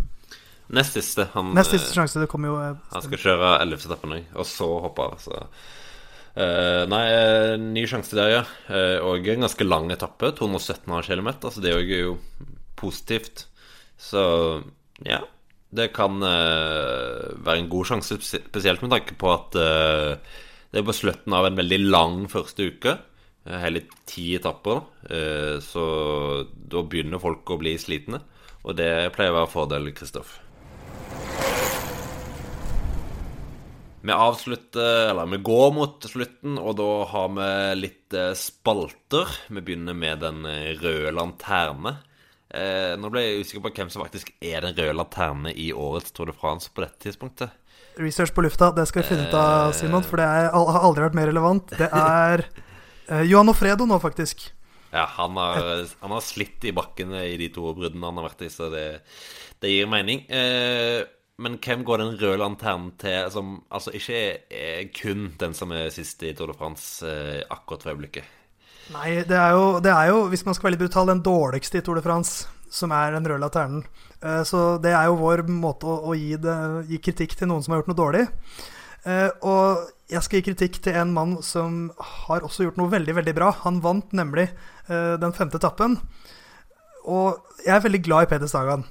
Nest 0.69 0.97
siste. 0.97 1.29
Han, 1.35 1.53
Nest 1.57 1.73
siste 1.73 1.95
sjanse. 1.95 2.21
Det 2.21 2.31
kommer 2.33 2.49
jo 2.49 2.57
Han 2.93 3.05
skal 3.05 3.21
kjøre 3.21 3.59
ellevte 3.63 3.91
etappen, 3.91 4.17
og 4.35 4.49
så 4.49 4.73
hoppe 4.89 5.11
av. 5.11 5.21
Så 5.23 5.45
Uh, 6.39 6.85
nei, 6.87 7.03
uh, 7.11 7.57
ny 7.59 7.83
sjanse 7.91 8.15
der, 8.15 8.29
ja. 8.31 8.43
Uh, 8.71 9.09
og 9.09 9.27
en 9.27 9.43
ganske 9.43 9.65
lang 9.67 9.89
etappe. 9.91 10.31
217 10.39 10.87
km. 11.09 11.31
Så 11.51 11.63
det 11.65 11.73
er 11.73 11.83
jo 11.83 12.13
positivt. 12.79 13.49
Så 13.99 14.23
ja. 15.03 15.25
Det 15.69 15.91
kan 15.93 16.17
være 16.23 17.59
en 17.59 17.69
god 17.69 17.91
sjanse, 17.91 18.17
spesielt 18.25 18.81
med 18.81 18.95
tanke 18.95 19.17
på 19.21 19.29
at 19.35 19.53
det 19.53 20.81
er 20.81 20.87
på 20.87 20.95
slutten 20.97 21.35
av 21.37 21.45
en 21.45 21.59
veldig 21.59 21.79
lang 21.85 22.23
første 22.33 22.71
uke. 22.73 22.95
Hele 23.45 23.85
ti 24.09 24.31
etapper. 24.39 24.81
så 25.61 25.85
da 26.49 26.85
begynner 26.89 27.21
folk 27.21 27.53
å 27.53 27.61
bli 27.61 27.77
slitne. 27.77 28.23
Og 28.65 28.77
det 28.81 28.91
pleier 29.13 29.33
å 29.33 29.43
være 29.43 29.53
fordel, 29.53 29.93
Kristoff. 29.97 30.39
Vi 34.09 34.15
avslutter, 34.15 35.11
eller 35.11 35.27
vi 35.27 35.41
går 35.43 35.73
mot 35.75 36.05
slutten, 36.07 36.59
og 36.63 36.77
da 36.79 36.91
har 37.11 37.33
vi 37.35 37.49
litt 37.81 38.15
eh, 38.15 38.31
spalter. 38.39 39.29
Vi 39.51 39.61
begynner 39.61 39.97
med 39.99 40.23
Den 40.23 40.47
eh, 40.47 40.77
røde 40.79 41.11
lanterne. 41.17 41.97
Eh, 42.49 42.95
nå 42.97 43.11
ble 43.13 43.25
jeg 43.25 43.41
usikker 43.45 43.65
på 43.67 43.73
hvem 43.77 43.91
som 43.93 44.01
faktisk 44.01 44.31
er 44.41 44.65
Den 44.65 44.73
røde 44.73 44.95
lanterne 44.97 45.51
i 45.53 45.69
årets 45.77 46.15
Tour 46.17 46.31
de 46.31 46.37
France 46.37 46.71
på 46.73 46.85
dette 46.85 47.03
tidspunktet. 47.05 47.53
Research 47.99 48.33
på 48.33 48.45
lufta, 48.47 48.71
det 48.73 48.87
skal 48.89 49.03
vi 49.03 49.11
finne 49.11 49.27
ut 49.27 49.35
av, 49.37 49.75
Simon, 49.77 50.07
for 50.07 50.21
det 50.21 50.29
er, 50.29 50.49
har 50.55 50.87
aldri 50.87 51.09
vært 51.09 51.19
mer 51.19 51.29
relevant. 51.33 51.75
Det 51.77 51.91
er 51.91 52.47
eh, 53.11 53.27
Johan 53.29 53.53
Ofredo 53.53 53.89
nå, 53.91 53.99
faktisk. 54.01 54.47
Ja, 54.93 55.05
han 55.19 55.37
har, 55.37 55.85
han 56.01 56.15
har, 56.15 56.25
slitt 56.25 56.65
i 56.65 56.73
bakkene 56.73 57.27
i 57.29 57.37
de 57.37 57.51
to 57.53 57.75
bruddene 57.77 58.09
han 58.09 58.21
har 58.21 58.31
vært 58.31 58.47
i, 58.47 58.51
så 58.53 58.71
det, 58.73 58.87
det 59.61 59.75
gir 59.75 59.91
mening. 59.91 60.25
Eh, 60.33 61.03
men 61.39 61.59
hvem 61.63 61.85
går 61.87 62.01
den 62.03 62.17
røde 62.19 62.41
lanternen 62.41 62.95
til, 62.99 63.29
som 63.31 63.59
altså 63.71 63.93
ikke 63.95 64.23
er 64.49 64.89
kun 64.97 65.29
den 65.39 65.53
som 65.55 65.75
er 65.77 65.93
sist 65.95 66.23
i 66.27 66.33
Tour 66.39 66.55
de 66.55 66.57
France 66.59 67.07
eh, 67.07 67.45
akkurat 67.47 67.85
for 67.85 67.93
øyeblikket? 67.93 68.38
Nei, 68.89 69.19
det 69.29 69.37
er, 69.37 69.53
jo, 69.53 69.65
det 69.85 69.91
er, 69.93 70.07
jo, 70.09 70.23
hvis 70.33 70.47
man 70.47 70.57
skal 70.57 70.69
være 70.69 70.79
litt 70.79 70.87
brutal, 70.87 71.11
den 71.11 71.21
dårligste 71.25 71.81
i 71.81 71.85
Tour 71.85 71.99
de 71.99 72.03
France, 72.05 72.49
som 72.73 72.93
er 72.97 73.13
den 73.13 73.27
røde 73.29 73.43
lanternen. 73.43 73.83
Eh, 74.25 74.41
så 74.49 74.79
det 74.81 74.95
er 74.97 75.11
jo 75.11 75.19
vår 75.21 75.45
måte 75.53 75.89
å, 75.89 75.99
å 76.09 76.15
gi, 76.17 76.39
det, 76.41 76.55
gi, 76.89 77.01
kritikk 77.05 77.37
til 77.37 77.51
noen 77.51 77.65
som 77.65 77.75
har 77.75 77.83
gjort 77.83 77.91
noe 77.93 77.99
dårlig. 77.99 78.23
Eh, 79.05 79.29
og 79.45 79.91
jeg 80.09 80.25
skal 80.25 80.41
gi 80.41 80.47
kritikk 80.49 80.79
til 80.85 80.97
en 80.97 81.13
mann 81.13 81.37
som 81.45 81.91
har 82.25 82.47
også 82.47 82.65
gjort 82.65 82.79
noe 82.81 82.93
veldig, 82.95 83.15
veldig 83.21 83.35
bra. 83.37 83.51
Han 83.67 83.83
vant 83.85 84.15
nemlig 84.17 84.47
eh, 84.49 85.17
den 85.21 85.37
femte 85.37 85.61
etappen. 85.61 85.99
Og 87.09 87.61
jeg 87.67 87.75
er 87.77 87.85
veldig 87.85 88.01
glad 88.07 88.25
i 88.25 88.31
Peder 88.33 88.49
Sagan. 88.49 88.87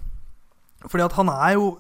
Fordi 0.86 1.08
at 1.08 1.18
han 1.18 1.32
er 1.34 1.56
jo 1.56 1.72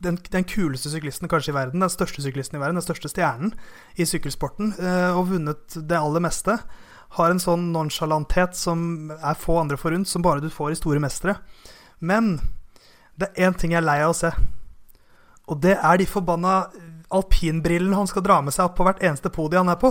den, 0.00 0.20
den, 0.30 0.46
kuleste 0.46 0.92
syklisten 0.92 1.28
kanskje 1.28 1.50
i 1.50 1.56
verden, 1.58 1.82
den 1.82 1.90
største 1.92 2.22
syklisten 2.22 2.56
i 2.56 2.62
verden, 2.62 2.78
den 2.78 2.86
største 2.86 3.10
stjernen 3.10 3.50
i 4.00 4.06
sykkelsporten, 4.08 4.70
og 5.18 5.26
vunnet 5.28 5.76
det 5.76 5.98
aller 5.98 6.22
meste. 6.24 6.54
Har 7.16 7.32
en 7.32 7.42
sånn 7.42 7.70
nonsjalanthet 7.74 8.54
som 8.58 9.10
er 9.16 9.38
få 9.38 9.58
andre 9.60 9.78
forunt, 9.80 10.08
som 10.08 10.22
bare 10.22 10.42
du 10.42 10.50
får 10.52 10.74
i 10.74 10.78
store 10.78 11.02
mestere. 11.02 11.36
Men 11.98 12.36
det 13.18 13.30
er 13.30 13.48
én 13.48 13.56
ting 13.58 13.74
jeg 13.74 13.82
er 13.82 13.88
lei 13.88 13.98
av 14.04 14.14
å 14.14 14.16
se, 14.16 14.30
og 15.50 15.58
det 15.64 15.74
er 15.76 15.98
de 15.98 16.06
forbanna 16.06 16.62
alpinbrillene 17.10 17.96
han 17.98 18.06
skal 18.06 18.22
dra 18.22 18.38
med 18.44 18.54
seg 18.54 18.68
opp 18.68 18.76
på 18.78 18.86
hvert 18.86 19.02
eneste 19.02 19.32
podium 19.34 19.66
han 19.66 19.74
er 19.74 19.80
på. 19.80 19.90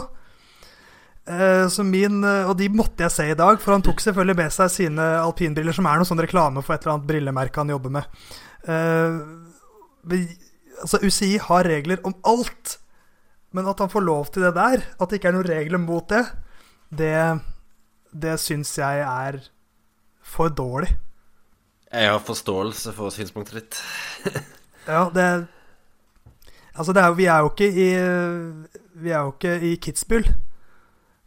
Eh, 1.29 1.65
så 1.69 1.83
min, 1.83 2.23
og 2.23 2.55
de 2.57 2.69
måtte 2.71 3.03
jeg 3.03 3.13
se 3.13 3.25
i 3.33 3.37
dag, 3.37 3.59
for 3.59 3.75
han 3.75 3.83
tok 3.85 3.99
selvfølgelig 4.01 4.37
med 4.39 4.55
seg 4.55 4.71
sine 4.71 5.09
alpinbriller, 5.19 5.75
som 5.75 5.89
er 5.91 5.99
noe 5.99 6.07
sånn 6.07 6.23
reklame 6.23 6.63
for 6.63 6.77
et 6.77 6.85
eller 6.85 6.95
annet 6.95 7.09
brillemerke 7.11 7.59
han 7.59 7.75
jobber 7.75 7.99
med. 7.99 8.21
Uh, 8.63 9.19
Altså, 10.79 10.99
UCI 11.03 11.37
har 11.43 11.67
regler 11.67 11.99
om 12.07 12.15
alt. 12.27 12.77
Men 13.55 13.67
at 13.67 13.81
han 13.81 13.91
får 13.91 14.05
lov 14.05 14.29
til 14.31 14.45
det 14.45 14.53
der, 14.55 14.85
at 14.99 15.09
det 15.09 15.19
ikke 15.19 15.31
er 15.31 15.35
noen 15.35 15.49
regler 15.49 15.81
mot 15.81 16.05
det, 16.11 16.21
det, 16.89 17.39
det 18.11 18.35
syns 18.41 18.73
jeg 18.77 19.03
er 19.05 19.39
for 20.25 20.49
dårlig. 20.49 20.91
Jeg 21.89 22.11
har 22.11 22.21
forståelse 22.21 22.93
for 22.93 23.13
synspunktet 23.13 23.61
ditt. 23.61 23.79
ja, 24.89 25.07
det 25.13 25.29
Altså, 26.79 26.93
det 26.95 27.01
er, 27.01 27.11
vi 27.11 27.25
er 27.27 27.41
jo 27.43 27.49
ikke 27.49 27.67
i 27.67 27.87
Vi 29.03 29.09
er 29.11 29.25
jo 29.25 29.33
ikke 29.33 29.55
i 29.67 29.73
Kitzbühel. 29.83 30.29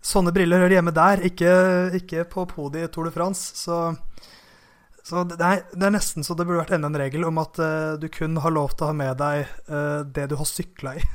Sånne 0.02 0.32
briller 0.34 0.62
hører 0.62 0.78
hjemme 0.78 0.94
der, 0.96 1.20
ikke, 1.28 1.50
ikke 1.98 2.24
på 2.30 2.46
podiet 2.48 2.88
i 2.88 2.92
Tour 2.92 3.06
de 3.06 3.12
France. 3.14 3.52
Så 3.58 3.92
så 5.02 5.24
det 5.26 5.40
er, 5.42 5.64
det 5.74 5.82
er, 5.82 5.94
nesten 5.96 6.22
så 6.22 6.36
det 6.38 6.46
burde 6.46 6.60
vært 6.60 6.76
enda 6.76 6.86
en 6.86 6.98
regel 7.00 7.26
om 7.26 7.40
at 7.42 7.58
uh, 7.58 7.98
du 7.98 8.06
kun 8.12 8.38
har 8.38 8.54
lov 8.54 8.76
til 8.76 8.86
å 8.86 8.92
ha 8.92 8.96
med 8.96 9.18
deg 9.18 9.48
uh, 9.66 10.06
det 10.06 10.28
du 10.30 10.36
har 10.38 10.48
sykla 10.48 10.96
i. 10.98 11.02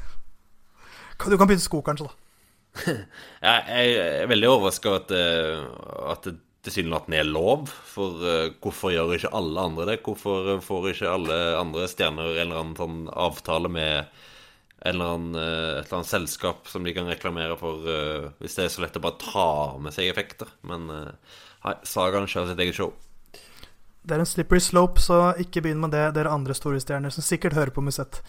Du 1.18 1.34
kan 1.40 1.50
bytte 1.50 1.64
sko, 1.64 1.80
kanskje, 1.82 2.12
da. 2.12 2.27
Jeg 2.86 3.96
er 3.98 4.30
veldig 4.32 4.52
overraska 4.52 4.92
over 4.92 5.02
at, 5.04 5.14
uh, 5.16 6.12
at 6.14 6.28
det 6.28 6.38
tilsynelatende 6.68 7.22
er 7.22 7.30
lov. 7.30 7.72
For 7.88 8.22
uh, 8.24 8.54
hvorfor 8.64 8.94
gjør 8.94 9.16
ikke 9.18 9.34
alle 9.40 9.68
andre 9.72 9.90
det? 9.92 10.00
Hvorfor 10.06 10.58
får 10.64 10.90
ikke 10.94 11.12
alle 11.14 11.42
andre 11.60 11.90
stjerner 11.92 12.34
en 12.34 12.42
eller 12.46 12.64
annen 12.64 12.80
sånn 12.80 13.04
avtale 13.14 13.72
med 13.72 14.24
eller 14.88 15.10
annen, 15.10 15.34
et 15.36 15.88
eller 15.88 15.98
annet 15.98 16.08
selskap 16.12 16.68
som 16.70 16.86
de 16.86 16.94
kan 16.94 17.10
reklamere 17.10 17.56
for, 17.60 17.82
hvis 18.38 18.54
det 18.56 18.68
er 18.68 18.70
så 18.72 18.84
lett 18.84 18.96
å 18.96 19.02
bare 19.04 19.18
ta 19.20 19.50
med 19.82 19.96
seg 19.96 20.12
effekter? 20.12 20.52
Men 20.70 20.86
uh, 20.94 21.80
Sagaen 21.82 22.30
kjører 22.30 22.54
sitt 22.54 22.62
eget 22.62 22.78
show. 22.78 22.94
Det 24.08 24.16
er 24.16 24.24
en 24.24 24.30
slippery 24.30 24.62
slope, 24.64 25.02
så 25.04 25.34
ikke 25.42 25.62
begynn 25.66 25.82
med 25.84 25.92
det, 25.92 26.06
dere 26.16 26.32
andre 26.32 26.56
store 26.56 26.80
stjerner 26.80 27.12
som 27.12 27.26
sikkert 27.26 27.58
hører 27.58 27.74
på 27.76 27.84
Musett. 27.84 28.22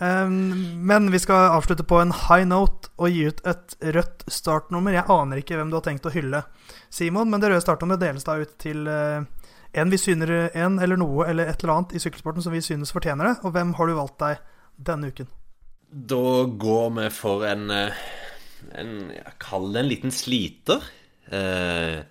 Um, 0.00 0.38
men 0.90 1.10
vi 1.12 1.20
skal 1.20 1.52
avslutte 1.58 1.84
på 1.84 1.98
en 2.00 2.14
high 2.26 2.46
note 2.48 2.88
og 2.96 3.12
gi 3.12 3.26
ut 3.28 3.42
et 3.48 3.76
rødt 3.98 4.24
startnummer. 4.32 4.96
Jeg 4.96 5.08
aner 5.12 5.42
ikke 5.42 5.58
hvem 5.60 5.72
du 5.72 5.76
har 5.76 5.84
tenkt 5.84 6.08
å 6.08 6.14
hylle, 6.14 6.40
Simon, 6.88 7.28
men 7.28 7.42
det 7.42 7.52
røde 7.52 7.64
startnummeret 7.66 8.00
deles 8.00 8.24
da 8.24 8.38
ut 8.40 8.56
til 8.62 8.88
uh, 8.88 9.20
en 9.76 9.92
vi 9.92 10.00
syner 10.00 10.32
en 10.56 10.80
eller 10.82 10.98
noe 10.98 11.28
eller 11.30 11.50
et 11.50 11.60
eller 11.62 11.76
annet 11.76 11.94
i 11.94 12.02
sykkelsporten 12.02 12.42
som 12.42 12.56
vi 12.56 12.62
synes 12.64 12.94
fortjener 12.94 13.28
det. 13.28 13.36
Og 13.44 13.54
hvem 13.54 13.76
har 13.76 13.86
du 13.86 13.96
valgt 13.98 14.18
deg 14.22 14.40
denne 14.90 15.12
uken? 15.12 15.28
Da 15.90 16.24
går 16.64 16.90
vi 16.96 17.06
for 17.12 17.44
en, 17.46 17.70
eh, 17.74 18.02
en 18.78 19.12
Kall 19.42 19.72
det 19.74 19.84
en 19.84 19.90
liten 19.90 20.14
sliter. 20.14 20.82
Uh, 21.30 22.02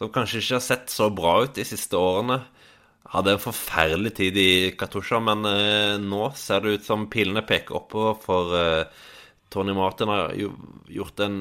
som 0.00 0.08
kanskje 0.08 0.40
ikke 0.40 0.56
har 0.56 0.64
sett 0.64 0.92
så 0.92 1.10
bra 1.12 1.42
ut 1.44 1.58
de 1.58 1.64
siste 1.68 1.98
årene. 1.98 2.40
Hadde 3.12 3.34
en 3.34 3.42
forferdelig 3.42 4.14
tid 4.16 4.38
i 4.40 4.50
Katusha, 4.78 5.20
men 5.20 5.44
eh, 5.44 6.00
nå 6.00 6.30
ser 6.40 6.64
det 6.64 6.78
ut 6.78 6.86
som 6.86 7.08
pilene 7.12 7.42
peker 7.44 7.76
oppover, 7.82 8.16
for 8.22 8.54
eh, 8.56 9.08
Tony 9.52 9.74
Martin 9.76 10.08
har 10.08 10.32
gjort 10.88 11.20
en 11.26 11.40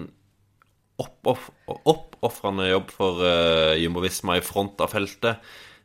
oppofrende 1.00 2.68
jobb 2.68 2.92
for 2.92 3.24
eh, 3.24 3.78
Jumbo 3.80 4.04
Visma 4.04 4.36
i 4.40 4.44
front 4.44 4.82
av 4.84 4.92
feltet 4.92 5.38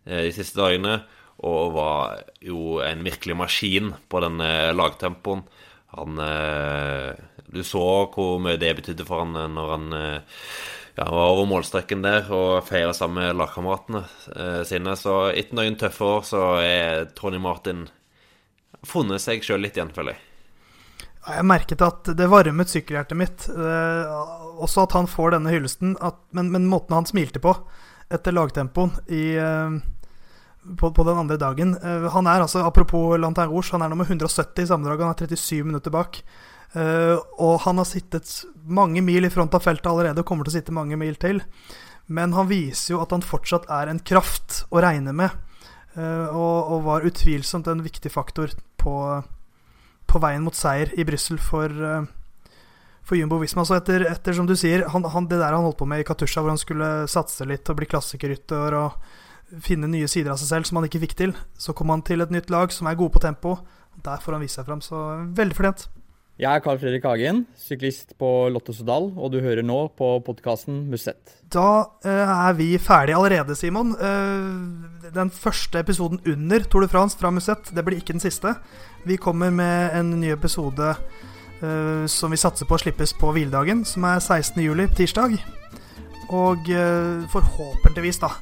eh, 0.09 0.25
de 0.27 0.33
siste 0.35 0.59
dagene, 0.59 1.05
og 1.47 1.77
var 1.77 2.25
jo 2.43 2.81
en 2.83 3.07
virkelig 3.07 3.39
maskin 3.39 3.95
på 4.11 4.25
den 4.25 4.43
eh, 4.43 4.73
lagtempoen. 4.75 5.47
Han 5.95 6.19
eh, 6.19 7.13
Du 7.55 7.61
så 7.63 7.85
hvor 8.11 8.41
mye 8.43 8.59
det 8.59 8.73
betydde 8.81 9.07
for 9.07 9.23
han 9.23 9.55
når 9.55 9.77
han 9.77 9.93
ja, 10.95 11.09
var 11.11 11.33
over 11.33 11.49
målstreken 11.51 12.05
der 12.05 12.29
og 12.31 12.69
feira 12.69 12.93
sammen 12.95 13.23
med 13.23 13.39
lagkameratene 13.41 14.05
eh, 14.37 14.61
sine. 14.69 14.95
Så 14.99 15.17
etter 15.35 15.59
noen 15.59 15.79
tøffe 15.81 16.07
år 16.07 16.29
så 16.29 16.45
er 16.63 17.09
Tony 17.19 17.41
Martin 17.43 17.89
funnet 18.87 19.23
seg 19.25 19.43
sjøl 19.45 19.65
litt 19.65 19.79
igjen, 19.79 19.93
føler 19.95 20.15
jeg. 20.15 20.23
Jeg 21.25 21.47
merket 21.49 21.81
at 21.81 22.11
det 22.19 22.29
varmet 22.29 22.71
sykkelhjertet 22.71 23.17
mitt. 23.17 23.47
Eh, 23.49 24.15
også 24.61 24.85
at 24.85 24.95
han 24.97 25.09
får 25.09 25.35
denne 25.35 25.53
hyllesten. 25.55 25.97
At, 26.05 26.21
men, 26.37 26.53
men, 26.53 26.69
måten 26.71 26.97
han 26.97 27.09
smilte 27.09 27.41
på 27.43 27.57
etter 28.13 28.37
lagtempoen 28.37 28.93
i, 29.09 29.33
eh, 29.41 29.79
på, 30.79 30.91
på, 30.93 31.05
den 31.05 31.21
andre 31.21 31.39
dagen 31.41 31.75
eh, 31.77 32.07
Han 32.13 32.29
er 32.29 32.45
altså, 32.45 32.63
apropos 32.69 33.17
Lantern 33.21 33.51
Rouge, 33.51 33.73
han 33.73 33.83
er 33.85 33.93
nummer 33.93 34.05
170 34.09 34.67
i 34.67 34.69
sammendraget. 34.69 35.07
Han 35.07 35.17
er 35.17 35.37
37 35.37 35.65
minutter 35.65 35.95
bak. 35.95 36.21
Uh, 36.75 37.21
og 37.39 37.61
han 37.69 37.79
har 37.79 37.87
sittet 37.87 38.27
mange 38.67 38.99
mil 39.05 39.27
i 39.27 39.31
front 39.31 39.55
av 39.55 39.63
feltet 39.63 39.87
allerede 39.87 40.25
og 40.25 40.27
kommer 40.27 40.47
til 40.47 40.57
å 40.57 40.59
sitte 40.59 40.75
mange 40.75 40.99
mil 40.99 41.15
til. 41.23 41.39
Men 42.11 42.35
han 42.37 42.51
viser 42.51 42.97
jo 42.97 43.03
at 43.05 43.15
han 43.15 43.25
fortsatt 43.25 43.69
er 43.73 43.91
en 43.91 44.03
kraft 44.03 44.65
å 44.75 44.83
regne 44.83 45.15
med. 45.17 45.31
Uh, 45.95 46.27
og, 46.35 46.57
og, 46.75 46.83
var 46.89 47.07
utvilsomt 47.07 47.71
en 47.71 47.85
viktig 47.85 48.11
faktor 48.11 48.51
på, 48.83 48.97
på 50.11 50.23
veien 50.23 50.43
mot 50.43 50.57
seier 50.59 50.91
i 50.99 51.07
Brussel 51.07 51.39
for, 51.39 51.71
uh, 51.71 52.51
for 53.07 53.21
Jumbo 53.21 53.39
Visma. 53.43 53.63
Så 53.63 53.79
etter, 53.79 54.09
etter, 54.11 54.35
som 54.35 54.51
du 54.51 54.57
sier, 54.59 54.89
han, 54.91 55.07
han, 55.15 55.31
det 55.31 55.39
der 55.39 55.55
han 55.55 55.63
holdt 55.63 55.79
på 55.79 55.89
med 55.89 56.03
i 56.03 56.09
Katusha, 56.09 56.43
hvor 56.43 56.57
han 56.57 56.61
skulle 56.61 57.07
satse 57.11 57.47
litt 57.47 57.71
og 57.71 57.79
bli 57.79 57.89
klassikerrytter 57.95 58.81
og 58.83 58.99
finne 59.63 59.87
nye 59.87 60.11
sider 60.11 60.33
av 60.35 60.41
seg 60.43 60.51
selv 60.51 60.67
som 60.67 60.81
han 60.81 60.89
ikke 60.89 61.05
fikk 61.05 61.19
til, 61.21 61.37
så 61.55 61.77
kom 61.77 61.93
han 61.95 62.03
til 62.03 62.25
et 62.25 62.33
nytt 62.35 62.51
lag 62.51 62.75
som 62.75 62.91
er 62.91 62.99
gode 62.99 63.15
på 63.15 63.23
tempo. 63.23 63.61
Der 64.03 64.19
får 64.19 64.35
han 64.35 64.43
vise 64.43 64.59
seg 64.59 64.67
fram, 64.67 64.83
så 64.83 65.05
veldig 65.39 65.55
fortjent. 65.55 65.87
Jeg 66.35 66.51
er 66.51 66.63
Carl 66.65 66.81
Fredrik 66.83 67.05
Hagen, 67.07 67.45
syklist 67.55 68.17
på 68.19 68.29
Lottosodal, 68.51 69.05
og 69.15 69.29
du 69.31 69.37
hører 69.39 69.63
nå 69.63 69.77
på 69.95 70.09
podkasten 70.27 70.81
Musett. 70.91 71.37
Da 71.47 71.85
uh, 72.03 72.09
er 72.11 72.57
vi 72.59 72.73
ferdige 72.83 73.21
allerede, 73.21 73.55
Simon. 73.55 73.93
Uh, 73.95 75.13
den 75.15 75.31
første 75.31 75.79
episoden 75.79 76.19
under 76.27 76.67
Tour 76.67 76.83
de 76.83 76.89
France 76.91 77.15
fra 77.21 77.31
Musett. 77.31 77.71
Det 77.71 77.85
blir 77.87 78.01
ikke 78.03 78.17
den 78.17 78.25
siste. 78.25 78.57
Vi 79.07 79.15
kommer 79.15 79.55
med 79.55 79.95
en 79.95 80.11
ny 80.19 80.33
episode 80.35 80.97
uh, 80.97 82.03
som 82.11 82.35
vi 82.35 82.43
satser 82.43 82.67
på 82.67 82.75
å 82.75 82.83
slippes 82.83 83.15
på 83.15 83.31
hviledagen, 83.31 83.87
som 83.87 84.03
er 84.11 84.19
16. 84.19 84.59
juli 84.67 84.89
på 84.91 85.05
tirsdag. 85.05 85.39
Og 86.35 86.67
forhåpentligvis, 87.31 88.19
da, 88.19 88.33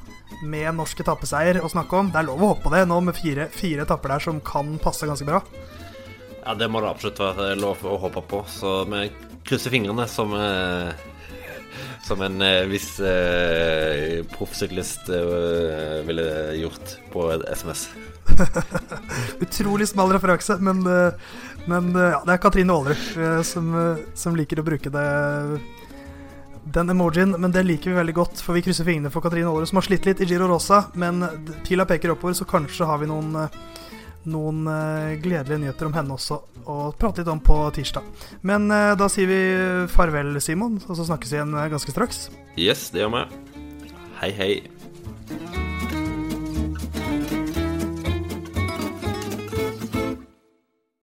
med 0.41 0.71
norsk 0.79 1.03
etappeseier 1.03 1.61
å 1.61 1.69
snakke 1.69 1.99
om. 1.99 2.09
Det 2.09 2.23
er 2.23 2.29
lov 2.31 2.41
å 2.41 2.53
håpe 2.55 2.65
på 2.65 2.73
det 2.73 2.87
nå 2.89 3.03
med 3.05 3.19
fire, 3.19 3.51
fire 3.53 3.85
etapper 3.85 4.15
der 4.15 4.29
som 4.31 4.41
kan 4.41 4.79
passe 4.81 5.05
ganske 5.05 5.27
bra. 5.29 5.43
Ja, 6.43 6.53
det 6.59 6.67
må 6.67 6.81
det 6.83 6.91
absolutt 6.91 7.21
være 7.23 7.55
lov 7.59 7.83
å 7.87 7.97
håpe 8.03 8.23
på. 8.27 8.43
Så 8.51 8.83
vi 8.91 9.07
krysser 9.47 9.73
fingrene 9.73 10.07
som 10.11 10.35
uh 10.35 11.09
som 12.03 12.21
en 12.21 12.41
eh, 12.41 12.65
viss 12.67 12.99
eh, 12.99 14.25
proffsyklist 14.37 15.09
eh, 15.09 16.05
ville 16.07 16.55
gjort 16.59 16.97
på 17.11 17.31
SMS. 17.55 17.89
Utrolig 19.45 19.87
smal 19.87 20.11
referanse, 20.11 20.57
men, 20.59 20.83
eh, 20.87 21.13
men 21.65 21.95
eh, 21.95 22.11
ja, 22.11 22.19
det 22.25 22.35
er 22.35 22.43
Katrine 22.43 22.75
Aalerud 22.75 23.47
som, 23.47 23.71
som, 24.19 24.35
liker 24.35 24.59
å 24.59 24.67
bruke 24.67 24.91
det 24.91 25.07
den 26.63 26.89
emojien, 26.89 27.35
men 27.39 27.51
det 27.51 27.65
liker 27.67 27.91
vi 27.91 27.97
veldig 27.97 28.15
godt, 28.15 28.43
for 28.43 28.55
vi 28.55 28.63
krysser 28.65 28.87
fingrene 28.87 29.11
for 29.11 29.23
Katrine 29.23 29.47
Aalerud, 29.47 29.71
som 29.71 29.79
har 29.79 29.87
slitt 29.87 30.07
litt 30.07 30.23
i 30.23 30.27
Giro 30.27 30.47
Rosa, 30.51 30.85
men 30.99 31.23
pila 31.67 31.87
peker 31.87 32.15
oppover, 32.15 32.35
så 32.35 32.47
kanskje 32.47 32.87
har 32.87 32.99
vi 32.99 33.09
noen 33.11 33.35
noen 34.29 34.63
uh, 34.69 35.13
gledelige 35.21 35.61
nyheter 35.65 35.89
om 35.89 35.97
henne 35.97 36.15
også 36.15 36.39
og 36.63 36.95
prate 36.99 37.21
litt 37.21 37.31
om 37.31 37.41
på 37.43 37.57
tirsdag. 37.75 38.05
Men 38.47 38.69
uh, 38.71 38.93
da 38.99 39.09
sier 39.11 39.27
vi 39.29 39.41
farvel, 39.91 40.37
Simon, 40.43 40.79
og 40.87 40.95
så 40.99 41.07
snakkes 41.09 41.33
vi 41.33 41.41
igjen 41.41 41.57
uh, 41.57 41.67
ganske 41.73 41.95
straks. 41.95 42.27
Yes, 42.55 42.89
det 42.93 43.03
gjør 43.03 43.13
vi. 43.17 43.27
Hei, 44.21 44.31
hei. 44.39 45.72